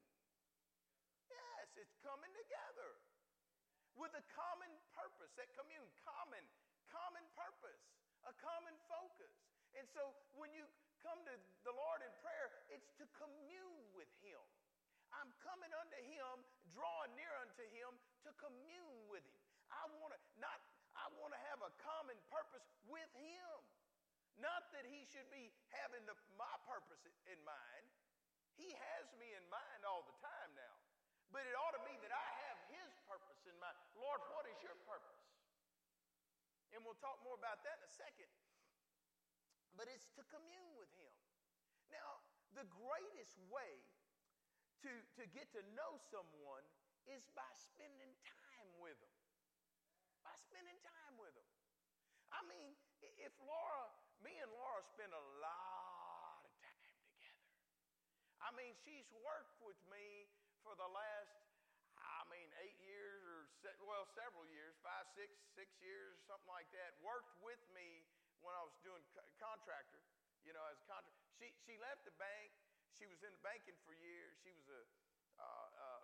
Yes, 1.27 1.67
it's 1.75 1.99
coming 1.99 2.31
together 2.39 2.95
with 3.99 4.15
a 4.15 4.23
common 4.31 4.71
purpose. 4.95 5.35
That 5.35 5.51
commune, 5.59 5.91
common, 6.07 6.47
common 6.87 7.27
purpose, 7.35 7.83
a 8.23 8.31
common 8.39 8.79
focus. 8.87 9.35
And 9.75 9.83
so 9.91 10.15
when 10.39 10.55
you 10.55 10.63
come 11.03 11.19
to 11.27 11.35
the 11.63 11.73
Lord 11.75 11.99
in 12.03 12.11
prayer, 12.23 12.47
it's 12.71 12.91
to 12.99 13.05
commune 13.15 13.83
with 13.95 14.09
Him. 14.23 14.39
I'm 15.15 15.31
coming 15.41 15.71
unto 15.73 15.99
Him, 16.05 16.45
drawing 16.75 17.11
near 17.17 17.33
unto 17.41 17.65
Him 17.73 17.91
to 18.27 18.31
commune 18.37 19.09
with 19.09 19.25
Him. 19.25 19.39
I 19.69 19.83
want 20.01 20.13
to 20.13 20.19
not. 20.41 20.59
I 20.97 21.07
want 21.15 21.31
to 21.31 21.41
have 21.47 21.61
a 21.63 21.71
common 21.79 22.17
purpose 22.27 22.65
with 22.89 23.09
Him. 23.15 23.55
Not 24.41 24.71
that 24.75 24.83
He 24.87 25.07
should 25.09 25.27
be 25.31 25.51
having 25.71 26.03
the, 26.07 26.15
my 26.35 26.55
purpose 26.67 27.01
in 27.27 27.39
mind. 27.43 27.85
He 28.59 28.75
has 28.75 29.07
me 29.15 29.31
in 29.35 29.45
mind 29.47 29.87
all 29.87 30.03
the 30.03 30.15
time 30.19 30.51
now. 30.55 30.75
But 31.31 31.45
it 31.45 31.53
ought 31.55 31.77
to 31.77 31.83
be 31.85 31.95
that 32.03 32.11
I 32.11 32.29
have 32.49 32.57
His 32.73 32.91
purpose 33.07 33.39
in 33.47 33.55
mind. 33.61 33.77
Lord, 33.95 34.19
what 34.33 34.49
is 34.49 34.57
your 34.59 34.75
purpose? 34.83 35.23
And 36.73 36.83
we'll 36.85 36.99
talk 37.01 37.17
more 37.25 37.37
about 37.37 37.63
that 37.65 37.81
in 37.81 37.85
a 37.87 37.93
second. 37.93 38.29
But 39.79 39.87
it's 39.87 40.11
to 40.19 40.27
commune 40.27 40.75
with 40.75 40.91
Him. 40.99 41.15
Now, 41.87 42.19
the 42.51 42.67
greatest 42.67 43.39
way 43.47 43.79
to, 44.83 44.91
to 44.91 45.23
get 45.31 45.47
to 45.55 45.63
know 45.71 45.95
someone 46.11 46.67
is 47.07 47.23
by 47.31 47.47
spending 47.55 48.11
time 48.27 48.69
with 48.83 48.99
them. 48.99 49.15
By 50.27 50.35
spending 50.35 50.75
time 50.83 51.15
with 51.15 51.31
them. 51.31 51.47
I 52.35 52.43
mean, 52.51 52.75
if 53.23 53.31
Laura, 53.39 53.87
me 54.19 54.35
and 54.43 54.51
Laura 54.51 54.83
spend 54.83 55.15
a 55.15 55.25
lot 55.39 56.43
of 56.43 56.51
time 56.59 56.83
together. 56.99 57.47
I 58.43 58.51
mean, 58.59 58.75
she's 58.83 59.07
worked 59.23 59.63
with 59.63 59.79
me 59.87 60.27
for 60.59 60.75
the 60.75 60.91
last, 60.91 61.39
I 61.95 62.27
mean, 62.27 62.51
eight 62.67 62.75
years 62.83 63.23
or, 63.23 63.47
se- 63.63 63.79
well, 63.87 64.03
several 64.11 64.43
years, 64.43 64.75
five, 64.83 65.07
six, 65.15 65.39
six 65.55 65.71
years, 65.79 66.19
something 66.27 66.51
like 66.51 66.67
that, 66.75 66.99
worked 66.99 67.39
with 67.39 67.63
me 67.71 68.03
when 68.43 68.55
I 68.55 68.63
was 68.63 68.75
doing 68.83 69.03
co- 69.11 69.27
contractor, 69.39 69.99
you 70.43 70.55
know, 70.55 70.63
as 70.71 70.79
a 70.79 70.87
contractor. 70.87 71.19
She, 71.39 71.51
she 71.67 71.75
left 71.79 72.03
the 72.07 72.15
bank. 72.15 72.51
She 72.95 73.07
was 73.07 73.19
in 73.23 73.35
banking 73.43 73.75
for 73.87 73.95
years. 73.95 74.35
She 74.43 74.51
was 74.51 74.67
a 74.67 74.81
uh, 75.39 75.67
uh, 75.71 76.03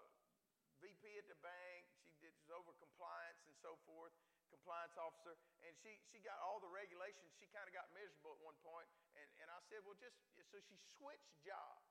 VP 0.80 1.04
at 1.20 1.28
the 1.28 1.40
bank. 1.44 1.82
She 2.04 2.12
did 2.24 2.32
was 2.40 2.52
over 2.56 2.72
compliance 2.80 3.40
and 3.48 3.56
so 3.60 3.76
forth, 3.84 4.12
compliance 4.52 4.96
officer. 4.96 5.36
And 5.68 5.76
she, 5.84 6.00
she 6.12 6.20
got 6.24 6.40
all 6.40 6.60
the 6.64 6.72
regulations. 6.72 7.32
She 7.40 7.48
kind 7.52 7.68
of 7.68 7.74
got 7.76 7.88
miserable 7.92 8.36
at 8.36 8.42
one 8.44 8.58
point. 8.64 8.88
And, 9.20 9.28
and 9.44 9.48
I 9.52 9.60
said, 9.68 9.84
well, 9.84 9.98
just, 10.00 10.16
so 10.52 10.60
she 10.68 10.76
switched 10.96 11.36
jobs. 11.44 11.84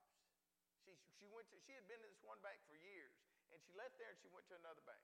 She, 0.85 0.93
she, 1.17 1.25
went 1.33 1.49
to, 1.49 1.57
she 1.65 1.73
had 1.73 1.85
been 1.89 1.97
in 1.97 2.09
this 2.13 2.21
one 2.21 2.37
bank 2.45 2.61
for 2.69 2.77
years, 2.77 3.09
and 3.49 3.57
she 3.65 3.73
left 3.73 3.97
there 3.97 4.13
and 4.13 4.19
she 4.21 4.29
went 4.29 4.45
to 4.53 4.55
another 4.61 4.85
bank. 4.85 5.01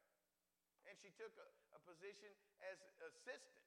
And 0.85 0.93
she 1.01 1.09
took 1.17 1.33
a, 1.37 1.47
a 1.77 1.79
position 1.85 2.29
as 2.61 2.77
assistant 3.01 3.57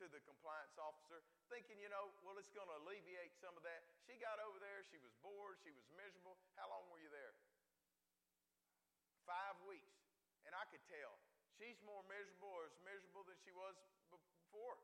to 0.00 0.08
the 0.08 0.20
compliance 0.24 0.72
officer, 0.80 1.20
thinking, 1.52 1.76
you 1.80 1.90
know, 1.92 2.08
well, 2.24 2.38
it's 2.40 2.52
going 2.56 2.68
to 2.68 2.76
alleviate 2.84 3.36
some 3.42 3.52
of 3.56 3.62
that. 3.66 3.84
She 4.08 4.16
got 4.16 4.40
over 4.40 4.56
there, 4.58 4.80
she 4.88 4.96
was 5.02 5.12
bored, 5.20 5.60
she 5.60 5.72
was 5.72 5.84
miserable. 5.98 6.38
How 6.56 6.70
long 6.72 6.88
were 6.88 7.00
you 7.00 7.12
there? 7.12 7.34
Five 9.28 9.60
weeks. 9.68 9.92
And 10.48 10.56
I 10.56 10.64
could 10.72 10.82
tell 10.88 11.20
she's 11.60 11.78
more 11.86 12.02
miserable 12.08 12.50
or 12.50 12.66
as 12.66 12.74
miserable 12.82 13.22
than 13.28 13.38
she 13.44 13.52
was 13.54 13.76
before 14.10 14.80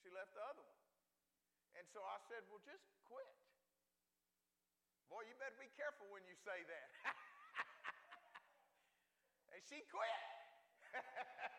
she 0.00 0.08
left 0.14 0.32
the 0.32 0.44
other 0.46 0.62
one. 0.62 0.80
And 1.76 1.84
so 1.92 2.00
I 2.00 2.16
said, 2.30 2.46
well, 2.48 2.62
just 2.64 2.86
quit. 3.04 3.28
Boy, 5.12 5.28
you 5.28 5.36
better 5.36 5.58
be 5.60 5.68
careful 5.76 6.08
when 6.08 6.24
you 6.24 6.34
say 6.40 6.64
that. 6.64 6.88
and 9.52 9.60
she 9.68 9.84
quit. 9.86 10.16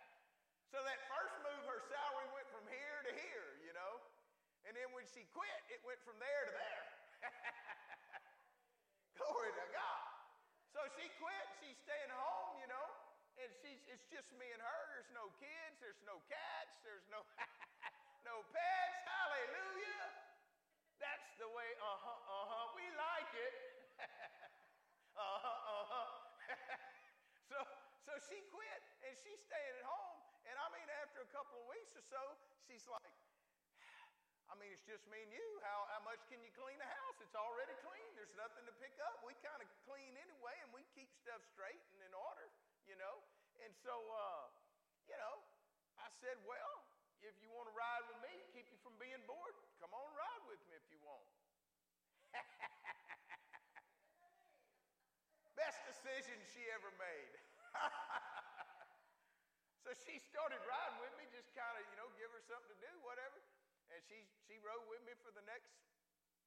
so 0.71 0.83
that 0.83 0.99
first 1.07 1.35
move, 1.43 1.63
her 1.63 1.79
salary 1.87 2.27
went 2.35 2.47
from 2.51 2.65
here 2.67 2.99
to 3.07 3.11
here, 3.15 3.49
you 3.63 3.71
know. 3.71 4.03
And 4.67 4.75
then 4.75 4.91
when 4.91 5.07
she 5.07 5.23
quit, 5.31 5.61
it 5.71 5.79
went 5.87 5.99
from 6.03 6.19
there 6.19 6.43
to 6.43 6.53
there. 6.53 6.85
Glory 9.19 9.51
to 9.55 9.65
God. 9.71 10.03
So 10.75 10.83
she 10.99 11.07
quit. 11.17 11.45
She's 11.63 11.79
staying 11.87 12.11
home, 12.11 12.59
you 12.59 12.67
know. 12.67 12.87
And 13.39 13.47
she's, 13.63 13.79
it's 13.87 14.03
just 14.11 14.27
me 14.35 14.49
and 14.51 14.59
her. 14.59 14.81
There's 14.91 15.11
no 15.15 15.31
kids. 15.39 15.79
There's 15.79 16.03
no 16.03 16.19
cats. 16.27 16.75
There's 16.83 17.07
no, 17.07 17.23
no 18.29 18.43
pets. 18.51 18.99
Hallelujah. 19.07 20.07
That's 20.99 21.29
the 21.39 21.47
way, 21.47 21.69
uh 21.79 21.99
huh, 22.03 22.19
uh 22.27 22.45
huh. 22.51 22.65
We 22.75 22.85
like 22.91 23.31
it. 23.37 23.55
uh 25.15 25.37
huh, 25.47 25.59
uh 25.63 25.85
huh. 25.95 26.09
so, 27.49 27.57
so 28.03 28.11
she 28.27 28.41
quit 28.49 28.81
and 29.05 29.13
she's 29.21 29.39
staying 29.45 29.75
at 29.79 29.85
home. 29.85 30.06
And 30.57 30.65
I 30.65 30.73
mean, 30.73 30.89
after 31.05 31.21
a 31.21 31.29
couple 31.29 31.53
of 31.61 31.69
weeks 31.69 31.93
or 31.93 32.01
so, 32.09 32.17
she's 32.65 32.81
like, 32.89 33.13
I 34.49 34.57
mean, 34.57 34.73
it's 34.73 34.81
just 34.89 35.05
me 35.05 35.21
and 35.21 35.29
you. 35.29 35.47
How, 35.61 35.85
how 35.93 36.01
much 36.01 36.17
can 36.33 36.41
you 36.41 36.49
clean 36.57 36.81
a 36.81 36.89
house? 36.97 37.21
It's 37.21 37.37
already 37.37 37.77
clean. 37.85 38.09
There's 38.17 38.33
nothing 38.33 38.65
to 38.65 38.73
pick 38.81 38.97
up. 39.05 39.21
We 39.21 39.37
kind 39.45 39.61
of 39.61 39.69
clean 39.85 40.17
anyway, 40.17 40.57
and 40.65 40.73
we 40.73 40.81
keep 40.97 41.13
stuff 41.13 41.45
straight 41.53 41.77
and 41.93 42.09
in 42.09 42.13
order, 42.17 42.49
you 42.89 42.97
know. 42.97 43.21
And 43.61 43.69
so, 43.85 44.01
uh, 44.01 44.49
you 45.05 45.13
know, 45.21 45.45
I 46.01 46.09
said, 46.25 46.41
well, 46.49 46.73
if 47.21 47.37
you 47.45 47.53
want 47.53 47.69
to 47.69 47.75
ride 47.77 48.09
with 48.09 48.17
me, 48.25 48.33
keep 48.49 48.65
you 48.73 48.81
from 48.81 48.97
being 48.97 49.21
bored, 49.29 49.53
come 49.77 49.93
on 49.93 50.09
ride 50.17 50.41
with 50.49 50.57
me 50.65 50.73
if 50.73 50.89
you 50.89 50.97
want. 51.05 51.21
Best 55.61 55.85
decision 55.85 56.41
she 56.49 56.65
ever 56.73 56.89
made. 56.97 57.37
she 60.07 60.23
started 60.31 60.63
riding 60.63 60.97
with 61.03 61.11
me, 61.19 61.27
just 61.35 61.51
kind 61.51 61.75
of, 61.75 61.83
you 61.91 61.99
know, 61.99 62.07
give 62.15 62.31
her 62.31 62.39
something 62.47 62.71
to 62.71 62.79
do, 62.79 62.91
whatever. 63.03 63.43
And 63.91 63.99
she, 64.07 64.23
she 64.47 64.55
rode 64.63 64.87
with 64.87 65.03
me 65.03 65.11
for 65.19 65.35
the 65.35 65.43
next, 65.43 65.67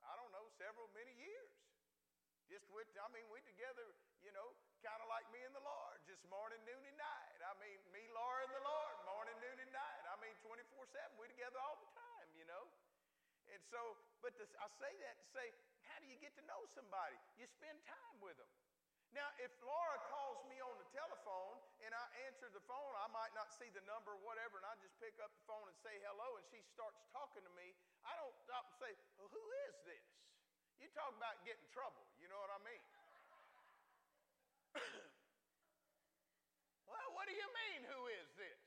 I 0.00 0.16
don't 0.16 0.32
know, 0.32 0.48
several, 0.56 0.88
many 0.96 1.12
years. 1.20 1.52
Just 2.48 2.64
with, 2.72 2.88
I 2.96 3.06
mean, 3.12 3.28
we 3.28 3.44
together, 3.44 3.84
you 4.24 4.32
know, 4.32 4.56
kind 4.80 4.98
of 5.04 5.12
like 5.12 5.28
me 5.30 5.44
and 5.44 5.52
the 5.52 5.62
Lord, 5.62 6.00
just 6.08 6.24
morning, 6.32 6.58
noon, 6.64 6.82
and 6.82 6.98
night. 6.98 7.38
I 7.44 7.52
mean, 7.60 7.78
me, 7.92 8.00
Laura, 8.16 8.48
and 8.48 8.54
the 8.56 8.64
Lord, 8.64 8.96
morning, 9.06 9.36
noon, 9.44 9.60
and 9.60 9.72
night. 9.76 10.02
I 10.08 10.16
mean, 10.24 10.34
24 10.42 10.88
7. 10.88 11.20
we 11.20 11.28
together 11.30 11.60
all 11.60 11.78
the 11.78 11.90
time, 11.94 12.28
you 12.34 12.48
know. 12.48 12.64
And 13.52 13.60
so, 13.68 13.94
but 14.24 14.34
this, 14.40 14.50
I 14.56 14.66
say 14.80 14.90
that 15.04 15.14
to 15.20 15.26
say, 15.36 15.46
how 15.84 16.00
do 16.00 16.08
you 16.08 16.16
get 16.18 16.32
to 16.40 16.44
know 16.48 16.64
somebody? 16.72 17.14
You 17.36 17.44
spend 17.60 17.76
time 17.86 18.16
with 18.24 18.40
them. 18.40 18.50
Now, 19.10 19.26
if 19.42 19.50
Laura 19.66 19.98
calls 20.06 20.46
me 20.46 20.62
on 20.62 20.70
the 20.78 20.86
telephone 20.94 21.58
and 21.82 21.90
I 21.90 22.06
answer 22.30 22.46
the 22.54 22.62
phone, 22.70 22.94
I 22.94 23.10
might 23.10 23.34
not 23.34 23.50
see 23.58 23.66
the 23.74 23.82
number 23.82 24.14
or 24.14 24.22
whatever, 24.22 24.62
and 24.62 24.66
I 24.66 24.78
just 24.78 24.94
pick 25.02 25.18
up 25.18 25.34
the 25.34 25.42
phone 25.50 25.66
and 25.66 25.74
say 25.82 25.98
hello, 26.06 26.38
and 26.38 26.46
she 26.46 26.62
starts 26.70 27.02
talking 27.10 27.42
to 27.42 27.50
me. 27.58 27.74
I 28.06 28.14
don't 28.22 28.38
stop 28.46 28.70
and 28.70 28.78
say, 28.78 28.94
well, 29.18 29.26
Who 29.34 29.42
is 29.66 29.74
this? 29.82 30.06
You 30.78 30.86
talk 30.94 31.10
about 31.18 31.42
getting 31.42 31.66
trouble, 31.74 32.06
you 32.22 32.30
know 32.30 32.38
what 32.38 32.54
I 32.54 32.60
mean? 32.62 32.82
well, 36.90 37.08
what 37.18 37.26
do 37.26 37.34
you 37.34 37.48
mean, 37.50 37.82
who 37.90 38.06
is 38.14 38.30
this? 38.38 38.62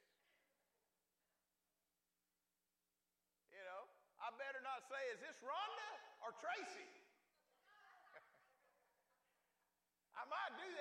You 3.55 3.63
know, 3.63 3.87
I 4.19 4.27
better 4.35 4.59
not 4.59 4.83
say, 4.91 4.99
Is 5.15 5.23
this 5.23 5.39
Rhonda 5.39 5.91
or 6.19 6.35
Tracy? 6.35 6.91
I 10.13 10.23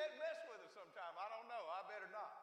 and 0.03 0.15
mess 0.19 0.39
with 0.51 0.59
her 0.59 0.71
sometime. 0.75 1.15
I 1.15 1.27
don't 1.31 1.47
know. 1.47 1.65
I 1.71 1.81
better 1.87 2.11
not. 2.11 2.35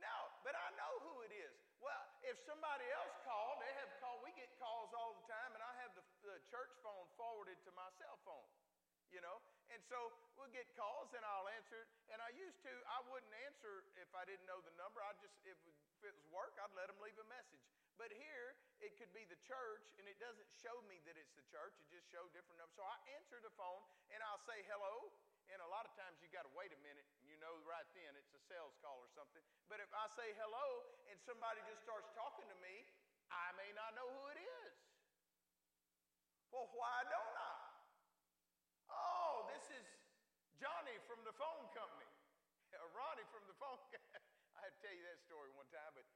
No, 0.00 0.16
but 0.44 0.56
I 0.56 0.68
know 0.76 0.92
who 1.04 1.24
it 1.24 1.32
is. 1.32 1.52
Well, 1.80 2.04
if 2.24 2.36
somebody 2.44 2.84
else 2.92 3.12
called, 3.24 3.60
they 3.60 3.72
have 3.80 3.92
called. 4.00 4.24
We 4.24 4.32
get 4.36 4.48
calls 4.60 4.92
all 4.96 5.16
the 5.16 5.26
time, 5.28 5.52
and 5.56 5.60
I 5.60 5.72
have 5.84 5.92
the, 5.96 6.04
the 6.24 6.36
church 6.48 6.72
phone 6.84 7.08
forwarded 7.16 7.56
to 7.64 7.70
my 7.72 7.88
cell 8.00 8.16
phone. 8.24 8.48
You 9.14 9.22
know, 9.22 9.38
and 9.70 9.78
so 9.86 10.10
we'll 10.34 10.50
get 10.50 10.66
calls, 10.74 11.14
and 11.14 11.22
I'll 11.22 11.46
answer 11.54 11.78
it. 11.78 11.88
And 12.10 12.18
I 12.18 12.34
used 12.34 12.58
to, 12.66 12.72
I 12.90 13.00
wouldn't 13.06 13.32
answer 13.46 13.86
if 14.02 14.10
I 14.12 14.26
didn't 14.26 14.44
know 14.50 14.58
the 14.66 14.74
number. 14.74 14.98
I 14.98 15.14
just, 15.22 15.32
if, 15.46 15.56
if 15.62 15.78
it 16.02 16.10
was 16.10 16.26
work, 16.34 16.58
I'd 16.58 16.74
let 16.74 16.90
them 16.90 16.98
leave 16.98 17.16
a 17.16 17.28
message. 17.30 17.62
But 17.96 18.10
here, 18.12 18.58
it 18.82 18.98
could 18.98 19.08
be 19.16 19.24
the 19.30 19.38
church, 19.46 19.86
and 19.96 20.04
it 20.10 20.18
doesn't 20.20 20.50
show 20.60 20.74
me 20.90 21.00
that 21.08 21.16
it's 21.16 21.32
the 21.38 21.46
church. 21.48 21.72
It 21.80 21.88
just 21.96 22.10
shows 22.12 22.28
different 22.34 22.60
numbers. 22.60 22.76
So 22.76 22.84
I 22.84 22.98
answer 23.16 23.38
the 23.40 23.54
phone, 23.56 23.80
and 24.10 24.20
I'll 24.26 24.42
say 24.42 24.60
hello, 24.68 25.14
and 25.52 25.62
a 25.62 25.70
lot 25.70 25.86
of 25.86 25.92
times 25.94 26.18
you 26.22 26.28
got 26.34 26.44
to 26.48 26.52
wait 26.54 26.74
a 26.74 26.80
minute, 26.82 27.06
and 27.20 27.26
you 27.30 27.38
know 27.38 27.54
right 27.66 27.86
then 27.94 28.10
it's 28.18 28.32
a 28.34 28.42
sales 28.50 28.74
call 28.82 28.98
or 28.98 29.10
something. 29.14 29.42
But 29.70 29.78
if 29.78 29.90
I 29.94 30.06
say 30.14 30.34
hello 30.38 30.66
and 31.10 31.16
somebody 31.22 31.62
just 31.70 31.82
starts 31.86 32.10
talking 32.14 32.46
to 32.50 32.58
me, 32.62 32.86
I 33.30 33.54
may 33.58 33.70
not 33.74 33.94
know 33.94 34.06
who 34.06 34.24
it 34.34 34.40
is. 34.42 34.74
Well, 36.50 36.70
why 36.74 37.04
don't 37.10 37.36
I? 37.36 37.54
Oh, 38.90 39.50
this 39.50 39.66
is 39.74 39.86
Johnny 40.56 40.96
from 41.04 41.20
the 41.26 41.34
phone 41.36 41.66
company, 41.74 42.08
or 42.74 42.86
uh, 42.90 42.96
Ronnie 42.96 43.28
from 43.34 43.44
the 43.50 43.56
phone. 43.58 43.76
I 44.56 44.58
had 44.62 44.72
to 44.72 44.80
tell 44.80 44.94
you 44.94 45.04
that 45.04 45.20
story 45.26 45.50
one 45.52 45.68
time, 45.68 45.92
but 45.92 46.06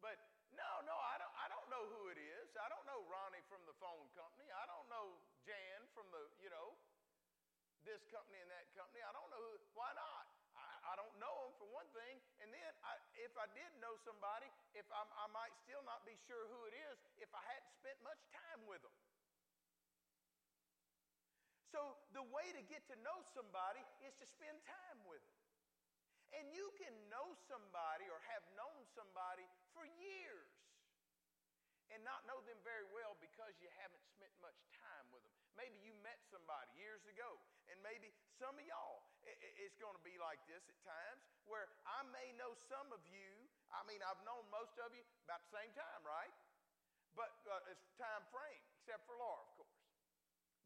but 0.00 0.16
no, 0.54 0.70
no, 0.86 0.94
I 0.94 1.20
don't. 1.20 1.34
I 1.36 1.46
don't 1.52 1.68
know 1.68 1.84
who 1.84 2.08
it 2.08 2.18
is. 2.18 2.54
I 2.56 2.70
don't 2.72 2.86
know 2.88 3.02
Ronnie 3.10 3.44
from 3.50 3.62
the 3.68 3.76
phone 3.76 4.08
company. 4.16 4.48
I 4.50 4.64
don't 4.66 4.86
know 4.88 5.18
Jan 5.44 5.84
from 5.92 6.08
the 6.14 6.22
you 6.40 6.50
know 6.50 6.57
this 7.88 8.04
company 8.12 8.36
and 8.44 8.52
that 8.52 8.68
company. 8.76 9.00
I 9.00 9.12
don't 9.16 9.32
know 9.32 9.40
who. 9.40 9.56
Why 9.72 9.88
not? 9.96 10.28
I, 10.52 10.92
I 10.92 10.94
don't 11.00 11.16
know 11.16 11.48
them 11.48 11.52
for 11.56 11.68
one 11.72 11.88
thing. 11.96 12.20
And 12.44 12.52
then 12.52 12.70
I, 12.84 13.00
if 13.24 13.32
I 13.40 13.48
did 13.56 13.72
know 13.80 13.96
somebody, 14.04 14.52
if 14.76 14.84
I'm, 14.92 15.08
I 15.16 15.26
might 15.32 15.56
still 15.64 15.80
not 15.88 16.04
be 16.04 16.12
sure 16.28 16.44
who 16.52 16.60
it 16.68 16.76
is 16.76 17.00
if 17.16 17.32
I 17.32 17.40
hadn't 17.48 17.72
spent 17.72 17.96
much 18.04 18.20
time 18.28 18.60
with 18.68 18.84
them. 18.84 18.92
So 21.72 21.96
the 22.12 22.24
way 22.28 22.48
to 22.56 22.62
get 22.68 22.84
to 22.92 22.96
know 23.00 23.24
somebody 23.32 23.80
is 24.04 24.12
to 24.20 24.26
spend 24.28 24.56
time 24.68 25.00
with 25.08 25.20
them. 25.24 25.40
And 26.36 26.44
you 26.52 26.68
can 26.76 26.92
know 27.08 27.32
somebody 27.48 28.04
or 28.12 28.20
have 28.36 28.44
known 28.52 28.84
somebody 28.92 29.48
for 29.72 29.88
years 29.96 30.52
and 31.88 32.04
not 32.04 32.24
know 32.28 32.40
them 32.44 32.60
very 32.64 32.84
well 32.92 33.16
because 33.20 33.56
you 33.64 33.68
haven't 33.80 34.04
spent 34.12 34.32
much 34.44 34.60
time. 34.76 34.77
Maybe 35.58 35.74
you 35.82 35.90
met 36.06 36.22
somebody 36.30 36.70
years 36.78 37.02
ago, 37.10 37.34
and 37.66 37.82
maybe 37.82 38.14
some 38.38 38.54
of 38.54 38.62
y'all, 38.62 39.02
it's 39.58 39.74
going 39.82 39.98
to 39.98 40.04
be 40.06 40.14
like 40.22 40.38
this 40.46 40.62
at 40.70 40.78
times 40.86 41.18
where 41.50 41.66
I 41.82 42.06
may 42.14 42.30
know 42.38 42.54
some 42.70 42.94
of 42.94 43.02
you. 43.10 43.50
I 43.74 43.82
mean, 43.90 43.98
I've 44.06 44.22
known 44.22 44.46
most 44.54 44.78
of 44.78 44.94
you 44.94 45.02
about 45.26 45.42
the 45.50 45.58
same 45.58 45.74
time, 45.74 46.00
right? 46.06 46.30
But 47.18 47.34
uh, 47.50 47.74
it's 47.74 47.90
time 47.98 48.22
frame, 48.30 48.62
except 48.78 49.02
for 49.10 49.18
Laura, 49.18 49.42
of 49.42 49.50
course. 49.58 49.82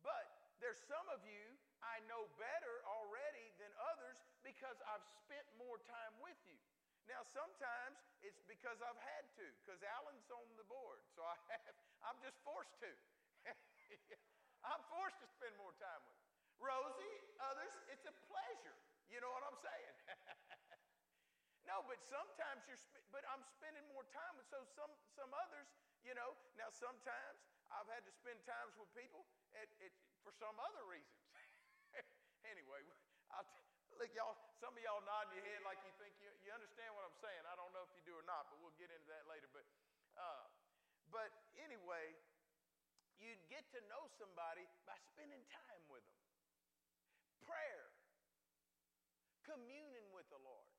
But 0.05 0.28
there's 0.61 0.78
some 0.85 1.09
of 1.09 1.24
you 1.24 1.57
I 1.81 2.05
know 2.05 2.28
better 2.37 2.85
already 2.85 3.48
than 3.57 3.72
others 3.96 4.20
because 4.44 4.76
I've 4.92 5.09
spent 5.24 5.48
more 5.57 5.81
time 5.88 6.14
with 6.20 6.37
you. 6.44 6.61
Now, 7.09 7.24
sometimes 7.33 7.98
it's 8.22 8.44
because 8.44 8.78
I've 8.78 9.00
had 9.00 9.24
to, 9.40 9.44
because 9.64 9.81
Alan's 9.83 10.28
on 10.31 10.46
the 10.55 10.68
board, 10.68 11.02
so 11.16 11.24
I 11.24 11.35
have, 11.50 11.76
I'm 12.05 12.20
just 12.20 12.37
forced 12.44 12.76
to. 12.85 12.92
I'm 14.62 14.83
forced 14.90 15.18
to 15.22 15.29
spend 15.29 15.55
more 15.59 15.75
time 15.79 16.03
with. 16.07 16.18
Rosie, 16.62 17.18
others, 17.42 17.75
it's 17.90 18.07
a 18.07 18.14
pleasure. 18.31 18.79
You 19.11 19.18
know 19.18 19.35
what 19.35 19.42
I'm 19.42 19.59
saying? 19.59 19.94
no, 21.68 21.83
but 21.90 21.98
sometimes 22.07 22.62
you're, 22.70 22.79
sp- 22.79 23.03
but 23.11 23.27
I'm 23.27 23.42
spending 23.59 23.83
more 23.90 24.07
time 24.14 24.38
with. 24.38 24.46
So 24.46 24.62
some 24.79 24.94
some 25.18 25.35
others, 25.35 25.66
you 26.07 26.14
know. 26.14 26.38
Now 26.55 26.70
sometimes 26.70 27.42
I've 27.75 27.90
had 27.90 28.07
to 28.07 28.12
spend 28.14 28.38
times 28.46 28.79
with 28.79 28.88
people 28.94 29.27
at, 29.59 29.66
at, 29.83 29.92
for 30.22 30.31
some 30.38 30.55
other 30.55 30.87
reasons. 30.87 31.18
anyway, 32.53 32.87
I'll 33.35 33.44
t- 33.51 33.66
look, 33.98 34.14
y'all. 34.14 34.38
Some 34.62 34.79
of 34.79 34.81
y'all 34.87 35.03
nodding 35.03 35.42
your 35.42 35.46
head 35.51 35.66
like 35.66 35.83
you 35.83 35.90
think 35.98 36.14
you, 36.22 36.31
you 36.46 36.55
understand 36.55 36.94
what 36.94 37.03
I'm 37.03 37.18
saying. 37.18 37.42
I 37.51 37.59
don't 37.59 37.75
know 37.75 37.83
if 37.83 37.92
you 37.98 38.03
do 38.07 38.14
or 38.14 38.22
not, 38.22 38.46
but 38.46 38.62
we'll 38.62 38.79
get 38.79 38.94
into 38.94 39.11
that 39.11 39.27
later. 39.27 39.51
But, 39.51 39.66
uh, 40.14 40.46
but 41.11 41.35
anyway, 41.59 42.14
you 43.22 43.38
get 43.46 43.62
to 43.70 43.80
know 43.87 44.11
somebody 44.18 44.66
by 44.82 44.98
spending 45.14 45.42
time 45.46 45.82
with 45.87 46.02
them. 46.02 46.26
Prayer, 47.46 47.94
communing 49.46 50.11
with 50.11 50.26
the 50.30 50.42
Lord. 50.42 50.74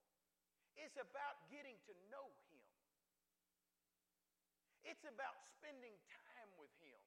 It's 0.76 1.00
about 1.00 1.48
getting 1.48 1.80
to 1.88 1.94
know 2.12 2.28
Him. 2.52 2.68
It's 4.84 5.08
about 5.08 5.40
spending 5.56 5.96
time 6.12 6.52
with 6.60 6.72
Him. 6.84 7.00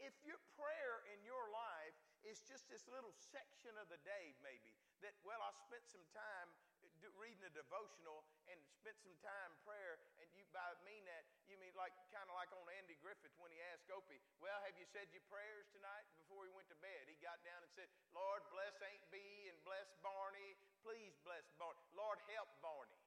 If 0.00 0.16
your 0.24 0.40
prayer 0.56 1.04
in 1.12 1.20
your 1.22 1.52
life 1.52 1.96
is 2.24 2.40
just 2.42 2.66
this 2.72 2.88
little 2.88 3.12
section 3.12 3.76
of 3.76 3.86
the 3.92 4.00
day, 4.02 4.32
maybe, 4.40 4.74
that, 5.04 5.12
well, 5.20 5.40
I 5.44 5.52
spent 5.68 5.84
some 5.92 6.04
time 6.16 6.48
uh, 6.80 7.12
reading 7.20 7.44
a 7.44 7.52
devotional 7.52 8.24
and 8.48 8.56
spent 8.80 8.96
some 9.04 9.12
time 9.20 9.52
prayer, 9.60 10.00
and 10.24 10.26
you 10.32 10.48
by 10.48 10.72
mean 10.88 11.04
that, 11.04 11.28
you 11.44 11.60
mean 11.60 11.76
like 11.76 11.92
kind 12.08 12.24
of 12.24 12.32
like 12.32 12.48
on 12.56 12.64
Andy 12.80 12.96
Griffith 13.04 13.36
when 13.36 13.52
he 13.52 13.60
asked 13.76 13.92
Opie, 13.92 14.16
well, 14.40 14.56
have 14.64 14.72
you 14.80 14.88
said 14.88 15.12
your 15.12 15.20
prayers 15.28 15.68
tonight 15.76 16.08
before 16.16 16.48
he 16.48 16.52
went 16.56 16.72
to 16.72 16.78
bed? 16.80 17.04
He 17.04 17.20
got 17.20 17.36
down 17.44 17.60
and 17.60 17.68
said, 17.76 17.92
Lord, 18.16 18.40
bless 18.48 18.72
Aunt 18.80 19.04
Bee 19.12 19.52
and 19.52 19.60
bless 19.68 19.92
Barney. 20.00 20.56
Please 20.80 21.12
bless 21.20 21.44
Barney. 21.60 21.84
Lord, 21.92 22.16
help 22.32 22.48
Barney. 22.64 23.00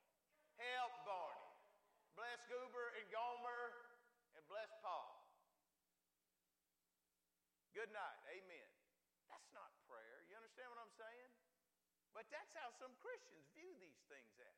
Help 0.61 0.93
Barney. 1.01 1.49
Bless 2.13 2.37
Goober 2.45 2.93
and 3.01 3.05
Gomer 3.09 3.65
and 4.37 4.45
bless 4.45 4.69
Paul. 4.85 5.17
Good 7.73 7.89
night. 7.89 8.19
Amen. 8.29 8.69
That's 9.29 9.49
not 9.53 9.69
prayer. 9.85 10.25
You 10.29 10.37
understand 10.37 10.69
what 10.73 10.81
I'm 10.81 10.93
saying? 10.97 11.26
But 12.17 12.25
that's 12.33 12.49
how 12.57 12.73
some 12.81 12.97
Christians 12.97 13.45
view 13.53 13.69
these 13.77 14.01
things 14.09 14.33
at. 14.41 14.57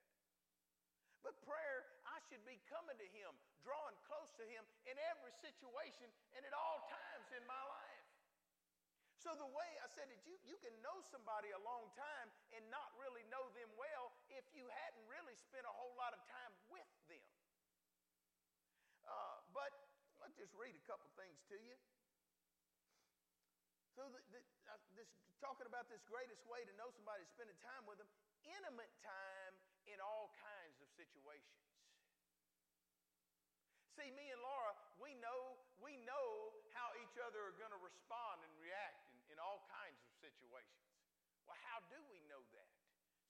But 1.19 1.35
prayer, 1.43 1.83
I 2.07 2.23
should 2.31 2.39
be 2.47 2.55
coming 2.71 2.95
to 2.95 3.09
Him, 3.11 3.35
drawing 3.67 3.99
close 4.07 4.31
to 4.39 4.47
Him 4.47 4.63
in 4.87 4.95
every 5.11 5.35
situation 5.43 6.07
and 6.39 6.47
at 6.47 6.55
all 6.55 6.87
times 6.87 7.27
in 7.35 7.43
my 7.43 7.59
life. 7.59 8.07
So, 9.19 9.35
the 9.35 9.51
way 9.51 9.67
I 9.83 9.91
said 9.91 10.07
that 10.07 10.23
you, 10.23 10.39
you 10.47 10.55
can 10.63 10.71
know 10.79 11.03
somebody 11.11 11.51
a 11.51 11.59
long 11.59 11.91
time 11.99 12.31
and 12.55 12.63
not 12.71 12.95
really 12.95 13.27
know 13.27 13.51
them 13.51 13.67
well 13.75 14.15
if 14.31 14.47
you 14.55 14.63
hadn't 14.87 15.03
really 15.11 15.35
spent 15.35 15.67
a 15.67 15.75
whole 15.75 15.91
lot 15.99 16.15
of 16.15 16.23
time 16.31 16.55
with 16.71 16.87
them. 17.11 17.27
Uh, 19.03 19.43
but 19.51 19.75
let's 20.23 20.39
just 20.39 20.55
read 20.55 20.79
a 20.79 20.83
couple 20.87 21.11
things 21.19 21.35
to 21.51 21.59
you. 21.59 21.75
So, 23.99 24.07
the, 24.07 24.23
the, 24.31 24.39
this, 24.99 25.07
talking 25.39 25.63
about 25.63 25.87
this 25.87 26.03
greatest 26.03 26.43
way 26.51 26.67
to 26.67 26.73
know 26.75 26.91
somebody 26.91 27.23
spending 27.31 27.55
time 27.63 27.87
with 27.87 27.95
them, 27.95 28.11
intimate 28.43 28.91
time 28.99 29.55
in 29.87 29.97
all 30.03 30.35
kinds 30.43 30.75
of 30.83 30.91
situations. 30.99 31.55
See, 33.95 34.11
me 34.15 34.31
and 34.31 34.39
Laura, 34.43 34.75
we 34.99 35.15
know, 35.19 35.59
we 35.79 35.95
know 36.03 36.55
how 36.75 36.91
each 37.03 37.15
other 37.19 37.39
are 37.51 37.55
going 37.55 37.71
to 37.71 37.83
respond 37.83 38.43
and 38.43 38.51
react 38.59 39.07
in, 39.11 39.35
in 39.35 39.37
all 39.39 39.63
kinds 39.71 39.99
of 40.03 40.11
situations. 40.19 40.83
Well, 41.47 41.59
how 41.67 41.83
do 41.87 41.99
we 42.11 42.19
know 42.27 42.43
that? 42.55 42.71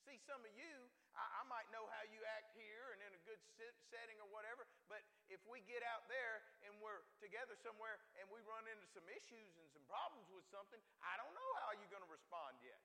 See, 0.05 0.17
some 0.25 0.41
of 0.41 0.53
you, 0.53 0.89
I, 1.15 1.23
I 1.39 1.43
might 1.49 1.69
know 1.73 1.85
how 1.89 2.03
you 2.09 2.21
act 2.37 2.53
here 2.53 2.93
and 2.93 2.99
in 3.05 3.11
a 3.15 3.21
good 3.25 3.41
sit, 3.57 3.73
setting 3.89 4.17
or 4.21 4.29
whatever, 4.29 4.67
but 4.91 5.01
if 5.29 5.41
we 5.49 5.61
get 5.65 5.81
out 5.85 6.05
there 6.09 6.41
and 6.65 6.73
we're 6.81 7.05
together 7.21 7.57
somewhere 7.61 7.97
and 8.21 8.25
we 8.29 8.41
run 8.45 8.65
into 8.69 8.85
some 8.93 9.05
issues 9.09 9.51
and 9.61 9.67
some 9.71 9.85
problems 9.89 10.29
with 10.33 10.45
something, 10.49 10.81
I 11.01 11.17
don't 11.17 11.33
know 11.33 11.51
how 11.65 11.73
you're 11.77 11.91
going 11.93 12.05
to 12.05 12.13
respond 12.13 12.57
yet. 12.61 12.81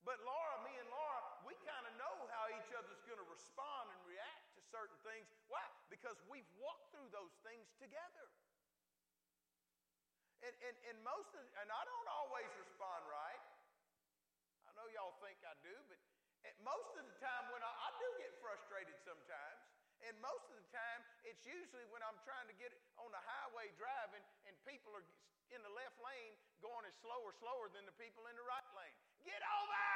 But 0.00 0.16
Laura, 0.24 0.64
me 0.64 0.72
and 0.80 0.88
Laura, 0.88 1.20
we 1.44 1.52
kind 1.68 1.84
of 1.84 1.92
know 2.00 2.16
how 2.32 2.48
each 2.56 2.72
other's 2.72 3.04
going 3.04 3.20
to 3.20 3.28
respond 3.28 3.92
and 3.92 4.00
react 4.08 4.48
to 4.56 4.60
certain 4.72 4.96
things. 5.04 5.28
Why? 5.52 5.60
Because 5.92 6.16
we've 6.24 6.48
walked 6.56 6.88
through 6.96 7.12
those 7.12 7.36
things 7.44 7.68
together. 7.76 8.26
And, 10.40 10.56
and, 10.64 10.76
and 10.88 10.96
most 11.04 11.28
of, 11.36 11.44
and 11.60 11.68
I 11.68 11.82
don't 11.84 12.08
always 12.16 12.48
respond 12.56 13.04
right. 13.12 13.44
I 14.64 14.72
know 14.72 14.88
y'all 14.96 15.20
think 15.20 15.36
I 15.44 15.52
do, 15.60 15.76
but 15.92 16.00
most 16.64 16.92
of 16.96 17.04
the 17.04 17.16
time 17.20 17.44
when 17.52 17.62
I, 17.64 17.72
I 17.72 17.90
do 17.96 18.08
get 18.20 18.32
frustrated 18.40 18.96
sometimes, 19.04 19.60
and 20.04 20.16
most 20.24 20.48
of 20.48 20.56
the 20.56 20.68
time 20.72 21.00
it's 21.28 21.44
usually 21.44 21.84
when 21.92 22.00
I'm 22.00 22.16
trying 22.24 22.48
to 22.48 22.56
get 22.56 22.72
on 22.96 23.12
the 23.12 23.20
highway 23.20 23.68
driving 23.76 24.24
and 24.48 24.56
people 24.64 24.96
are 24.96 25.04
in 25.52 25.60
the 25.60 25.72
left 25.76 25.98
lane 26.00 26.38
going 26.62 26.86
as 26.86 26.94
slow 27.02 27.20
or 27.20 27.34
slower 27.36 27.68
than 27.74 27.84
the 27.84 27.96
people 28.00 28.24
in 28.30 28.36
the 28.38 28.46
right 28.46 28.68
lane. 28.72 28.96
Get 29.26 29.42
over! 29.42 29.88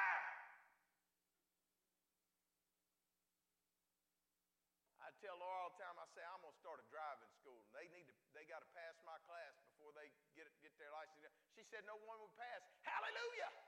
I 5.01 5.09
tell 5.23 5.37
Laura 5.41 5.69
all 5.69 5.73
the 5.73 5.81
time, 5.81 5.97
I 5.97 6.09
say, 6.13 6.25
I'm 6.27 6.43
going 6.43 6.53
to 6.53 6.61
start 6.61 6.83
a 6.83 6.87
driving 6.91 7.33
school. 7.41 7.61
And 7.65 7.73
they 7.73 7.87
need 7.93 8.09
to, 8.11 8.15
they 8.37 8.45
got 8.51 8.61
to 8.61 8.71
pass 8.77 8.99
my 9.07 9.17
class 9.25 9.57
before 9.73 9.95
they 9.97 10.11
get, 10.37 10.49
get 10.61 10.75
their 10.77 10.91
license. 10.93 11.33
She 11.55 11.65
said, 11.71 11.87
no 11.89 11.97
one 12.05 12.19
would 12.21 12.35
pass. 12.37 12.61
Hallelujah! 12.83 13.64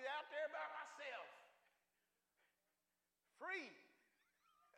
Out 0.00 0.32
there 0.32 0.48
by 0.48 0.66
myself. 0.72 1.28
Free. 3.36 3.68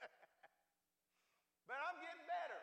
but 1.68 1.78
I'm 1.78 1.98
getting 2.02 2.26
better. 2.26 2.62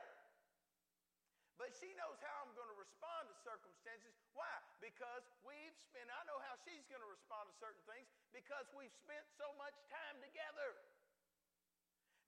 But 1.56 1.72
she 1.76 1.92
knows 1.96 2.20
how 2.20 2.36
I'm 2.44 2.56
going 2.56 2.72
to 2.72 2.80
respond 2.80 3.32
to 3.32 3.36
circumstances. 3.44 4.12
Why? 4.36 4.52
Because 4.84 5.24
we've 5.44 5.76
spent, 5.92 6.12
I 6.12 6.24
know 6.28 6.40
how 6.44 6.56
she's 6.68 6.84
going 6.92 7.04
to 7.04 7.12
respond 7.12 7.48
to 7.52 7.56
certain 7.60 7.84
things 7.88 8.08
because 8.36 8.68
we've 8.76 8.96
spent 9.04 9.24
so 9.40 9.52
much 9.56 9.76
time 9.92 10.20
together. 10.20 10.76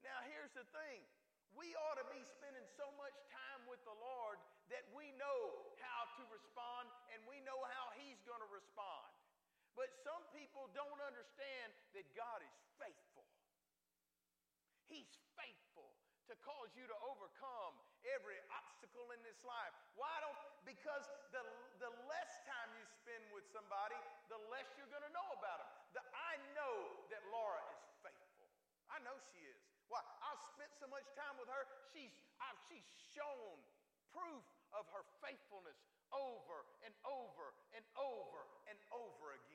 Now, 0.04 0.20
here's 0.32 0.52
the 0.56 0.68
thing 0.72 1.04
we 1.52 1.76
ought 1.76 2.00
to 2.00 2.08
be 2.08 2.24
spending 2.40 2.64
so 2.80 2.88
much 2.96 3.16
time 3.28 3.68
with 3.68 3.84
the 3.84 3.96
Lord 4.00 4.40
that 4.72 4.88
we 4.96 5.12
know 5.20 5.68
how 5.84 6.08
to 6.16 6.24
respond 6.32 6.88
and 7.12 7.20
we 7.28 7.44
know 7.44 7.60
how 7.76 7.92
He's 8.00 8.20
going 8.24 8.40
to 8.40 8.52
respond. 8.52 9.11
But 9.76 9.94
some 10.04 10.22
people 10.36 10.68
don't 10.76 11.00
understand 11.00 11.72
that 11.96 12.06
God 12.16 12.44
is 12.44 12.56
faithful. 12.78 13.24
He's 14.92 15.12
faithful 15.40 15.88
to 16.28 16.36
cause 16.44 16.72
you 16.76 16.88
to 16.88 16.98
overcome 17.04 17.76
every 18.16 18.40
obstacle 18.52 19.12
in 19.12 19.20
this 19.24 19.40
life. 19.44 19.76
Why 20.00 20.12
don't? 20.24 20.36
Because 20.64 21.04
the, 21.36 21.44
the 21.84 21.92
less 22.08 22.32
time 22.48 22.72
you 22.80 22.86
spend 23.04 23.24
with 23.36 23.44
somebody, 23.52 24.00
the 24.32 24.40
less 24.48 24.68
you're 24.80 24.92
going 24.92 25.04
to 25.04 25.12
know 25.12 25.30
about 25.36 25.60
them. 25.60 25.70
The, 26.00 26.04
I 26.16 26.40
know 26.56 26.76
that 27.12 27.24
Laura 27.32 27.60
is 27.76 27.84
faithful. 28.00 28.48
I 28.88 29.04
know 29.04 29.16
she 29.32 29.44
is. 29.44 29.60
Why? 29.92 30.00
I've 30.24 30.40
spent 30.56 30.72
so 30.80 30.88
much 30.88 31.04
time 31.20 31.36
with 31.36 31.52
her. 31.52 31.64
She's, 31.92 32.16
I've, 32.40 32.60
she's 32.72 32.88
shown 33.12 33.60
proof 34.16 34.44
of 34.72 34.88
her 34.96 35.04
faithfulness 35.20 35.76
over 36.16 36.64
and 36.88 36.96
over 37.04 37.56
and 37.76 37.84
over 38.00 38.48
and 38.72 38.80
over 38.96 39.36
again. 39.36 39.51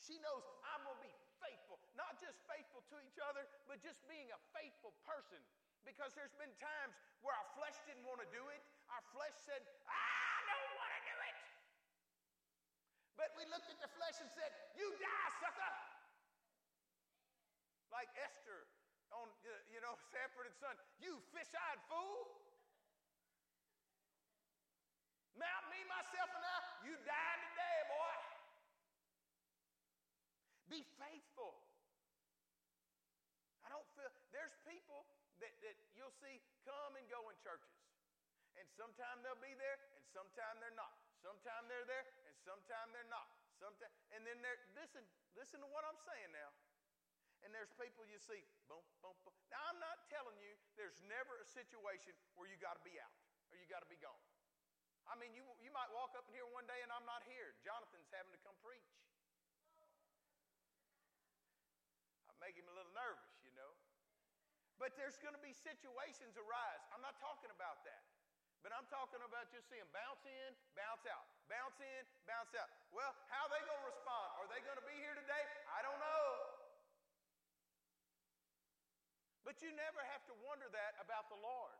She 0.00 0.16
knows 0.24 0.40
I'm 0.64 0.80
going 0.88 0.96
to 0.96 1.04
be 1.04 1.16
faithful, 1.44 1.76
not 1.92 2.16
just 2.16 2.40
faithful 2.48 2.80
to 2.88 2.96
each 3.04 3.20
other, 3.20 3.44
but 3.68 3.84
just 3.84 4.00
being 4.08 4.32
a 4.32 4.40
faithful 4.56 4.96
person. 5.04 5.40
Because 5.84 6.12
there's 6.12 6.36
been 6.36 6.52
times 6.60 6.92
where 7.24 7.32
our 7.32 7.48
flesh 7.56 7.76
didn't 7.88 8.04
want 8.04 8.20
to 8.20 8.28
do 8.32 8.44
it. 8.52 8.60
Our 8.92 9.04
flesh 9.16 9.32
said, 9.44 9.60
I 9.88 10.36
don't 10.44 10.72
want 10.76 10.92
to 10.92 11.02
do 11.08 11.16
it. 11.24 11.36
But 13.16 13.32
we 13.36 13.44
looked 13.48 13.68
at 13.68 13.80
the 13.80 13.92
flesh 13.96 14.16
and 14.20 14.28
said, 14.32 14.48
You 14.76 14.92
die, 14.96 15.30
sucker. 15.40 15.72
Like 17.92 18.08
Esther 18.16 18.64
on, 19.12 19.28
you 19.72 19.80
know, 19.84 19.96
Sanford 20.12 20.48
and 20.48 20.56
Son, 20.56 20.76
you 21.00 21.20
fish 21.32 21.52
eyed 21.52 21.80
fool. 21.88 22.28
Mount 25.36 25.64
me, 25.72 25.80
myself, 25.88 26.28
and 26.36 26.44
I, 26.44 26.56
you 26.84 26.92
dying 27.08 27.40
today, 27.52 27.78
boy. 27.88 28.29
Be 30.70 30.86
faithful. 31.02 31.58
I 33.66 33.74
don't 33.74 33.86
feel, 33.98 34.06
there's 34.30 34.54
people 34.62 35.02
that, 35.42 35.50
that 35.66 35.74
you'll 35.98 36.14
see 36.22 36.38
come 36.62 36.94
and 36.94 37.04
go 37.10 37.26
in 37.26 37.36
churches. 37.42 37.74
And 38.54 38.66
sometime 38.78 39.18
they'll 39.26 39.42
be 39.42 39.54
there, 39.58 39.78
and 39.98 40.02
sometime 40.14 40.62
they're 40.62 40.78
not. 40.78 40.94
Sometime 41.18 41.66
they're 41.66 41.90
there, 41.90 42.06
and 42.30 42.34
sometime 42.46 42.88
they're 42.94 43.10
not. 43.10 43.26
Sometime, 43.58 43.90
and 44.14 44.22
then 44.22 44.38
they're, 44.40 44.62
listen, 44.78 45.02
listen 45.34 45.58
to 45.58 45.68
what 45.68 45.82
I'm 45.84 45.98
saying 46.06 46.30
now. 46.32 46.50
And 47.42 47.50
there's 47.50 47.72
people 47.74 48.04
you 48.06 48.20
see, 48.20 48.40
boom, 48.68 48.84
boom, 49.00 49.16
boom. 49.24 49.34
Now, 49.50 49.60
I'm 49.72 49.80
not 49.80 50.06
telling 50.12 50.36
you 50.38 50.52
there's 50.76 51.00
never 51.08 51.40
a 51.40 51.48
situation 51.48 52.12
where 52.36 52.46
you 52.46 52.56
got 52.60 52.76
to 52.76 52.84
be 52.84 52.94
out 53.00 53.16
or 53.48 53.56
you 53.56 53.64
got 53.66 53.80
to 53.80 53.90
be 53.90 53.96
gone. 53.96 54.22
I 55.08 55.16
mean, 55.16 55.32
you, 55.32 55.42
you 55.64 55.72
might 55.72 55.88
walk 55.90 56.12
up 56.14 56.28
in 56.28 56.36
here 56.36 56.46
one 56.52 56.68
day 56.68 56.78
and 56.84 56.92
I'm 56.92 57.08
not 57.08 57.24
here. 57.24 57.56
Jonathan's 57.64 58.12
having 58.12 58.30
to 58.36 58.40
come 58.44 58.54
preach. 58.60 58.99
Make 62.50 62.58
him 62.58 62.66
a 62.66 62.74
little 62.74 62.90
nervous, 62.98 63.30
you 63.46 63.54
know. 63.54 63.70
But 64.82 64.98
there's 64.98 65.14
going 65.22 65.38
to 65.38 65.44
be 65.44 65.54
situations 65.54 66.34
arise. 66.34 66.82
I'm 66.90 66.98
not 66.98 67.14
talking 67.22 67.46
about 67.46 67.86
that. 67.86 68.02
But 68.66 68.74
I'm 68.74 68.90
talking 68.90 69.22
about 69.22 69.54
just 69.54 69.70
seeing 69.70 69.86
bounce 69.94 70.26
in, 70.26 70.50
bounce 70.74 71.06
out, 71.06 71.30
bounce 71.46 71.78
in, 71.78 72.02
bounce 72.26 72.50
out. 72.58 72.66
Well, 72.90 73.14
how 73.30 73.46
are 73.46 73.52
they 73.54 73.62
going 73.62 73.78
to 73.78 73.88
respond? 73.94 74.34
Are 74.42 74.50
they 74.50 74.58
going 74.66 74.82
to 74.82 74.82
be 74.82 74.98
here 74.98 75.14
today? 75.14 75.44
I 75.70 75.78
don't 75.86 76.02
know. 76.02 76.26
But 79.46 79.62
you 79.62 79.70
never 79.70 80.02
have 80.10 80.26
to 80.26 80.34
wonder 80.42 80.66
that 80.74 80.98
about 80.98 81.30
the 81.30 81.38
Lord. 81.38 81.78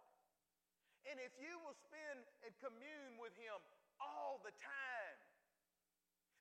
And 1.11 1.19
if 1.19 1.35
you 1.43 1.59
will 1.67 1.75
spend 1.75 2.23
and 2.47 2.55
commune 2.63 3.19
with 3.19 3.35
Him 3.35 3.59
all 3.99 4.39
the 4.47 4.55
time, 4.55 5.19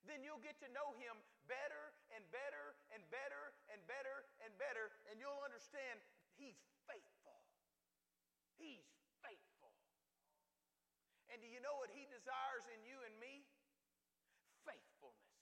then 0.06 0.22
you'll 0.22 0.46
get 0.46 0.62
to 0.62 0.70
know 0.70 0.94
Him 1.02 1.18
better 1.50 1.98
and 2.20 2.28
better 2.36 2.76
and 2.92 3.00
better 3.08 3.56
and 3.72 3.80
better 3.88 4.28
and 4.44 4.52
better, 4.60 4.92
and 5.08 5.24
you'll 5.24 5.40
understand 5.40 6.04
He's 6.36 6.60
faithful. 6.84 7.40
He's 8.60 8.84
faithful. 9.24 9.72
And 11.32 11.40
do 11.40 11.48
you 11.48 11.64
know 11.64 11.80
what 11.80 11.88
He 11.96 12.04
desires 12.12 12.68
in 12.76 12.84
you 12.84 13.00
and 13.08 13.16
me? 13.24 13.48
Faithfulness. 14.68 15.40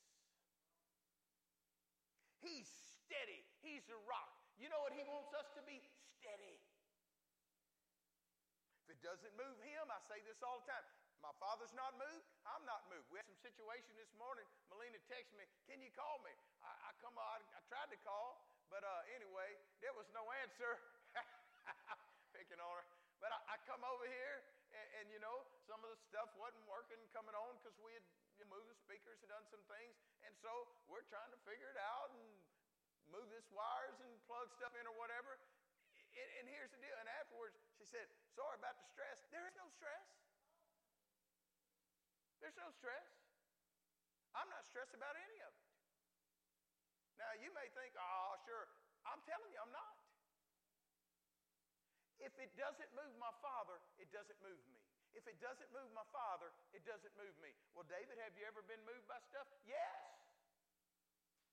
He's 2.45 2.69
steady, 2.69 3.41
He's 3.65 3.89
a 3.89 3.97
rock. 4.05 4.37
You 4.61 4.69
know 4.69 4.81
what 4.85 4.93
He 4.93 5.01
wants 5.01 5.33
us 5.33 5.49
to 5.57 5.65
be? 5.65 5.81
Steady. 6.21 6.61
If 8.85 8.93
it 8.93 9.01
doesn't 9.01 9.33
move 9.33 9.57
Him, 9.65 9.89
I 9.89 9.97
say 10.05 10.21
this 10.29 10.45
all 10.45 10.61
the 10.61 10.69
time. 10.69 10.85
My 11.25 11.33
Father's 11.41 11.73
not 11.73 11.97
moved, 11.97 12.25
I'm 12.45 12.63
not 12.65 12.85
moved. 12.93 13.09
We 13.09 13.17
had 13.17 13.25
some 13.25 13.41
situation 13.41 13.97
this 13.97 14.13
morning. 14.17 14.45
Melina 14.69 15.01
texted 15.09 15.33
me, 15.33 15.45
Can 15.65 15.81
you 15.81 15.89
call 15.97 16.21
me? 16.21 16.33
I, 16.61 16.71
I 16.87 16.89
come 17.01 17.17
I, 17.17 17.41
I 17.57 17.59
tried 17.65 17.89
to 17.89 17.99
call, 18.05 18.45
but 18.69 18.85
uh, 18.85 19.15
anyway, 19.17 19.57
there 19.81 19.93
was 19.97 20.05
no 20.13 20.23
answer. 20.45 20.77
Picking 22.37 22.61
on 22.61 22.69
her. 22.69 22.85
But 23.17 23.33
I, 23.33 23.39
I 23.49 23.55
come 23.65 23.81
over 23.81 24.05
here, 24.05 24.37
and, 24.77 24.87
and, 25.01 25.05
you 25.09 25.17
know, 25.17 25.41
some 25.65 25.81
of 25.81 25.89
the 25.89 25.97
stuff 26.05 26.29
wasn't 26.37 26.61
working 26.69 27.01
coming 27.09 27.33
on 27.33 27.57
because 27.57 27.73
we 27.81 27.89
had 27.97 28.05
moved 28.45 28.69
the 28.69 28.77
speakers 28.77 29.17
and 29.25 29.29
done 29.33 29.45
some 29.49 29.63
things. 29.65 29.97
And 30.21 30.33
so 30.37 30.69
we're 30.85 31.05
trying 31.09 31.33
to 31.33 31.39
figure 31.41 31.73
it 31.73 31.81
out 31.81 32.13
and 32.13 32.21
move 33.09 33.25
this 33.33 33.49
wires 33.49 33.97
and 34.05 34.11
plug 34.29 34.53
stuff 34.53 34.75
in 34.77 34.85
or 34.85 34.93
whatever. 35.01 35.41
And, 36.13 36.29
and 36.41 36.45
here's 36.45 36.69
the 36.69 36.77
deal. 36.77 36.93
And 37.01 37.09
afterwards, 37.17 37.57
she 37.77 37.85
said, 37.89 38.05
Sorry 38.37 38.53
about 38.61 38.77
the 38.77 38.87
stress. 38.93 39.25
There 39.33 39.45
is 39.49 39.57
no 39.57 39.65
stress. 39.73 40.16
There's 42.41 42.57
no 42.57 42.69
stress. 42.77 43.07
I'm 44.37 44.49
not 44.53 44.65
stressed 44.69 44.93
about 44.93 45.17
any 45.17 45.39
of 45.41 45.51
it. 45.51 45.67
Now, 47.17 47.33
you 47.41 47.49
may 47.57 47.65
think, 47.73 47.97
oh, 47.97 48.37
sure. 48.45 48.69
I'm 49.09 49.21
telling 49.25 49.49
you, 49.49 49.57
I'm 49.57 49.73
not. 49.73 49.95
If 52.21 52.33
it 52.37 52.53
doesn't 52.57 52.91
move 52.93 53.13
my 53.17 53.33
father, 53.41 53.77
it 53.97 54.09
doesn't 54.13 54.37
move 54.41 54.61
me. 54.69 54.81
If 55.17 55.25
it 55.25 55.41
doesn't 55.41 55.69
move 55.73 55.89
my 55.97 56.05
father, 56.13 56.53
it 56.73 56.85
doesn't 56.85 57.13
move 57.17 57.33
me. 57.41 57.49
Well, 57.73 57.89
David, 57.89 58.21
have 58.21 58.37
you 58.37 58.45
ever 58.45 58.61
been 58.69 58.81
moved 58.85 59.09
by 59.09 59.17
stuff? 59.33 59.49
Yes. 59.65 59.97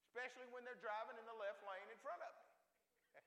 Especially 0.04 0.48
when 0.52 0.68
they're 0.68 0.80
driving 0.84 1.16
in 1.16 1.24
the 1.24 1.36
left 1.36 1.64
lane 1.64 1.88
in 1.88 1.98
front 2.04 2.20
of 2.20 2.32
me. 2.36 2.44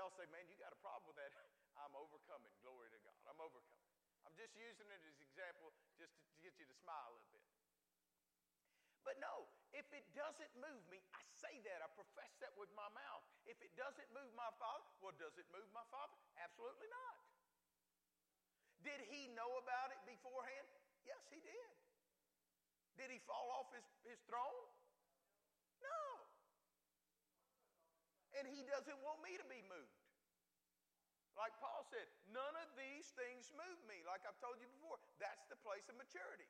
Y'all 0.00 0.12
say, 0.16 0.24
man, 0.32 0.48
you 0.48 0.56
got 0.56 0.72
a 0.72 0.80
problem 0.80 1.12
with 1.12 1.20
that. 1.20 1.32
I'm 1.84 1.92
overcoming. 1.92 2.52
Glory 2.64 2.88
to 2.88 3.00
God. 3.04 3.20
I'm 3.28 3.40
overcoming. 3.40 3.95
I'm 4.26 4.34
just 4.34 4.58
using 4.58 4.90
it 4.90 5.00
as 5.06 5.14
an 5.14 5.22
example 5.22 5.70
just 5.94 6.10
to, 6.18 6.26
to 6.34 6.38
get 6.42 6.58
you 6.58 6.66
to 6.66 6.76
smile 6.82 7.14
a 7.14 7.14
little 7.14 7.30
bit. 7.30 7.46
But 9.06 9.22
no, 9.22 9.46
if 9.70 9.86
it 9.94 10.02
doesn't 10.18 10.50
move 10.58 10.82
me, 10.90 10.98
I 11.14 11.22
say 11.38 11.62
that, 11.70 11.78
I 11.78 11.86
profess 11.94 12.34
that 12.42 12.50
with 12.58 12.74
my 12.74 12.90
mouth. 12.90 13.22
If 13.46 13.62
it 13.62 13.70
doesn't 13.78 14.10
move 14.10 14.34
my 14.34 14.50
father, 14.58 14.82
well, 14.98 15.14
does 15.14 15.38
it 15.38 15.46
move 15.54 15.70
my 15.70 15.86
father? 15.94 16.10
Absolutely 16.42 16.90
not. 16.90 17.16
Did 18.82 18.98
he 19.06 19.30
know 19.30 19.62
about 19.62 19.94
it 19.94 20.02
beforehand? 20.02 20.66
Yes, 21.06 21.22
he 21.30 21.38
did. 21.38 21.70
Did 22.98 23.14
he 23.14 23.22
fall 23.30 23.46
off 23.54 23.70
his, 23.70 23.86
his 24.10 24.18
throne? 24.26 24.66
No. 25.78 26.02
And 28.42 28.50
he 28.50 28.66
doesn't 28.66 28.98
want 29.06 29.22
me 29.22 29.38
to 29.38 29.46
be 29.46 29.62
moved. 29.70 29.95
Like 31.36 31.52
Paul 31.60 31.84
said, 31.92 32.08
none 32.32 32.56
of 32.56 32.68
these 32.80 33.12
things 33.12 33.52
move 33.52 33.80
me. 33.84 34.00
Like 34.08 34.24
I've 34.24 34.40
told 34.40 34.56
you 34.56 34.72
before, 34.80 34.96
that's 35.20 35.44
the 35.52 35.60
place 35.60 35.84
of 35.92 36.00
maturity. 36.00 36.48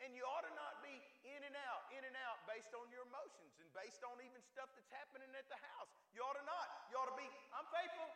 And 0.00 0.16
you 0.16 0.24
ought 0.24 0.46
to 0.46 0.54
not 0.56 0.80
be 0.80 0.94
in 1.28 1.42
and 1.44 1.52
out, 1.68 1.84
in 1.92 2.00
and 2.06 2.16
out 2.24 2.40
based 2.48 2.72
on 2.72 2.88
your 2.88 3.04
emotions 3.04 3.52
and 3.60 3.68
based 3.76 4.00
on 4.06 4.16
even 4.24 4.40
stuff 4.46 4.70
that's 4.72 4.88
happening 4.94 5.28
at 5.36 5.44
the 5.50 5.60
house. 5.76 5.92
You 6.16 6.24
ought 6.24 6.38
to 6.38 6.46
not. 6.46 6.68
You 6.88 6.96
ought 6.96 7.10
to 7.12 7.18
be, 7.20 7.28
I'm 7.52 7.68
faithful. 7.68 8.08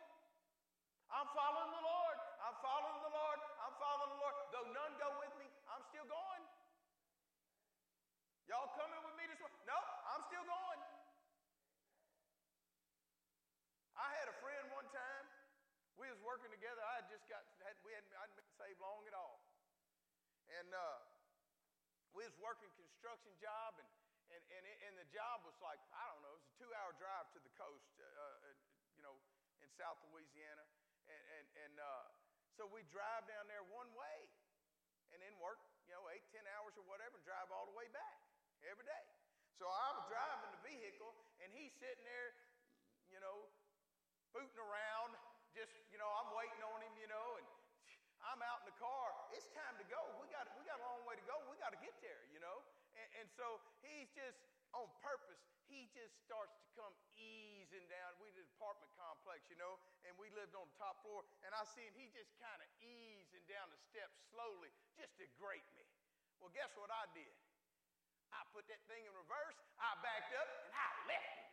I'm 1.13 1.29
following 1.35 1.69
the 1.69 1.83
Lord. 1.85 2.17
I'm 2.41 2.57
following 2.63 2.99
the 3.05 3.13
Lord. 3.13 3.39
I'm 3.61 3.75
following 3.77 4.11
the 4.17 4.19
Lord. 4.23 4.35
Though 4.49 4.67
none 4.73 4.93
go 4.97 5.09
with 5.21 5.33
me, 5.37 5.45
I'm 5.69 5.83
still 5.93 6.07
going. 6.09 6.43
Y'all 8.49 8.73
coming 8.73 9.01
with 9.05 9.15
me 9.21 9.29
this 9.29 9.37
morning? 9.37 9.57
No, 9.69 9.77
I'm 10.09 10.23
still 10.25 10.45
going. 10.45 10.81
I 13.93 14.09
had 14.17 14.27
a 14.29 14.35
friend. 14.41 14.44
We 15.95 16.11
was 16.11 16.19
working 16.23 16.51
together. 16.51 16.83
I 16.83 17.03
had 17.03 17.07
just 17.07 17.23
got 17.31 17.43
had, 17.63 17.79
we 17.87 17.95
hadn't 17.95 18.11
I'd 18.19 18.35
been 18.35 18.51
saved 18.59 18.79
long 18.83 19.07
at 19.07 19.15
all, 19.15 19.39
and 20.51 20.67
uh, 20.75 20.99
we 22.11 22.23
was 22.27 22.35
working 22.39 22.67
construction 22.75 23.31
job, 23.39 23.79
and, 23.79 23.87
and, 24.31 24.43
and, 24.59 24.63
it, 24.63 24.77
and 24.87 24.93
the 24.99 25.07
job 25.11 25.43
was 25.43 25.55
like, 25.63 25.79
I 25.91 26.03
don't 26.11 26.23
know, 26.23 26.35
it 26.35 26.39
was 26.43 26.51
a 26.51 26.57
two 26.59 26.71
hour 26.79 26.91
drive 26.95 27.27
to 27.35 27.39
the 27.43 27.51
coast, 27.59 27.87
uh, 27.99 28.03
uh, 28.03 28.55
you 28.95 29.03
know, 29.03 29.15
in 29.63 29.67
South 29.75 29.99
Louisiana. 30.11 30.63
And, 31.05 31.23
and, 31.37 31.45
and 31.67 31.75
uh, 31.77 32.05
so 32.55 32.65
we 32.71 32.81
drive 32.89 33.27
down 33.27 33.45
there 33.51 33.61
one 33.69 33.91
way 33.93 34.17
and 35.13 35.19
then 35.21 35.35
work, 35.37 35.59
you 35.85 35.93
know, 35.93 36.07
eight, 36.15 36.25
ten 36.31 36.43
hours 36.55 36.73
or 36.79 36.87
whatever 36.87 37.19
and 37.19 37.25
drive 37.27 37.51
all 37.51 37.67
the 37.69 37.77
way 37.77 37.91
back 37.93 38.17
every 38.65 38.87
day. 38.87 39.05
So 39.59 39.67
I'm 39.69 39.99
driving 40.11 40.51
the 40.55 40.63
vehicle 40.65 41.13
and 41.43 41.51
he's 41.53 41.71
sitting 41.77 42.03
there, 42.03 42.31
you 43.11 43.19
know, 43.21 43.47
booting 44.33 44.59
around, 44.59 45.13
just, 45.55 45.71
you 45.87 45.95
know, 45.95 46.11
I'm 46.11 46.35
waiting 46.35 46.59
on 46.67 46.83
him, 46.83 46.91
you 46.99 47.07
know, 47.07 47.39
and 47.39 47.47
I'm 48.27 48.43
out 48.43 48.67
in 48.67 48.75
the 48.75 48.77
car. 48.77 49.07
It's 49.31 49.47
time 49.55 49.79
to 49.79 49.87
go. 49.87 50.03
We 50.19 50.27
got, 50.27 50.51
we 50.59 50.67
got 50.67 50.83
a 50.83 50.85
long 50.85 51.07
way 51.07 51.15
to 51.15 51.23
go. 51.23 51.39
We 51.47 51.55
got 51.55 51.71
to 51.71 51.79
get 51.79 51.95
there, 52.03 52.27
you 52.35 52.43
know? 52.43 52.59
And, 52.99 53.23
and 53.23 53.27
so 53.31 53.63
he's 53.79 54.11
just 54.11 54.35
on 54.75 54.91
purpose. 54.99 55.39
He 55.71 55.87
just 55.95 56.11
starts 56.27 56.51
to 56.59 56.67
come 56.75 56.91
easing 57.15 57.87
down. 57.87 58.19
We 58.19 58.35
did 58.35 58.43
apartment 58.59 58.91
complex, 58.99 59.47
you 59.47 59.55
know, 59.55 59.79
and 60.03 60.11
we 60.19 60.27
lived 60.35 60.53
on 60.59 60.67
the 60.67 60.75
top 60.77 60.99
floor. 61.01 61.23
And 61.47 61.55
I 61.55 61.63
see 61.63 61.87
him, 61.87 61.95
he 61.95 62.11
just 62.11 62.35
kind 62.37 62.59
of 62.59 62.67
easing 62.83 63.47
down 63.47 63.71
the 63.71 63.79
steps 63.79 64.19
slowly 64.35 64.69
just 64.99 65.15
to 65.23 65.25
grate 65.39 65.65
me. 65.79 65.87
Well, 66.43 66.51
guess 66.51 66.75
what 66.75 66.91
I 66.91 67.07
did? 67.15 67.31
I 68.35 68.43
put 68.51 68.67
that 68.67 68.83
thing 68.91 69.07
in 69.07 69.13
reverse, 69.15 69.55
I 69.79 69.95
backed 70.03 70.35
up, 70.35 70.49
and 70.67 70.75
I 70.75 70.87
left 71.07 71.31
him. 71.39 71.47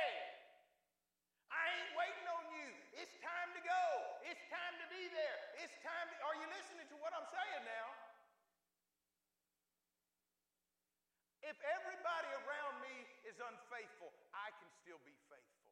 It's 3.21 3.29
time 3.29 3.53
to 3.53 3.61
go. 3.61 3.85
It's 4.25 4.45
time 4.49 4.73
to 4.81 4.87
be 4.89 5.05
there. 5.13 5.39
It's 5.61 5.77
time 5.85 6.09
to, 6.09 6.15
are 6.25 6.33
you 6.41 6.49
listening 6.57 6.89
to 6.89 6.97
what 6.97 7.13
I'm 7.13 7.29
saying 7.29 7.69
now? 7.69 7.87
If 11.45 11.53
everybody 11.61 12.33
around 12.41 12.81
me 12.81 13.05
is 13.29 13.37
unfaithful, 13.37 14.09
I 14.33 14.49
can 14.57 14.65
still 14.73 14.97
be 15.05 15.13
faithful. 15.29 15.69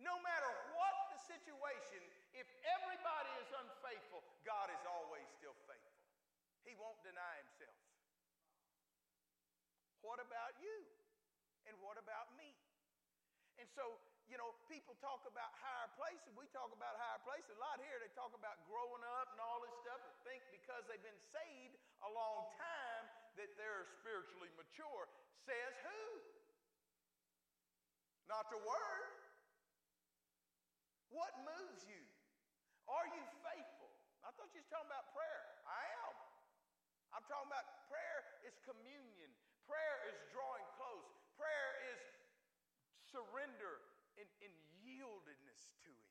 No 0.00 0.16
matter 0.24 0.48
what 0.72 1.12
the 1.12 1.20
situation, 1.36 2.00
if 2.32 2.48
everybody 2.64 3.32
is 3.44 3.52
unfaithful, 3.52 4.24
God 4.48 4.72
is 4.72 4.80
always 4.88 5.28
still 5.36 5.52
faithful. 5.68 6.00
He 6.64 6.80
won't 6.80 6.96
deny 7.04 7.44
himself. 7.44 7.76
What 10.00 10.16
about 10.16 10.56
you? 10.64 10.88
And 11.68 11.76
what 11.84 12.00
about 12.00 12.32
me? 12.40 12.56
And 13.60 13.68
so 13.68 14.00
you 14.28 14.36
know, 14.36 14.52
people 14.68 14.92
talk 15.00 15.24
about 15.24 15.56
higher 15.56 15.88
places. 15.96 16.28
We 16.36 16.44
talk 16.52 16.68
about 16.68 16.94
higher 17.00 17.20
places. 17.24 17.48
A 17.56 17.60
lot 17.60 17.80
here, 17.80 17.96
they 17.96 18.12
talk 18.12 18.32
about 18.36 18.60
growing 18.68 19.00
up 19.20 19.32
and 19.32 19.40
all 19.40 19.64
this 19.64 19.72
stuff 19.80 20.00
and 20.04 20.14
think 20.28 20.44
because 20.52 20.84
they've 20.84 21.02
been 21.02 21.22
saved 21.32 21.74
a 22.04 22.10
long 22.12 22.52
time 22.60 23.04
that 23.40 23.48
they're 23.56 23.88
spiritually 24.00 24.52
mature. 24.60 25.08
Says 25.48 25.74
who? 25.80 26.04
Not 28.28 28.52
the 28.52 28.60
word. 28.60 29.08
What 31.08 31.32
moves 31.48 31.88
you? 31.88 32.04
Are 32.84 33.08
you 33.08 33.24
faithful? 33.40 33.88
I 34.20 34.28
thought 34.36 34.52
you 34.52 34.60
was 34.60 34.68
talking 34.68 34.92
about 34.92 35.08
prayer. 35.16 35.44
I 35.64 35.82
am. 36.04 36.14
I'm 37.16 37.24
talking 37.24 37.48
about 37.48 37.64
prayer 37.88 38.20
is 38.44 38.52
communion. 38.68 39.32
Prayer 39.64 39.96
is 40.12 40.16
drawing 40.36 40.64
close. 40.76 41.08
Prayer 41.40 41.72
is 41.96 42.00
surrender 43.08 43.80
in, 44.18 44.28
in 44.42 44.52
yieldedness 44.82 45.72
to 45.86 45.90
Him? 45.90 46.10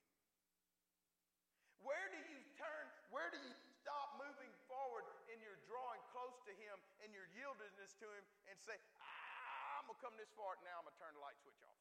Where 1.84 2.08
do 2.10 2.20
you 2.20 2.42
turn? 2.58 2.86
Where 3.14 3.30
do 3.30 3.38
you 3.40 3.54
stop 3.84 4.18
moving 4.20 4.52
forward 4.68 5.06
in 5.32 5.40
your 5.40 5.56
drawing 5.70 6.02
close 6.12 6.36
to 6.48 6.54
Him 6.56 6.76
and 7.04 7.14
your 7.14 7.28
yieldedness 7.32 7.96
to 8.04 8.08
Him 8.12 8.24
and 8.52 8.58
say, 8.60 8.76
ah, 9.00 9.80
I'm 9.80 9.88
going 9.88 9.96
to 9.96 10.04
come 10.04 10.16
this 10.20 10.32
far, 10.36 10.60
now 10.66 10.82
I'm 10.82 10.88
going 10.88 10.96
to 10.96 11.00
turn 11.00 11.14
the 11.16 11.24
light 11.24 11.38
switch 11.40 11.62
off? 11.64 11.80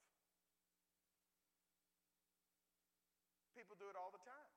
People 3.56 3.74
do 3.80 3.88
it 3.88 3.96
all 3.96 4.12
the 4.12 4.22
time. 4.22 4.48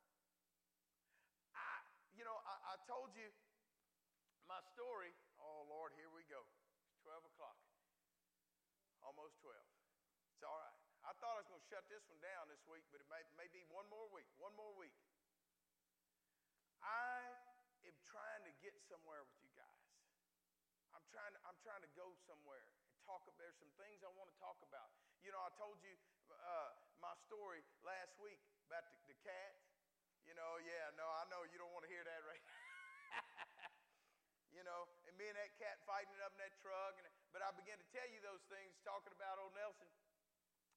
I, 1.56 1.82
you 2.14 2.28
know, 2.28 2.36
I, 2.46 2.76
I 2.76 2.86
told 2.86 3.16
you 3.16 3.32
my 4.46 4.60
story. 4.76 5.16
Oh, 5.40 5.66
Lord, 5.72 5.96
here 5.96 6.12
we 6.12 6.28
go. 6.28 6.44
It's 6.92 7.00
12 7.08 7.26
o'clock. 7.32 7.58
Almost 9.02 9.40
12. 9.40 9.56
It's 10.36 10.44
all 10.44 10.60
right. 10.60 10.78
I 11.08 11.16
thought 11.18 11.40
I 11.40 11.42
was 11.42 11.50
going 11.50 11.59
to 11.59 11.59
shut 11.70 11.86
this 11.86 12.02
one 12.10 12.18
down 12.18 12.50
this 12.50 12.66
week, 12.66 12.82
but 12.90 12.98
it 12.98 13.06
may, 13.14 13.22
may 13.38 13.46
be 13.54 13.62
one 13.70 13.86
more 13.94 14.10
week. 14.10 14.26
One 14.42 14.58
more 14.58 14.74
week. 14.74 14.98
I 16.82 17.22
am 17.86 17.94
trying 18.10 18.42
to 18.50 18.54
get 18.58 18.74
somewhere 18.90 19.22
with 19.22 19.38
you 19.46 19.54
guys. 19.54 19.86
I'm 20.98 21.06
trying 21.14 21.30
to, 21.30 21.40
I'm 21.46 21.62
trying 21.62 21.86
to 21.86 21.92
go 21.94 22.10
somewhere 22.26 22.66
and 22.66 22.74
talk. 23.06 23.22
There's 23.38 23.54
some 23.62 23.70
things 23.78 24.02
I 24.02 24.10
want 24.18 24.34
to 24.34 24.38
talk 24.42 24.58
about. 24.66 24.90
You 25.22 25.30
know, 25.30 25.38
I 25.46 25.54
told 25.62 25.78
you 25.86 25.94
uh, 26.34 26.74
my 26.98 27.14
story 27.30 27.62
last 27.86 28.18
week 28.18 28.42
about 28.66 28.90
the, 28.90 29.14
the 29.14 29.18
cat. 29.22 29.54
You 30.26 30.34
know, 30.34 30.58
yeah, 30.66 30.90
no, 30.98 31.06
I 31.06 31.30
know 31.30 31.46
you 31.54 31.62
don't 31.62 31.70
want 31.70 31.86
to 31.86 31.92
hear 31.94 32.02
that 32.02 32.22
right 32.26 32.42
you 34.58 34.66
know, 34.66 34.90
and 35.06 35.14
me 35.22 35.30
and 35.30 35.38
that 35.38 35.54
cat 35.62 35.78
fighting 35.86 36.18
it 36.18 36.22
up 36.26 36.34
in 36.34 36.42
that 36.42 36.54
truck. 36.66 36.98
And, 36.98 37.06
but 37.30 37.46
I 37.46 37.54
began 37.54 37.78
to 37.78 37.88
tell 37.94 38.10
you 38.10 38.18
those 38.26 38.42
things, 38.50 38.74
talking 38.82 39.14
about 39.14 39.38
old 39.38 39.54
Nelson. 39.54 39.86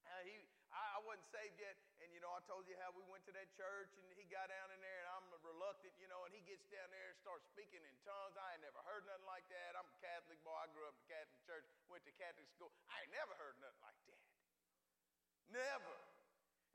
Uh, 0.05 0.22
he, 0.28 0.36
I, 0.72 0.96
I 0.96 1.00
wasn't 1.04 1.28
saved 1.28 1.56
yet. 1.60 1.76
And, 2.00 2.08
you 2.10 2.20
know, 2.24 2.32
I 2.32 2.40
told 2.48 2.64
you 2.66 2.74
how 2.80 2.90
we 2.96 3.04
went 3.12 3.22
to 3.28 3.34
that 3.36 3.48
church 3.54 3.92
and 3.94 4.04
he 4.16 4.24
got 4.32 4.48
down 4.48 4.68
in 4.72 4.80
there 4.80 4.98
and 5.04 5.08
I'm 5.12 5.26
reluctant, 5.44 5.92
you 6.00 6.08
know, 6.08 6.24
and 6.24 6.32
he 6.32 6.42
gets 6.48 6.64
down 6.72 6.88
there 6.88 7.12
and 7.12 7.16
starts 7.20 7.44
speaking 7.52 7.84
in 7.84 7.94
tongues. 8.02 8.34
I 8.40 8.56
ain't 8.56 8.64
never 8.64 8.80
heard 8.88 9.04
nothing 9.04 9.28
like 9.28 9.44
that. 9.52 9.76
I'm 9.76 9.86
a 9.86 9.98
Catholic 10.00 10.40
boy. 10.42 10.56
I 10.56 10.66
grew 10.72 10.88
up 10.88 10.96
in 10.96 11.04
a 11.04 11.10
Catholic 11.12 11.40
church, 11.44 11.66
went 11.92 12.02
to 12.08 12.14
Catholic 12.16 12.48
school. 12.56 12.72
I 12.88 13.04
ain't 13.04 13.14
never 13.14 13.36
heard 13.36 13.56
nothing 13.60 13.82
like 13.84 14.00
that. 14.08 14.20
Never. 15.52 15.96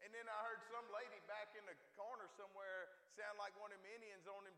And 0.05 0.13
then 0.13 0.29
I 0.29 0.37
heard 0.45 0.61
some 0.69 0.85
lady 0.93 1.17
back 1.25 1.49
in 1.57 1.65
the 1.65 1.73
corner 1.97 2.29
somewhere 2.37 2.93
sound 3.17 3.41
like 3.41 3.57
one 3.57 3.73
of 3.73 3.81
them 3.81 3.89
Indians 3.97 4.29
on 4.29 4.45
them. 4.45 4.53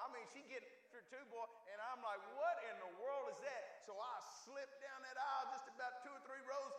I 0.00 0.06
mean, 0.14 0.26
she 0.30 0.46
get 0.46 0.62
her 0.94 1.02
two 1.10 1.22
boy, 1.30 1.46
and 1.70 1.78
I'm 1.92 2.00
like, 2.02 2.22
what 2.38 2.56
in 2.70 2.76
the 2.78 2.92
world 2.98 3.30
is 3.34 3.40
that? 3.42 3.82
So 3.84 3.98
I 3.98 4.16
slipped 4.46 4.78
down 4.82 5.02
that 5.02 5.18
aisle 5.18 5.46
just 5.54 5.66
about 5.74 5.92
two 6.06 6.14
or 6.14 6.22
three 6.24 6.42
rows, 6.46 6.74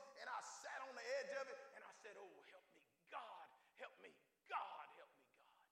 edge 1.22 1.38
of 1.38 1.45
it, 1.53 1.61
and 1.78 1.82
I 1.86 1.93
said, 2.01 2.17
oh, 2.17 2.34
help 2.49 2.65
me, 2.74 2.82
God, 3.13 3.45
help 3.78 3.93
me, 4.01 4.09
God, 4.49 4.86
help 4.97 5.13
me, 5.13 5.30
God. 5.53 5.69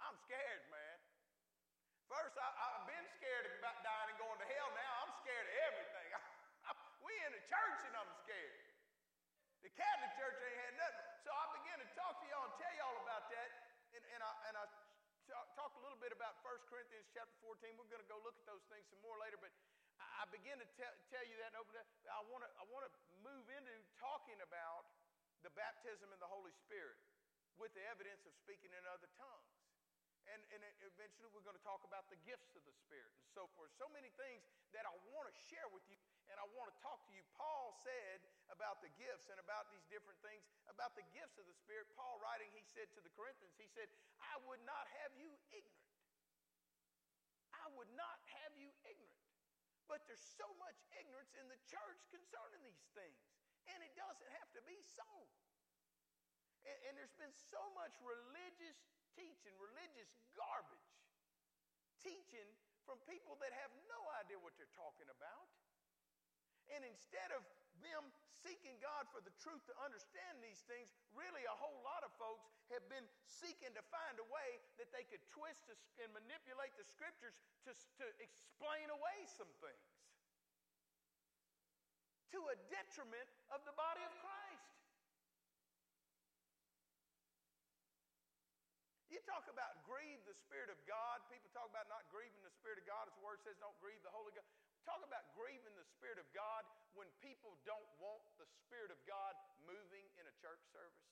I'm 0.00 0.16
scared, 0.24 0.64
man. 0.72 0.96
First, 2.08 2.40
I, 2.40 2.48
have 2.48 2.88
been 2.88 3.04
scared 3.20 3.52
about 3.60 3.84
dying 3.84 4.16
and 4.16 4.18
going 4.18 4.40
to 4.40 4.48
hell. 4.48 4.68
Now 4.72 4.92
I'm 5.04 5.12
scared 5.20 5.44
of 5.44 5.54
everything. 5.68 6.08
we 7.04 7.12
in 7.28 7.32
the 7.36 7.44
church, 7.44 7.80
and 7.84 7.94
I'm 8.00 8.08
scared. 8.24 8.64
The 9.60 9.70
Catholic 9.76 10.12
Church 10.16 10.40
ain't 10.40 10.60
had 10.64 10.74
nothing. 10.80 11.08
So 11.20 11.30
I 11.36 11.44
began 11.60 11.78
to 11.84 11.88
talk 11.92 12.16
to 12.16 12.26
y'all 12.32 12.48
and 12.48 12.56
tell 12.56 12.74
y'all 12.80 12.96
about 13.04 13.28
that. 13.28 13.50
And, 13.92 14.02
and 14.16 14.20
I, 14.24 14.32
and 14.48 14.54
I 14.56 14.64
talk 15.54 15.76
a 15.76 15.82
little 15.84 16.00
bit 16.00 16.16
about 16.16 16.40
1 16.40 16.50
Corinthians 16.72 17.06
chapter 17.12 17.36
14. 17.44 17.76
We're 17.76 17.92
going 17.92 18.02
to 18.02 18.08
go 18.08 18.18
look 18.24 18.40
at 18.40 18.46
those 18.48 18.64
things 18.72 18.88
some 18.88 19.04
more 19.04 19.20
later. 19.20 19.29
I 20.20 20.28
begin 20.28 20.60
to 20.60 20.68
tell, 20.76 20.92
tell 21.08 21.24
you 21.24 21.32
that 21.40 21.56
and 21.56 21.64
open 21.64 21.80
it. 21.80 21.88
I 22.12 22.20
want 22.28 22.44
to 22.44 22.50
I 22.60 22.64
want 22.68 22.84
to 22.84 22.92
move 23.24 23.48
into 23.48 23.72
talking 23.96 24.36
about 24.44 24.84
the 25.40 25.48
baptism 25.56 26.12
in 26.12 26.20
the 26.20 26.28
Holy 26.28 26.52
Spirit 26.60 27.00
with 27.56 27.72
the 27.72 27.80
evidence 27.88 28.28
of 28.28 28.36
speaking 28.36 28.68
in 28.68 28.84
other 28.84 29.08
tongues. 29.16 29.56
And, 30.28 30.44
and 30.52 30.60
eventually 30.84 31.32
we're 31.32 31.42
going 31.42 31.56
to 31.56 31.64
talk 31.64 31.80
about 31.88 32.12
the 32.12 32.20
gifts 32.28 32.52
of 32.52 32.60
the 32.68 32.76
Spirit 32.84 33.08
and 33.16 33.24
so 33.32 33.48
forth. 33.56 33.72
So 33.80 33.88
many 33.96 34.12
things 34.20 34.44
that 34.76 34.84
I 34.84 34.92
want 35.08 35.32
to 35.32 35.34
share 35.48 35.64
with 35.72 35.82
you 35.88 35.96
and 36.28 36.36
I 36.36 36.44
want 36.52 36.68
to 36.68 36.76
talk 36.84 37.00
to 37.08 37.12
you. 37.16 37.24
Paul 37.40 37.72
said 37.80 38.20
about 38.52 38.84
the 38.84 38.92
gifts 39.00 39.32
and 39.32 39.40
about 39.40 39.72
these 39.72 39.82
different 39.88 40.20
things, 40.20 40.44
about 40.68 40.92
the 40.94 41.02
gifts 41.16 41.40
of 41.40 41.48
the 41.48 41.56
Spirit. 41.64 41.88
Paul 41.96 42.20
writing, 42.20 42.52
he 42.52 42.62
said 42.76 42.92
to 42.92 43.00
the 43.00 43.10
Corinthians, 43.16 43.56
he 43.56 43.66
said, 43.72 43.88
I 44.20 44.36
would 44.44 44.60
not 44.68 44.84
have 45.00 45.16
you 45.16 45.32
ignorant. 45.50 45.88
I 47.56 47.66
would 47.74 47.90
not 47.96 48.20
have 48.44 48.52
you 48.60 48.68
ignorant. 48.84 49.09
But 49.90 50.06
there's 50.06 50.22
so 50.38 50.46
much 50.62 50.78
ignorance 50.94 51.34
in 51.34 51.50
the 51.50 51.58
church 51.66 51.98
concerning 52.14 52.62
these 52.62 52.86
things. 52.94 53.18
And 53.66 53.82
it 53.82 53.90
doesn't 53.98 54.30
have 54.38 54.46
to 54.54 54.62
be 54.62 54.78
so. 54.86 55.10
And, 56.62 56.78
and 56.86 56.92
there's 56.94 57.18
been 57.18 57.34
so 57.34 57.58
much 57.74 57.98
religious 57.98 58.78
teaching, 59.18 59.50
religious 59.58 60.14
garbage 60.38 60.94
teaching 61.98 62.46
from 62.86 63.02
people 63.10 63.34
that 63.42 63.50
have 63.50 63.74
no 63.90 64.00
idea 64.22 64.38
what 64.38 64.54
they're 64.54 64.70
talking 64.78 65.10
about. 65.10 65.50
And 66.70 66.86
instead 66.86 67.34
of 67.34 67.42
them 67.84 68.08
seeking 68.40 68.80
God 68.80 69.04
for 69.12 69.20
the 69.20 69.32
truth 69.40 69.60
to 69.68 69.76
understand 69.84 70.40
these 70.40 70.64
things, 70.64 70.88
really 71.12 71.44
a 71.44 71.56
whole 71.60 71.84
lot 71.84 72.00
of 72.06 72.12
folks 72.16 72.48
have 72.72 72.84
been 72.88 73.04
seeking 73.28 73.72
to 73.76 73.82
find 73.92 74.16
a 74.16 74.26
way 74.32 74.60
that 74.80 74.88
they 74.94 75.04
could 75.04 75.20
twist 75.28 75.68
and 76.00 76.08
manipulate 76.16 76.72
the 76.80 76.86
scriptures 76.88 77.36
to, 77.68 77.72
to 78.00 78.06
explain 78.22 78.88
away 78.88 79.18
some 79.28 79.50
things 79.60 79.90
to 82.30 82.38
a 82.54 82.56
detriment 82.70 83.26
of 83.50 83.60
the 83.66 83.74
body 83.74 84.02
of 84.06 84.12
Christ. 84.22 84.70
You 89.10 89.18
talk 89.26 89.50
about 89.50 89.82
grieve 89.82 90.22
the 90.22 90.38
Spirit 90.38 90.70
of 90.70 90.78
God. 90.86 91.18
People 91.26 91.50
talk 91.50 91.66
about 91.66 91.90
not 91.90 92.06
grieving 92.14 92.38
the 92.46 92.54
Spirit 92.54 92.78
of 92.78 92.86
God. 92.86 93.10
As 93.10 93.14
the 93.18 93.24
word 93.26 93.42
says, 93.42 93.58
don't 93.58 93.74
grieve 93.82 93.98
the 94.06 94.14
Holy 94.14 94.30
God. 94.30 94.46
Talk 94.88 95.04
about 95.04 95.28
grieving 95.36 95.76
the 95.76 95.86
Spirit 95.96 96.16
of 96.16 96.28
God 96.32 96.64
when 96.96 97.08
people 97.20 97.56
don't 97.68 97.86
want 98.00 98.24
the 98.40 98.48
Spirit 98.64 98.88
of 98.88 99.00
God 99.04 99.36
moving 99.64 100.04
in 100.16 100.24
a 100.24 100.34
church 100.40 100.60
service. 100.72 101.08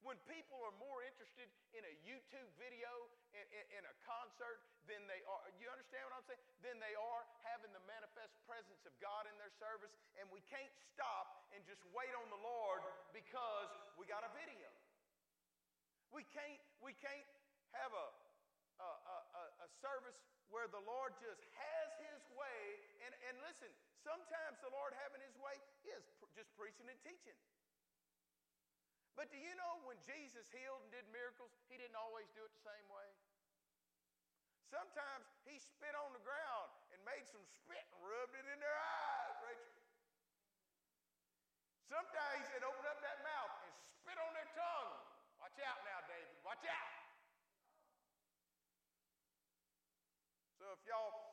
When 0.00 0.16
people 0.24 0.56
are 0.64 0.72
more 0.80 1.04
interested 1.04 1.52
in 1.76 1.84
a 1.84 1.94
YouTube 2.08 2.48
video, 2.56 2.88
in, 3.36 3.44
in, 3.52 3.84
a 3.84 3.94
concert, 4.08 4.64
than 4.88 5.04
they 5.04 5.20
are, 5.28 5.44
you 5.60 5.68
understand 5.68 6.08
what 6.08 6.16
I'm 6.16 6.24
saying? 6.24 6.40
Than 6.64 6.80
they 6.80 6.96
are 6.96 7.22
having 7.44 7.68
the 7.76 7.84
manifest 7.84 8.32
presence 8.48 8.80
of 8.88 8.96
God 8.96 9.28
in 9.28 9.36
their 9.36 9.52
service. 9.60 9.92
And 10.16 10.24
we 10.32 10.40
can't 10.48 10.72
stop 10.96 11.52
and 11.52 11.60
just 11.68 11.84
wait 11.92 12.16
on 12.16 12.32
the 12.32 12.40
Lord 12.40 12.80
because 13.12 13.68
we 14.00 14.08
got 14.08 14.24
a 14.24 14.32
video. 14.32 14.72
We 16.16 16.24
can't, 16.32 16.58
we 16.80 16.96
can't 16.96 17.28
have 17.76 17.92
a, 17.92 18.06
a, 18.80 18.90
a, 19.36 19.44
a 19.62 19.68
service 19.84 20.16
where 20.48 20.66
the 20.66 20.82
Lord 20.82 21.12
just 21.20 21.44
has 21.54 21.89
way. 22.40 22.60
And, 23.04 23.12
and 23.28 23.36
listen, 23.44 23.68
sometimes 24.00 24.56
the 24.64 24.72
Lord 24.72 24.96
having 25.04 25.20
his 25.20 25.36
way 25.36 25.60
is 25.84 26.00
pr- 26.16 26.32
just 26.32 26.48
preaching 26.56 26.88
and 26.88 26.96
teaching. 27.04 27.36
But 29.12 29.28
do 29.28 29.36
you 29.36 29.52
know 29.60 29.84
when 29.84 30.00
Jesus 30.00 30.48
healed 30.48 30.80
and 30.80 30.88
did 30.88 31.04
miracles, 31.12 31.52
he 31.68 31.76
didn't 31.76 32.00
always 32.00 32.32
do 32.32 32.40
it 32.40 32.52
the 32.56 32.64
same 32.64 32.88
way? 32.88 33.08
Sometimes 34.72 35.26
he 35.44 35.58
spit 35.60 35.92
on 35.98 36.14
the 36.16 36.22
ground 36.22 36.70
and 36.94 37.02
made 37.02 37.26
some 37.26 37.42
spit 37.44 37.84
and 37.90 38.00
rubbed 38.00 38.38
it 38.38 38.46
in 38.48 38.58
their 38.62 38.78
eyes, 38.78 39.36
Rachel. 39.44 39.76
Sometimes 41.90 42.38
he 42.38 42.44
said, 42.54 42.62
open 42.62 42.86
up 42.86 43.02
that 43.02 43.18
mouth 43.26 43.54
and 43.66 43.74
spit 43.98 44.14
on 44.14 44.30
their 44.30 44.46
tongue. 44.54 44.94
Watch 45.42 45.58
out 45.66 45.82
now, 45.82 46.00
David. 46.06 46.38
Watch 46.46 46.62
out. 46.70 46.90
So 50.62 50.70
if 50.70 50.80
y'all 50.86 51.29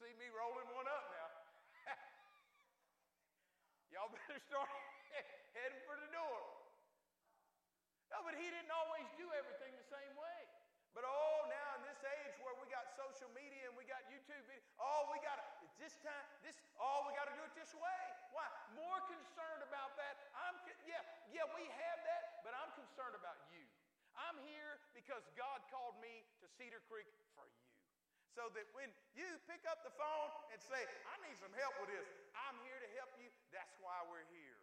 see 0.00 0.16
me 0.16 0.32
rolling 0.32 0.64
one 0.72 0.88
up 0.88 1.04
now, 1.12 1.28
y'all 3.92 4.08
better 4.08 4.40
start 4.48 4.64
heading 5.52 5.84
for 5.84 6.00
the 6.00 6.08
door. 6.08 6.40
No, 8.08 8.24
but 8.24 8.32
he 8.32 8.48
didn't 8.48 8.72
always 8.72 9.04
do 9.20 9.28
everything 9.36 9.76
the 9.76 9.84
same 9.92 10.16
way. 10.16 10.40
But 10.96 11.04
oh, 11.04 11.44
now 11.52 11.68
in 11.76 11.84
this 11.84 12.00
age 12.00 12.32
where 12.40 12.56
we 12.56 12.66
got 12.72 12.88
social 12.96 13.28
media 13.36 13.68
and 13.68 13.76
we 13.76 13.84
got 13.84 14.00
YouTube 14.08 14.40
video, 14.48 14.64
oh, 14.80 15.12
we 15.12 15.20
got 15.20 15.36
it 15.36 15.46
this 15.76 15.92
time, 16.00 16.24
this, 16.48 16.56
oh, 16.80 17.04
we 17.04 17.12
got 17.12 17.28
to 17.28 17.36
do 17.36 17.44
it 17.44 17.52
this 17.52 17.76
way. 17.76 18.02
Why? 18.32 18.48
More 18.72 19.04
concerned 19.04 19.62
about 19.68 20.00
that. 20.00 20.16
I'm, 20.32 20.56
yeah, 20.88 21.04
yeah, 21.28 21.44
we 21.52 21.68
have 21.68 21.98
that, 22.08 22.40
but 22.40 22.56
I'm 22.56 22.72
concerned 22.72 23.20
about 23.20 23.36
you. 23.52 23.68
I'm 24.16 24.40
here 24.48 24.80
because 24.96 25.28
God 25.36 25.60
called 25.68 26.00
me 26.00 26.24
to 26.40 26.48
Cedar 26.56 26.80
Creek 26.88 27.06
so 28.34 28.46
that 28.54 28.66
when 28.76 28.90
you 29.14 29.26
pick 29.50 29.62
up 29.66 29.82
the 29.82 29.94
phone 29.98 30.30
and 30.54 30.58
say, 30.62 30.80
I 31.06 31.14
need 31.26 31.36
some 31.38 31.52
help 31.54 31.74
with 31.82 31.90
this, 31.90 32.06
I'm 32.34 32.56
here 32.62 32.78
to 32.78 32.90
help 32.98 33.10
you. 33.18 33.28
That's 33.50 33.74
why 33.82 33.98
we're 34.06 34.26
here. 34.30 34.58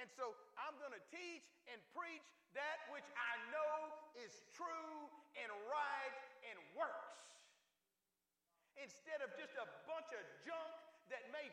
And 0.00 0.08
so 0.16 0.32
I'm 0.56 0.80
going 0.80 0.96
to 0.96 1.04
teach 1.12 1.44
and 1.68 1.76
preach 1.92 2.24
that 2.56 2.88
which 2.88 3.04
I 3.12 3.32
know 3.52 3.76
is 4.16 4.32
true 4.56 4.96
and 5.36 5.52
right 5.68 6.16
and 6.48 6.56
works. 6.72 7.36
Instead 8.80 9.20
of 9.20 9.28
just 9.36 9.52
a 9.60 9.68
bunch 9.84 10.08
of 10.16 10.24
junk 10.48 10.72
that 11.12 11.28
may 11.36 11.52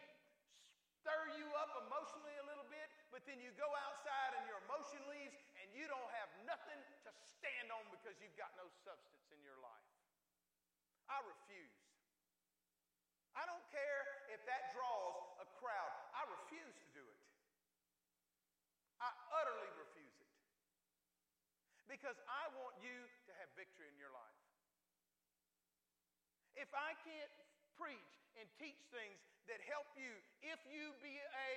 stir 1.04 1.36
you 1.36 1.48
up 1.60 1.76
emotionally 1.88 2.36
a 2.40 2.46
little 2.48 2.68
bit, 2.72 2.88
but 3.12 3.20
then 3.28 3.44
you 3.44 3.52
go 3.60 3.68
outside 3.84 4.32
and 4.40 4.48
your 4.48 4.64
emotion 4.64 5.04
leaves 5.12 5.36
and 5.60 5.68
you 5.76 5.84
don't 5.92 6.12
have 6.16 6.32
nothing 6.48 6.80
to 7.04 7.12
stand 7.28 7.68
on 7.68 7.84
because 7.92 8.16
you've 8.24 8.36
got 8.40 8.56
no 8.56 8.68
substance. 8.88 9.17
I 11.08 11.18
refuse. 11.24 11.78
I 13.38 13.46
don't 13.46 13.64
care 13.72 14.02
if 14.34 14.42
that 14.50 14.74
draws 14.74 15.16
a 15.40 15.48
crowd. 15.62 15.94
I 16.12 16.26
refuse 16.42 16.74
to 16.74 16.88
do 16.92 17.04
it. 17.06 17.22
I 18.98 19.14
utterly 19.38 19.72
refuse 19.78 20.18
it. 20.18 20.32
Because 21.86 22.18
I 22.26 22.50
want 22.58 22.76
you 22.82 23.08
to 23.30 23.32
have 23.40 23.48
victory 23.56 23.88
in 23.88 23.98
your 24.02 24.12
life. 24.12 24.42
If 26.58 26.68
I 26.74 26.98
can't 27.06 27.34
preach 27.78 28.18
and 28.42 28.50
teach 28.58 28.82
things 28.90 29.22
that 29.46 29.62
help 29.70 29.88
you 29.96 30.12
if 30.42 30.60
you 30.68 30.92
be 31.00 31.16
a 31.22 31.52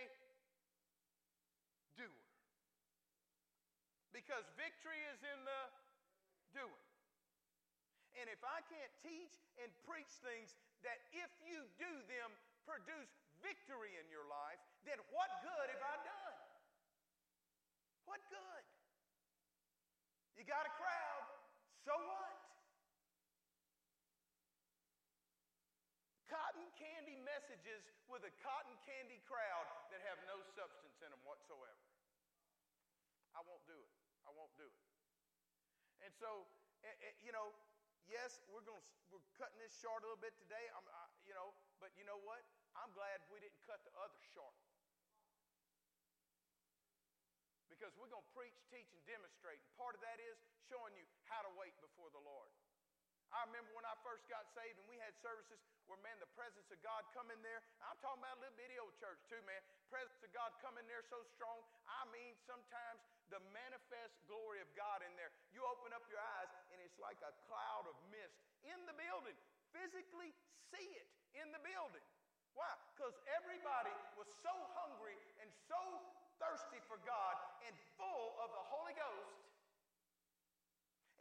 doer. 1.96 2.24
Because 4.12 4.44
victory 4.54 5.00
is 5.10 5.20
in 5.24 5.40
the 5.48 5.62
doing. 6.52 6.89
And 8.20 8.28
if 8.28 8.44
I 8.44 8.60
can't 8.68 8.92
teach 9.00 9.32
and 9.64 9.72
preach 9.88 10.12
things 10.20 10.52
that 10.84 11.00
if 11.16 11.32
you 11.40 11.64
do 11.80 11.92
them 12.04 12.28
produce 12.68 13.08
victory 13.40 13.96
in 13.96 14.06
your 14.12 14.28
life, 14.28 14.60
then 14.84 15.00
what 15.08 15.28
good 15.40 15.66
have 15.72 15.80
I 15.80 15.96
done? 16.04 16.36
What 18.04 18.20
good? 18.28 18.64
You 20.36 20.44
got 20.44 20.68
a 20.68 20.72
crowd, 20.76 21.24
so 21.84 21.96
what? 21.96 22.36
Cotton 26.28 26.68
candy 26.76 27.18
messages 27.24 27.82
with 28.06 28.22
a 28.28 28.32
cotton 28.44 28.76
candy 28.84 29.18
crowd 29.24 29.66
that 29.90 30.04
have 30.04 30.20
no 30.28 30.38
substance 30.54 30.96
in 31.00 31.08
them 31.08 31.24
whatsoever. 31.24 31.84
I 33.32 33.40
won't 33.48 33.64
do 33.64 33.74
it. 33.74 33.92
I 34.28 34.30
won't 34.36 34.52
do 34.60 34.68
it. 34.68 34.80
And 36.04 36.12
so, 36.16 36.46
eh, 36.84 36.88
eh, 36.88 37.14
you 37.24 37.32
know, 37.32 37.52
yes, 38.10 38.42
we're 38.50 38.66
going 38.66 38.82
we're 39.14 39.22
cutting 39.38 39.58
this 39.62 39.74
short 39.78 40.02
a 40.02 40.10
little 40.10 40.22
bit 40.22 40.34
today. 40.38 40.66
I'm, 40.74 40.86
I, 40.86 41.06
you 41.26 41.34
know, 41.34 41.54
but 41.82 41.90
you 41.98 42.06
know 42.06 42.18
what? 42.22 42.42
I'm 42.78 42.90
glad 42.94 43.22
we 43.30 43.42
didn't 43.42 43.58
cut 43.66 43.82
the 43.82 43.94
other 43.98 44.18
short. 44.30 44.54
Because 47.66 47.90
we're 47.98 48.10
going 48.10 48.22
to 48.22 48.34
preach, 48.36 48.54
teach, 48.70 48.90
and 48.94 49.02
demonstrate. 49.06 49.58
And 49.62 49.70
part 49.74 49.98
of 49.98 50.02
that 50.06 50.22
is 50.22 50.38
showing 50.70 50.94
you 50.94 51.06
how 51.26 51.42
to 51.42 51.50
wait 51.58 51.74
before 51.82 52.10
the 52.14 52.22
Lord. 52.22 52.50
I 53.30 53.46
remember 53.46 53.70
when 53.78 53.86
I 53.86 53.94
first 54.02 54.26
got 54.26 54.42
saved 54.58 54.74
and 54.82 54.86
we 54.90 54.98
had 54.98 55.14
services 55.22 55.62
where, 55.86 55.98
man, 56.02 56.18
the 56.18 56.30
presence 56.34 56.66
of 56.70 56.78
God 56.82 57.06
come 57.14 57.30
in 57.30 57.38
there. 57.46 57.62
I'm 57.86 57.98
talking 58.02 58.22
about 58.22 58.38
a 58.38 58.42
little 58.42 58.58
bitty 58.58 58.78
old 58.82 58.94
church 58.98 59.22
too, 59.30 59.38
man. 59.46 59.62
Presence 59.86 60.18
of 60.22 60.34
God 60.34 60.50
come 60.58 60.74
in 60.78 60.86
there 60.90 61.02
so 61.06 61.22
strong. 61.38 61.62
I 61.86 62.06
mean, 62.10 62.34
sometimes 62.46 62.98
the 63.30 63.38
manifest 63.54 64.18
glory 64.26 64.58
of 64.58 64.70
God 64.74 65.06
in 65.06 65.14
there. 65.14 65.30
You 65.54 65.62
open 65.62 65.94
up 65.94 66.02
your 66.10 66.18
eyes 66.18 66.50
and 66.74 66.82
it's 66.82 66.98
like 66.98 67.18
a 67.22 67.30
cloud 67.46 67.86
of 67.86 67.94
mist 68.10 68.34
in 68.66 68.78
the 68.90 68.94
building. 68.98 69.38
Physically 69.70 70.34
see 70.74 70.90
it 70.98 71.08
in 71.38 71.54
the 71.54 71.62
building. 71.62 72.02
Why? 72.58 72.70
Because 72.94 73.14
everybody 73.38 73.94
was 74.18 74.26
so 74.42 74.50
hungry 74.74 75.14
and 75.38 75.46
so 75.70 75.78
thirsty 76.42 76.82
for 76.90 76.98
God 77.06 77.34
and 77.62 77.74
full 77.94 78.34
of 78.42 78.50
the 78.50 78.64
Holy 78.74 78.94
Ghost. 78.98 79.38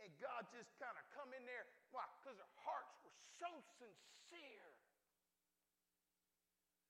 And 0.01 0.09
God 0.17 0.49
just 0.49 0.73
kind 0.81 0.95
of 0.97 1.05
come 1.13 1.29
in 1.37 1.45
there 1.45 1.69
why? 1.91 2.05
Because 2.21 2.37
their 2.37 2.55
hearts 2.65 2.93
were 3.01 3.15
so 3.41 3.49
sincere. 3.77 4.69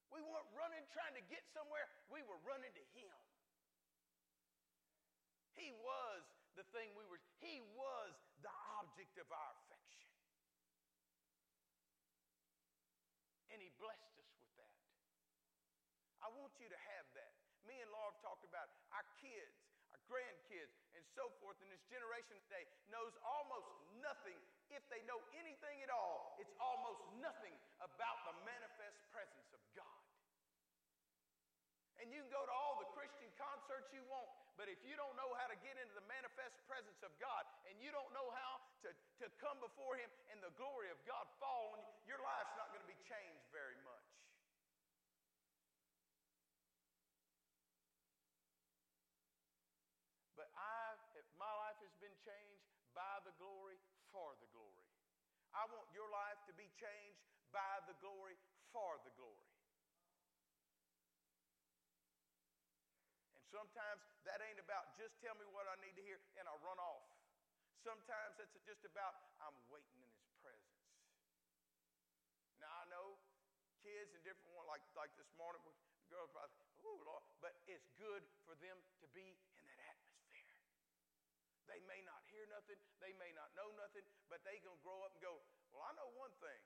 We 0.09 0.19
weren't 0.25 0.51
running 0.57 0.83
trying 0.89 1.13
to 1.15 1.25
get 1.29 1.45
somewhere, 1.53 1.85
we 2.09 2.25
were 2.25 2.39
running 2.43 2.73
to 2.73 2.85
Him. 2.97 3.13
He 5.53 5.69
was 5.75 6.23
the 6.57 6.65
thing 6.73 6.91
we 6.97 7.05
were, 7.05 7.21
He 7.43 7.61
was 7.77 8.11
the 8.41 8.53
object 8.81 9.15
of 9.21 9.29
our 9.29 9.51
affection. 9.63 10.09
And 13.53 13.61
He 13.61 13.69
blessed 13.77 14.15
us 14.17 14.31
with 14.41 14.53
that. 14.57 14.77
I 16.25 16.27
want 16.33 16.57
you 16.57 16.67
to 16.67 16.79
have 16.95 17.07
that. 17.15 17.33
Me 17.67 17.77
and 17.79 17.91
Laura 17.93 18.09
have 18.09 18.21
talked 18.25 18.47
about 18.47 18.71
our 18.95 19.05
kids, 19.21 19.55
our 19.93 20.01
grandkids, 20.09 20.73
and 20.97 21.05
so 21.13 21.29
forth. 21.37 21.59
And 21.61 21.69
this 21.69 21.83
generation 21.85 22.39
today 22.49 22.65
knows 22.89 23.13
almost 23.21 23.69
nothing 24.01 24.39
if 24.73 24.85
they 24.89 25.01
know 25.09 25.19
anything 25.37 25.81
at 25.81 25.89
all, 25.89 26.37
it's 26.37 26.53
almost 26.61 27.01
nothing 27.17 27.53
about 27.81 28.21
the 28.25 28.35
manifest 28.45 28.97
presence 29.09 29.49
of 29.53 29.61
God. 29.73 29.99
And 31.99 32.07
you 32.15 32.23
can 32.23 32.31
go 32.31 32.47
to 32.47 32.55
all 32.55 32.79
the 32.79 32.87
Christian 32.95 33.27
concerts 33.35 33.91
you 33.91 33.99
want, 34.07 34.31
but 34.55 34.71
if 34.71 34.79
you 34.87 34.95
don't 34.95 35.19
know 35.19 35.35
how 35.35 35.51
to 35.51 35.57
get 35.59 35.75
into 35.75 35.91
the 35.91 36.07
manifest 36.07 36.55
presence 36.63 37.03
of 37.03 37.11
God 37.19 37.43
and 37.67 37.75
you 37.83 37.91
don't 37.91 38.07
know 38.15 38.31
how 38.31 38.63
to, 38.87 38.95
to 39.19 39.27
come 39.43 39.59
before 39.59 39.99
Him 39.99 40.07
and 40.31 40.39
the 40.39 40.55
glory 40.55 40.87
of 40.95 40.99
God 41.03 41.27
fall 41.43 41.75
on 41.75 41.83
you, 41.83 42.15
your 42.15 42.23
life's 42.23 42.55
not 42.55 42.71
going 42.71 42.79
to 42.79 42.87
be 42.87 42.95
changed 43.03 43.43
very 43.51 43.75
much. 43.83 44.07
But 50.39 50.47
I, 50.55 50.95
my 51.35 51.51
life 51.67 51.79
has 51.83 51.91
been 51.99 52.15
changed 52.23 52.63
by 52.95 53.19
the 53.27 53.35
glory 53.35 53.75
for 54.13 54.35
the 54.41 54.49
glory. 54.53 54.85
I 55.53 55.65
want 55.69 55.89
your 55.93 56.09
life 56.13 56.37
to 56.45 56.53
be 56.53 56.69
changed 56.77 57.21
by 57.49 57.81
the 57.89 57.97
glory 57.97 58.37
for 58.69 59.01
the 59.01 59.13
glory. 59.17 59.49
And 63.33 63.43
sometimes 63.49 64.01
that 64.29 64.41
ain't 64.45 64.61
about 64.61 64.93
just 64.97 65.17
tell 65.21 65.33
me 65.37 65.45
what 65.49 65.65
I 65.65 65.75
need 65.81 65.97
to 65.97 66.05
hear 66.05 66.21
and 66.37 66.45
I 66.45 66.53
run 66.61 66.77
off. 66.77 67.05
Sometimes 67.81 68.37
it's 68.37 68.53
just 68.67 68.83
about 68.85 69.15
I'm 69.41 69.55
waiting 69.71 69.97
in 70.03 70.11
his 70.13 70.29
presence. 70.43 70.77
Now 72.61 72.69
I 72.69 72.85
know 72.91 73.17
kids 73.81 74.13
and 74.13 74.21
different 74.21 74.51
ones 74.53 74.69
like 74.69 74.83
like 74.93 75.13
this 75.15 75.31
morning 75.39 75.63
girls 76.09 76.29
probably, 76.33 76.57
oh 76.83 76.99
Lord, 77.05 77.23
but 77.39 77.53
it's 77.69 77.85
good 78.01 78.25
for 78.43 78.57
them 78.59 78.77
to 79.01 79.07
be 79.13 79.37
they 81.69 81.81
may 81.85 82.01
not 82.03 82.25
hear 82.33 82.43
nothing, 82.49 82.77
they 82.97 83.13
may 83.21 83.31
not 83.37 83.53
know 83.53 83.69
nothing, 83.77 84.03
but 84.27 84.41
they 84.41 84.57
to 84.65 84.73
grow 84.81 85.05
up 85.05 85.13
and 85.13 85.21
go, 85.21 85.37
Well, 85.69 85.85
I 85.85 85.93
know 85.93 86.09
one 86.17 86.33
thing. 86.41 86.61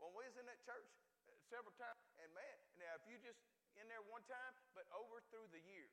When 0.00 0.12
we 0.16 0.24
was 0.28 0.36
in 0.36 0.44
that 0.48 0.60
church 0.64 0.88
uh, 1.28 1.36
several 1.48 1.72
times, 1.76 2.00
and 2.20 2.28
man, 2.32 2.56
now 2.80 2.96
if 3.00 3.04
you 3.08 3.16
just 3.20 3.40
in 3.76 3.84
there 3.92 4.04
one 4.08 4.24
time, 4.24 4.52
but 4.72 4.88
over 4.92 5.20
through 5.28 5.48
the 5.52 5.60
years, 5.60 5.92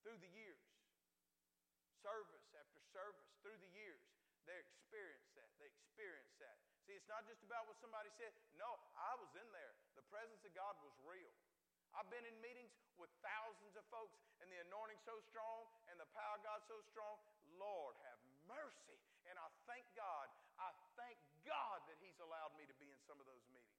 through 0.00 0.16
the 0.20 0.32
years, 0.32 0.60
service 2.00 2.48
after 2.56 2.80
service, 2.92 3.28
through 3.44 3.56
the 3.60 3.72
years, 3.76 4.00
they 4.48 4.56
experience 4.56 5.28
that. 5.36 5.48
They 5.60 5.68
experience 5.68 6.32
that. 6.40 6.56
See, 6.88 6.96
it's 6.96 7.10
not 7.10 7.28
just 7.28 7.44
about 7.44 7.68
what 7.68 7.76
somebody 7.84 8.08
said. 8.16 8.32
No, 8.56 8.80
I 8.96 9.12
was 9.20 9.28
in 9.36 9.44
there. 9.52 9.76
The 9.92 10.04
presence 10.08 10.40
of 10.40 10.52
God 10.56 10.72
was 10.80 10.96
real. 11.04 11.28
I've 11.96 12.08
been 12.12 12.24
in 12.24 12.36
meetings 12.44 12.72
with 12.98 13.10
thousands 13.22 13.78
of 13.78 13.84
folks, 13.88 14.18
and 14.42 14.50
the 14.50 14.60
anointing 14.66 14.98
so 15.06 15.16
strong 15.30 15.66
and 15.88 15.96
the 15.96 16.08
power 16.12 16.36
of 16.38 16.42
God 16.42 16.60
so 16.66 16.78
strong. 16.90 17.16
Lord, 17.58 17.94
have 18.06 18.20
mercy. 18.46 18.98
And 19.28 19.36
I 19.36 19.48
thank 19.68 19.84
God. 19.92 20.26
I 20.56 20.72
thank 20.96 21.18
God 21.44 21.84
that 21.86 21.98
He's 22.00 22.16
allowed 22.18 22.56
me 22.56 22.64
to 22.66 22.76
be 22.80 22.88
in 22.88 22.98
some 23.04 23.20
of 23.20 23.26
those 23.28 23.44
meetings. 23.52 23.76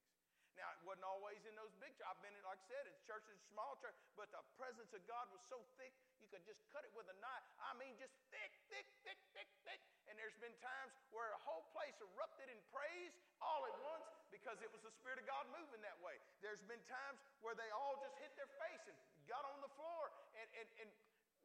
Now, 0.60 0.76
it 0.76 0.84
wasn't 0.84 1.07
always 1.07 1.39
in 1.47 1.55
those 1.55 1.72
big 1.80 1.95
churches. 1.95 2.03
I've 2.12 2.20
been 2.20 2.36
in, 2.36 2.43
like 2.43 2.60
I 2.60 2.68
said, 2.68 2.84
it's 2.84 2.99
churches, 3.07 3.39
small 3.47 3.80
church, 3.80 3.95
but 4.20 4.28
the 4.36 4.43
presence 4.60 4.91
of 4.91 4.99
God 5.07 5.32
was 5.32 5.39
so 5.47 5.64
thick, 5.80 5.95
you 6.20 6.28
could 6.28 6.43
just 6.43 6.60
cut 6.76 6.84
it 6.84 6.91
with 6.91 7.07
a 7.07 7.16
knife. 7.24 7.47
I 7.64 7.72
mean, 7.80 7.95
just 7.95 8.12
thick, 8.28 8.51
thick, 8.68 8.84
thick, 9.07 9.16
thick, 9.32 9.47
thick. 9.64 9.80
And 10.12 10.20
there's 10.20 10.36
been 10.43 10.51
times 10.60 10.91
where 11.16 11.32
a 11.32 11.41
whole 11.47 11.64
place 11.72 11.95
erupted 12.03 12.51
in 12.51 12.60
praise 12.76 13.16
all 13.39 13.64
at 13.72 13.76
once 13.80 14.18
because 14.30 14.61
it 14.61 14.69
was 14.69 14.82
the 14.86 14.93
Spirit 14.97 15.21
of 15.21 15.25
God 15.25 15.45
moving 15.53 15.82
that 15.82 15.97
way. 16.01 16.17
There's 16.41 16.61
been 16.65 16.82
times 16.86 17.19
where 17.41 17.53
they 17.57 17.69
all 17.73 17.97
just 18.01 18.15
hit 18.21 18.34
their 18.38 18.49
face 18.61 18.84
and 18.89 18.97
got 19.25 19.45
on 19.45 19.61
the 19.61 19.71
floor 19.77 20.09
and, 20.38 20.47
and, 20.57 20.69
and 20.86 20.89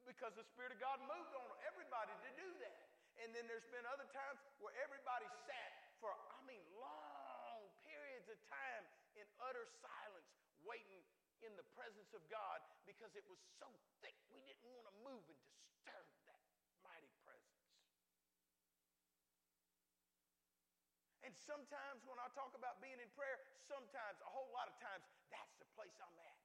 because 0.05 0.37
the 0.37 0.45
Spirit 0.53 0.72
of 0.76 0.80
God 0.80 1.01
moved 1.05 1.32
on 1.32 1.49
everybody 1.64 2.12
to 2.12 2.30
do 2.37 2.49
that. 2.61 2.76
And 3.24 3.30
then 3.32 3.47
there's 3.47 3.66
been 3.70 3.87
other 3.89 4.09
times 4.11 4.43
where 4.59 4.74
everybody 4.82 5.28
sat 5.47 5.70
for, 6.03 6.11
I 6.11 6.43
mean, 6.45 6.61
long 6.76 7.61
periods 7.87 8.26
of 8.28 8.37
time 8.51 8.85
in 9.14 9.24
utter 9.39 9.64
silence, 9.80 10.28
waiting 10.66 11.01
in 11.47 11.55
the 11.55 11.66
presence 11.76 12.11
of 12.16 12.24
God 12.32 12.59
because 12.89 13.12
it 13.14 13.24
was 13.28 13.39
so 13.61 13.68
thick 14.01 14.16
we 14.32 14.43
didn't 14.49 14.66
want 14.74 14.89
to 14.89 14.97
move 15.05 15.24
and 15.28 15.39
disturb 15.39 16.07
that 16.26 16.41
mighty 16.82 17.12
presence. 17.22 17.55
And 21.25 21.33
sometimes 21.41 22.05
when 22.05 22.20
I 22.20 22.29
talk 22.37 22.53
about 22.53 22.85
being 22.85 23.01
in 23.01 23.09
prayer, 23.16 23.41
sometimes, 23.64 24.20
a 24.20 24.29
whole 24.29 24.53
lot 24.53 24.68
of 24.68 24.77
times, 24.77 25.09
that's 25.33 25.57
the 25.57 25.64
place 25.72 25.97
I'm 25.97 26.12
at. 26.20 26.39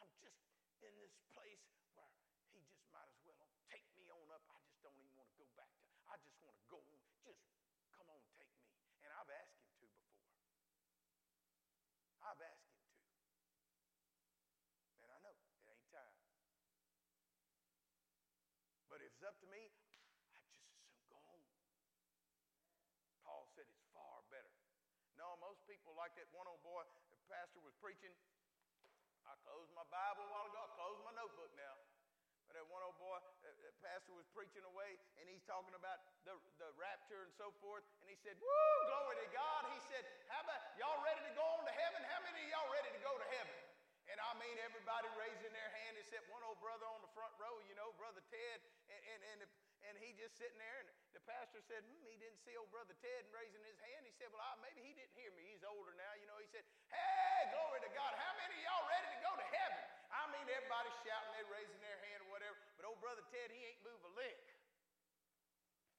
I'm 0.00 0.08
just 0.16 0.40
in 0.80 0.96
this 0.96 1.12
place 1.36 1.60
where 1.92 2.08
he 2.56 2.64
just 2.64 2.88
might 2.88 3.04
as 3.04 3.20
well 3.28 3.44
take 3.68 3.84
me 4.00 4.08
on 4.08 4.24
up. 4.32 4.40
I 4.48 4.56
just 4.64 4.80
don't 4.80 4.96
even 4.96 5.12
want 5.20 5.28
to 5.28 5.36
go 5.36 5.48
back 5.60 5.68
to, 5.68 5.84
I 6.08 6.16
just 6.24 6.40
want 6.40 6.56
to 6.56 6.64
go 6.72 6.80
on. 6.80 7.00
Just 7.20 7.44
come 7.92 8.08
on, 8.08 8.24
take 8.40 8.48
me. 8.64 8.72
And 9.04 9.12
I've 9.12 9.28
asked 9.28 9.60
him 9.60 9.68
to 9.76 9.86
before. 9.92 10.24
I've 12.24 12.40
asked 12.40 12.64
him 12.72 12.80
to. 12.80 12.96
And 15.04 15.08
I 15.12 15.18
know 15.20 15.36
it 15.36 15.68
ain't 15.68 15.84
time. 15.92 16.16
But 18.88 19.04
if 19.04 19.12
it's 19.12 19.20
up 19.20 19.36
to 19.44 19.48
me, 19.52 19.68
I 20.32 20.40
just 20.48 20.64
as 20.64 20.80
soon 20.80 20.96
go 21.12 21.20
home. 21.28 21.44
Paul 23.28 23.44
said 23.52 23.68
it's 23.68 23.84
far 23.92 24.24
better. 24.32 24.48
No, 25.20 25.36
most 25.36 25.60
people 25.88 26.04
like 26.04 26.12
that 26.20 26.28
one 26.36 26.44
old 26.44 26.60
boy, 26.60 26.84
the 27.08 27.16
pastor 27.32 27.64
was 27.64 27.72
preaching. 27.80 28.12
I 29.24 29.32
closed 29.40 29.72
my 29.72 29.88
Bible 29.88 30.20
a 30.20 30.28
while 30.28 30.44
ago. 30.44 30.60
I 30.60 30.68
closed 30.76 31.00
my 31.00 31.16
notebook 31.16 31.48
now. 31.56 31.80
But 32.44 32.60
that 32.60 32.68
one 32.68 32.84
old 32.84 33.00
boy, 33.00 33.16
that 33.40 33.72
pastor 33.80 34.12
was 34.12 34.28
preaching 34.36 34.60
away, 34.68 35.00
and 35.16 35.24
he's 35.32 35.40
talking 35.48 35.72
about 35.72 35.96
the, 36.28 36.36
the 36.60 36.68
rapture 36.76 37.24
and 37.24 37.32
so 37.40 37.56
forth. 37.64 37.88
And 38.04 38.12
he 38.12 38.20
said, 38.20 38.36
Woo, 38.36 38.76
glory 38.84 39.16
to 39.16 39.28
God. 39.32 39.64
He 39.72 39.80
said, 39.88 40.04
How 40.28 40.44
about 40.44 40.60
y'all 40.76 41.00
ready 41.00 41.24
to 41.24 41.32
go 41.32 41.44
on 41.56 41.64
to 41.64 41.72
heaven? 41.72 42.04
How 42.04 42.20
many 42.20 42.36
of 42.36 42.48
y'all 42.52 42.68
ready 42.68 42.92
to 42.92 43.00
go 43.00 43.12
to 43.16 43.28
heaven? 43.40 43.56
And 44.12 44.20
I 44.20 44.32
mean, 44.44 44.60
everybody 44.60 45.08
raising 45.16 45.56
their 45.56 45.72
hand 45.72 45.96
except 46.04 46.28
one 46.28 46.44
old 46.44 46.60
brother 46.60 46.84
on 46.84 47.00
the 47.00 47.12
front 47.16 47.32
row, 47.40 47.64
you 47.64 47.72
know, 47.80 47.96
Brother 47.96 48.20
Ted. 48.28 48.60
And, 48.92 49.00
and, 49.08 49.20
and, 49.32 49.38
the, 49.40 49.48
and 49.88 49.96
he 49.96 50.12
just 50.20 50.36
sitting 50.36 50.60
there, 50.60 50.84
and 50.84 50.88
the 51.16 51.24
pastor 51.24 51.64
said, 51.64 51.80
hmm, 51.88 52.04
he 52.04 52.20
didn't 52.20 52.36
see 52.44 52.52
old 52.60 52.68
Brother 52.68 52.92
Ted 53.00 53.24
and 53.24 53.32
raising 53.32 53.64
his 53.64 53.80
hand. 53.80 54.04
He 54.04 54.12
said, 54.12 54.28
Well, 54.28 54.44
I, 54.44 54.52
maybe 54.60 54.84
he 54.84 54.92
didn't 54.92 55.16
hear 55.16 55.32
me. 55.32 55.48
He's 55.48 55.64
older 55.64 55.96
now, 55.96 56.12
you 56.20 56.28
know. 56.28 56.36
He 56.36 56.48
said, 56.52 56.62
Hey, 56.92 57.48
glory 57.48 57.80
to 57.82 57.90
God. 57.96 58.12
How 58.20 58.32
many 58.36 58.52
of 58.52 58.62
y'all 58.68 58.84
ready 58.84 59.08
to 59.16 59.20
go 59.24 59.32
to 59.32 59.46
heaven? 59.48 59.82
I 60.12 60.28
mean, 60.36 60.44
everybody's 60.52 60.98
shouting, 61.02 61.32
they're 61.32 61.52
raising 61.52 61.80
their 61.80 61.98
hand 62.04 62.20
or 62.22 62.28
whatever. 62.36 62.56
But 62.76 62.84
old 62.84 63.00
Brother 63.00 63.24
Ted, 63.32 63.48
he 63.48 63.60
ain't 63.64 63.80
move 63.80 64.00
a 64.04 64.12
lick. 64.12 64.38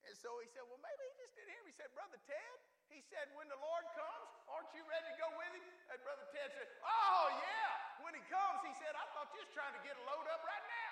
And 0.06 0.14
so 0.14 0.38
he 0.38 0.46
said, 0.54 0.62
Well, 0.70 0.80
maybe 0.80 1.02
he 1.10 1.14
just 1.18 1.34
didn't 1.34 1.50
hear 1.50 1.62
me. 1.66 1.74
He 1.74 1.78
said, 1.78 1.90
Brother 1.90 2.18
Ted, 2.30 2.54
he 2.94 3.02
said, 3.06 3.26
when 3.34 3.46
the 3.50 3.58
Lord 3.58 3.86
comes 3.94 4.30
Aren't 4.50 4.74
you 4.74 4.82
ready 4.82 5.06
to 5.06 5.16
go 5.18 5.30
with 5.38 5.52
him? 5.54 5.66
And 5.94 5.98
Brother 6.02 6.26
Ted 6.34 6.50
said, 6.50 6.68
Oh, 6.82 7.24
yeah. 7.38 8.02
When 8.02 8.14
he 8.18 8.22
comes, 8.26 8.58
he 8.66 8.74
said, 8.82 8.90
I 8.98 9.06
thought 9.14 9.30
you 9.30 9.42
was 9.42 9.52
trying 9.54 9.74
to 9.78 9.82
get 9.86 9.94
a 9.94 10.02
load 10.10 10.26
up 10.26 10.42
right 10.42 10.66
now. 10.66 10.89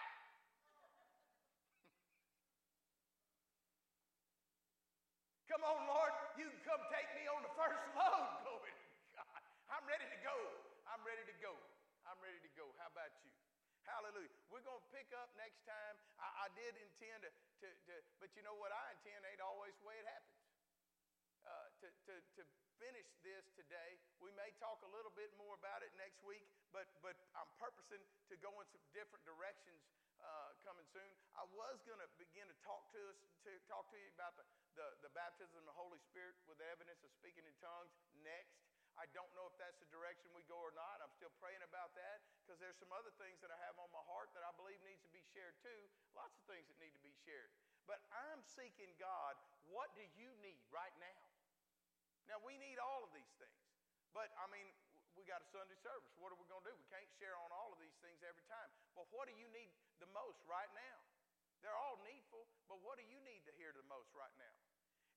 Come 5.49 5.65
on, 5.65 5.81
Lord. 5.89 6.13
You 6.37 6.45
can 6.53 6.61
come 6.69 6.83
take 6.93 7.09
me 7.17 7.25
on 7.33 7.41
the 7.41 7.53
first 7.57 7.81
load. 7.97 8.29
Glory 8.45 8.73
to 8.77 8.87
God. 9.17 9.41
I'm 9.73 9.85
ready 9.89 10.05
to 10.05 10.19
go. 10.21 10.37
I'm 10.85 11.01
ready 11.03 11.25
to 11.25 11.37
go. 11.41 11.57
I'm 12.05 12.21
ready 12.21 12.37
to 12.45 12.53
go. 12.53 12.69
How 12.77 12.93
about 12.93 13.17
you? 13.25 13.33
Hallelujah. 13.89 14.29
We're 14.53 14.65
going 14.69 14.85
to 14.85 14.91
pick 14.93 15.09
up 15.17 15.33
next 15.41 15.65
time. 15.65 15.97
I, 16.21 16.45
I 16.45 16.47
did 16.53 16.77
intend 16.77 17.25
to, 17.25 17.33
to, 17.33 17.69
to, 17.73 17.95
but 18.21 18.29
you 18.37 18.45
know 18.45 18.61
what 18.61 18.69
I 18.69 18.93
intend 18.93 19.25
ain't 19.25 19.41
always 19.41 19.73
the 19.81 19.89
way 19.89 19.97
it 19.97 20.05
happens. 20.05 20.37
Uh, 21.49 21.73
to, 21.81 21.89
to, 22.13 22.15
to 22.37 22.43
finish 22.77 23.09
this 23.25 23.49
today, 23.57 23.97
we 24.21 24.29
may 24.37 24.53
talk 24.61 24.85
a 24.85 24.91
little 24.93 25.13
bit 25.17 25.33
more 25.41 25.57
about 25.57 25.81
it 25.81 25.89
next 25.97 26.21
week, 26.29 26.45
but, 26.77 26.85
but 27.01 27.17
I'm 27.33 27.49
purposing 27.57 28.05
to 28.29 28.35
go 28.45 28.53
in 28.61 28.69
some 28.69 28.85
different 28.93 29.25
directions 29.25 29.81
uh, 30.23 30.51
coming 30.67 30.87
soon. 30.91 31.13
I 31.39 31.45
was 31.55 31.83
going 31.87 32.01
to 32.03 32.11
begin 32.19 32.47
to 32.51 32.57
talk 32.65 32.91
to 32.95 33.01
us, 33.11 33.19
to 33.47 33.53
talk 33.71 33.89
to 33.91 33.99
you 33.99 34.11
about 34.15 34.35
the, 34.39 34.47
the, 34.75 34.87
the 35.07 35.13
baptism 35.15 35.55
of 35.59 35.67
the 35.67 35.77
Holy 35.77 35.99
Spirit 36.11 36.35
with 36.51 36.59
evidence 36.61 37.03
of 37.07 37.11
speaking 37.15 37.47
in 37.47 37.55
tongues 37.63 37.95
next. 38.23 38.59
I 38.99 39.07
don't 39.15 39.31
know 39.39 39.47
if 39.47 39.55
that's 39.63 39.79
the 39.79 39.87
direction 39.95 40.35
we 40.35 40.43
go 40.51 40.59
or 40.59 40.75
not. 40.75 40.99
I'm 40.99 41.15
still 41.15 41.31
praying 41.39 41.63
about 41.63 41.95
that 41.95 42.19
because 42.43 42.59
there's 42.59 42.75
some 42.83 42.91
other 42.91 43.15
things 43.15 43.39
that 43.47 43.55
I 43.55 43.59
have 43.63 43.79
on 43.79 43.87
my 43.95 44.03
heart 44.11 44.35
that 44.35 44.43
I 44.43 44.51
believe 44.59 44.83
needs 44.83 45.07
to 45.07 45.13
be 45.15 45.23
shared 45.31 45.55
too. 45.63 45.87
Lots 46.19 46.35
of 46.35 46.43
things 46.51 46.67
that 46.67 46.79
need 46.83 46.99
to 46.99 47.05
be 47.07 47.15
shared. 47.23 47.55
But 47.87 48.03
I'm 48.11 48.43
seeking 48.43 48.91
God, 48.99 49.39
what 49.71 49.95
do 49.95 50.03
you 50.19 50.35
need 50.43 50.59
right 50.75 50.93
now? 50.99 51.23
Now, 52.27 52.43
we 52.45 52.59
need 52.61 52.77
all 52.77 53.07
of 53.07 53.15
these 53.17 53.33
things. 53.41 53.63
But, 54.13 54.29
I 54.37 54.51
mean, 54.53 54.69
we 55.17 55.25
got 55.25 55.41
a 55.41 55.49
Sunday 55.49 55.79
service. 55.81 56.13
What 56.21 56.35
are 56.35 56.39
we 56.39 56.45
going 56.51 56.61
to 56.61 56.69
do? 56.69 56.77
We 56.77 56.85
can't 56.93 57.09
share 57.17 57.39
on 57.41 57.49
all 57.49 57.73
of 57.73 57.79
these 57.81 57.97
things 58.05 58.21
every 58.21 58.45
time. 58.45 58.69
But 58.93 59.09
what 59.09 59.31
do 59.31 59.35
you 59.35 59.49
need 59.49 59.73
the 59.99 60.11
most 60.15 60.39
right 60.47 60.71
now? 60.75 60.99
They're 61.63 61.77
all 61.77 61.99
needful, 62.07 62.47
but 62.71 62.79
what 62.87 62.99
do 62.99 63.05
you 63.07 63.19
need 63.27 63.43
to 63.51 63.53
hear 63.59 63.75
the 63.75 63.87
most 63.91 64.15
right 64.15 64.35
now? 64.39 64.57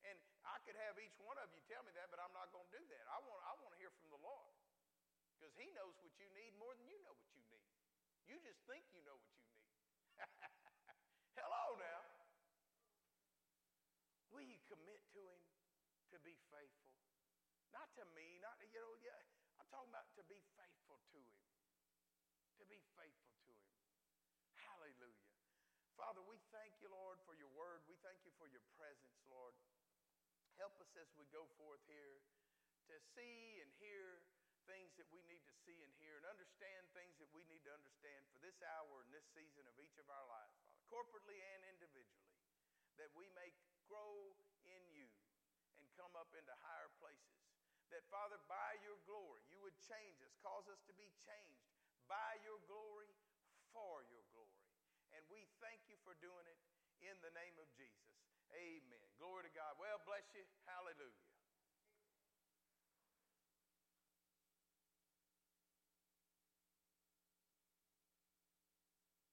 And 0.02 0.18
I 0.42 0.58
could 0.66 0.74
have 0.74 0.98
each 0.98 1.14
one 1.22 1.38
of 1.38 1.54
you 1.54 1.62
tell 1.70 1.86
me 1.86 1.94
that, 1.94 2.10
but 2.10 2.18
I'm 2.18 2.34
not 2.34 2.50
going 2.50 2.66
to 2.66 2.74
do 2.74 2.84
that. 2.90 3.06
I 3.06 3.22
want, 3.22 3.42
I 3.46 3.54
want 3.62 3.78
to 3.78 3.80
hear 3.80 3.94
from 4.02 4.10
the 4.10 4.22
Lord 4.26 4.54
because 5.38 5.54
He 5.54 5.70
knows 5.78 5.94
what 6.02 6.14
you 6.18 6.26
need 6.34 6.58
more 6.58 6.74
than 6.74 6.90
you 6.90 6.98
know 7.06 7.14
what 7.14 7.30
you 7.38 7.46
need. 7.46 7.70
You 8.26 8.42
just 8.42 8.62
think 8.66 8.82
you 8.90 9.06
know 9.06 9.18
what 9.18 9.30
you 9.30 9.46
need. 9.46 9.66
Hello 11.38 11.78
now. 11.78 12.02
Will 14.34 14.46
you 14.46 14.58
commit 14.66 15.02
to 15.14 15.22
Him 15.22 15.42
to 16.10 16.18
be 16.26 16.34
faithful? 16.50 16.98
Not 17.70 17.94
to 18.02 18.04
me, 18.18 18.42
not, 18.42 18.58
to 18.58 18.66
you 18.66 18.82
know, 18.82 18.98
yeah, 19.06 19.22
I'm 19.62 19.70
talking 19.70 19.94
about 19.94 20.10
to 20.18 20.24
be 20.26 20.42
faithful 20.58 20.98
to 21.14 21.20
Him. 21.22 21.42
To 22.58 22.64
be 22.66 22.82
faithful 22.98 23.38
to 23.46 23.52
Him. 23.54 23.74
Hallelujah. 24.58 25.32
Father, 26.02 26.26
we 26.26 26.42
thank 26.50 26.74
you, 26.82 26.90
Lord, 26.90 27.22
for 27.30 27.38
your 27.38 27.54
word. 27.54 27.86
We 27.86 27.94
thank 28.02 28.18
you 28.26 28.34
for 28.42 28.50
your 28.50 28.66
presence, 28.74 29.22
Lord. 29.30 29.54
Help 30.58 30.74
us 30.82 30.90
as 30.98 31.06
we 31.14 31.30
go 31.30 31.46
forth 31.62 31.78
here 31.86 32.18
to 32.90 32.98
see 33.14 33.62
and 33.62 33.70
hear 33.78 34.26
things 34.66 34.98
that 34.98 35.06
we 35.14 35.22
need 35.30 35.46
to 35.46 35.54
see 35.62 35.78
and 35.86 35.94
hear 36.02 36.18
and 36.18 36.26
understand 36.26 36.90
things 36.98 37.22
that 37.22 37.30
we 37.38 37.46
need 37.54 37.62
to 37.70 37.74
understand 37.78 38.26
for 38.34 38.42
this 38.42 38.58
hour 38.66 39.06
and 39.06 39.14
this 39.14 39.30
season 39.38 39.62
of 39.70 39.78
each 39.78 39.94
of 40.02 40.10
our 40.10 40.26
lives, 40.26 40.58
Father, 40.66 40.82
corporately 40.90 41.38
and 41.38 41.70
individually, 41.78 42.34
that 42.98 43.14
we 43.14 43.30
may 43.38 43.54
grow 43.86 44.34
in 44.66 44.82
you 44.90 45.06
and 45.78 45.86
come 45.94 46.18
up 46.18 46.34
into 46.34 46.54
higher 46.66 46.90
places. 46.98 47.46
That, 47.94 48.02
Father, 48.10 48.42
by 48.50 48.82
your 48.82 48.98
glory, 49.06 49.46
you 49.54 49.62
would 49.62 49.78
change 49.86 50.18
us, 50.26 50.34
cause 50.42 50.66
us 50.66 50.82
to 50.90 50.98
be 50.98 51.14
changed 51.22 51.62
by 52.10 52.42
your 52.42 52.58
glory, 52.66 53.14
for 53.70 54.02
your 54.10 54.26
glory. 54.26 54.31
We 55.32 55.48
thank 55.64 55.80
you 55.88 55.96
for 56.04 56.12
doing 56.20 56.44
it 56.44 56.60
in 57.00 57.16
the 57.24 57.32
name 57.32 57.56
of 57.56 57.72
Jesus. 57.80 58.12
Amen. 58.52 59.08
Glory 59.16 59.48
to 59.48 59.54
God. 59.56 59.80
Well, 59.80 60.04
bless 60.04 60.28
you. 60.36 60.44
Hallelujah. 60.68 61.31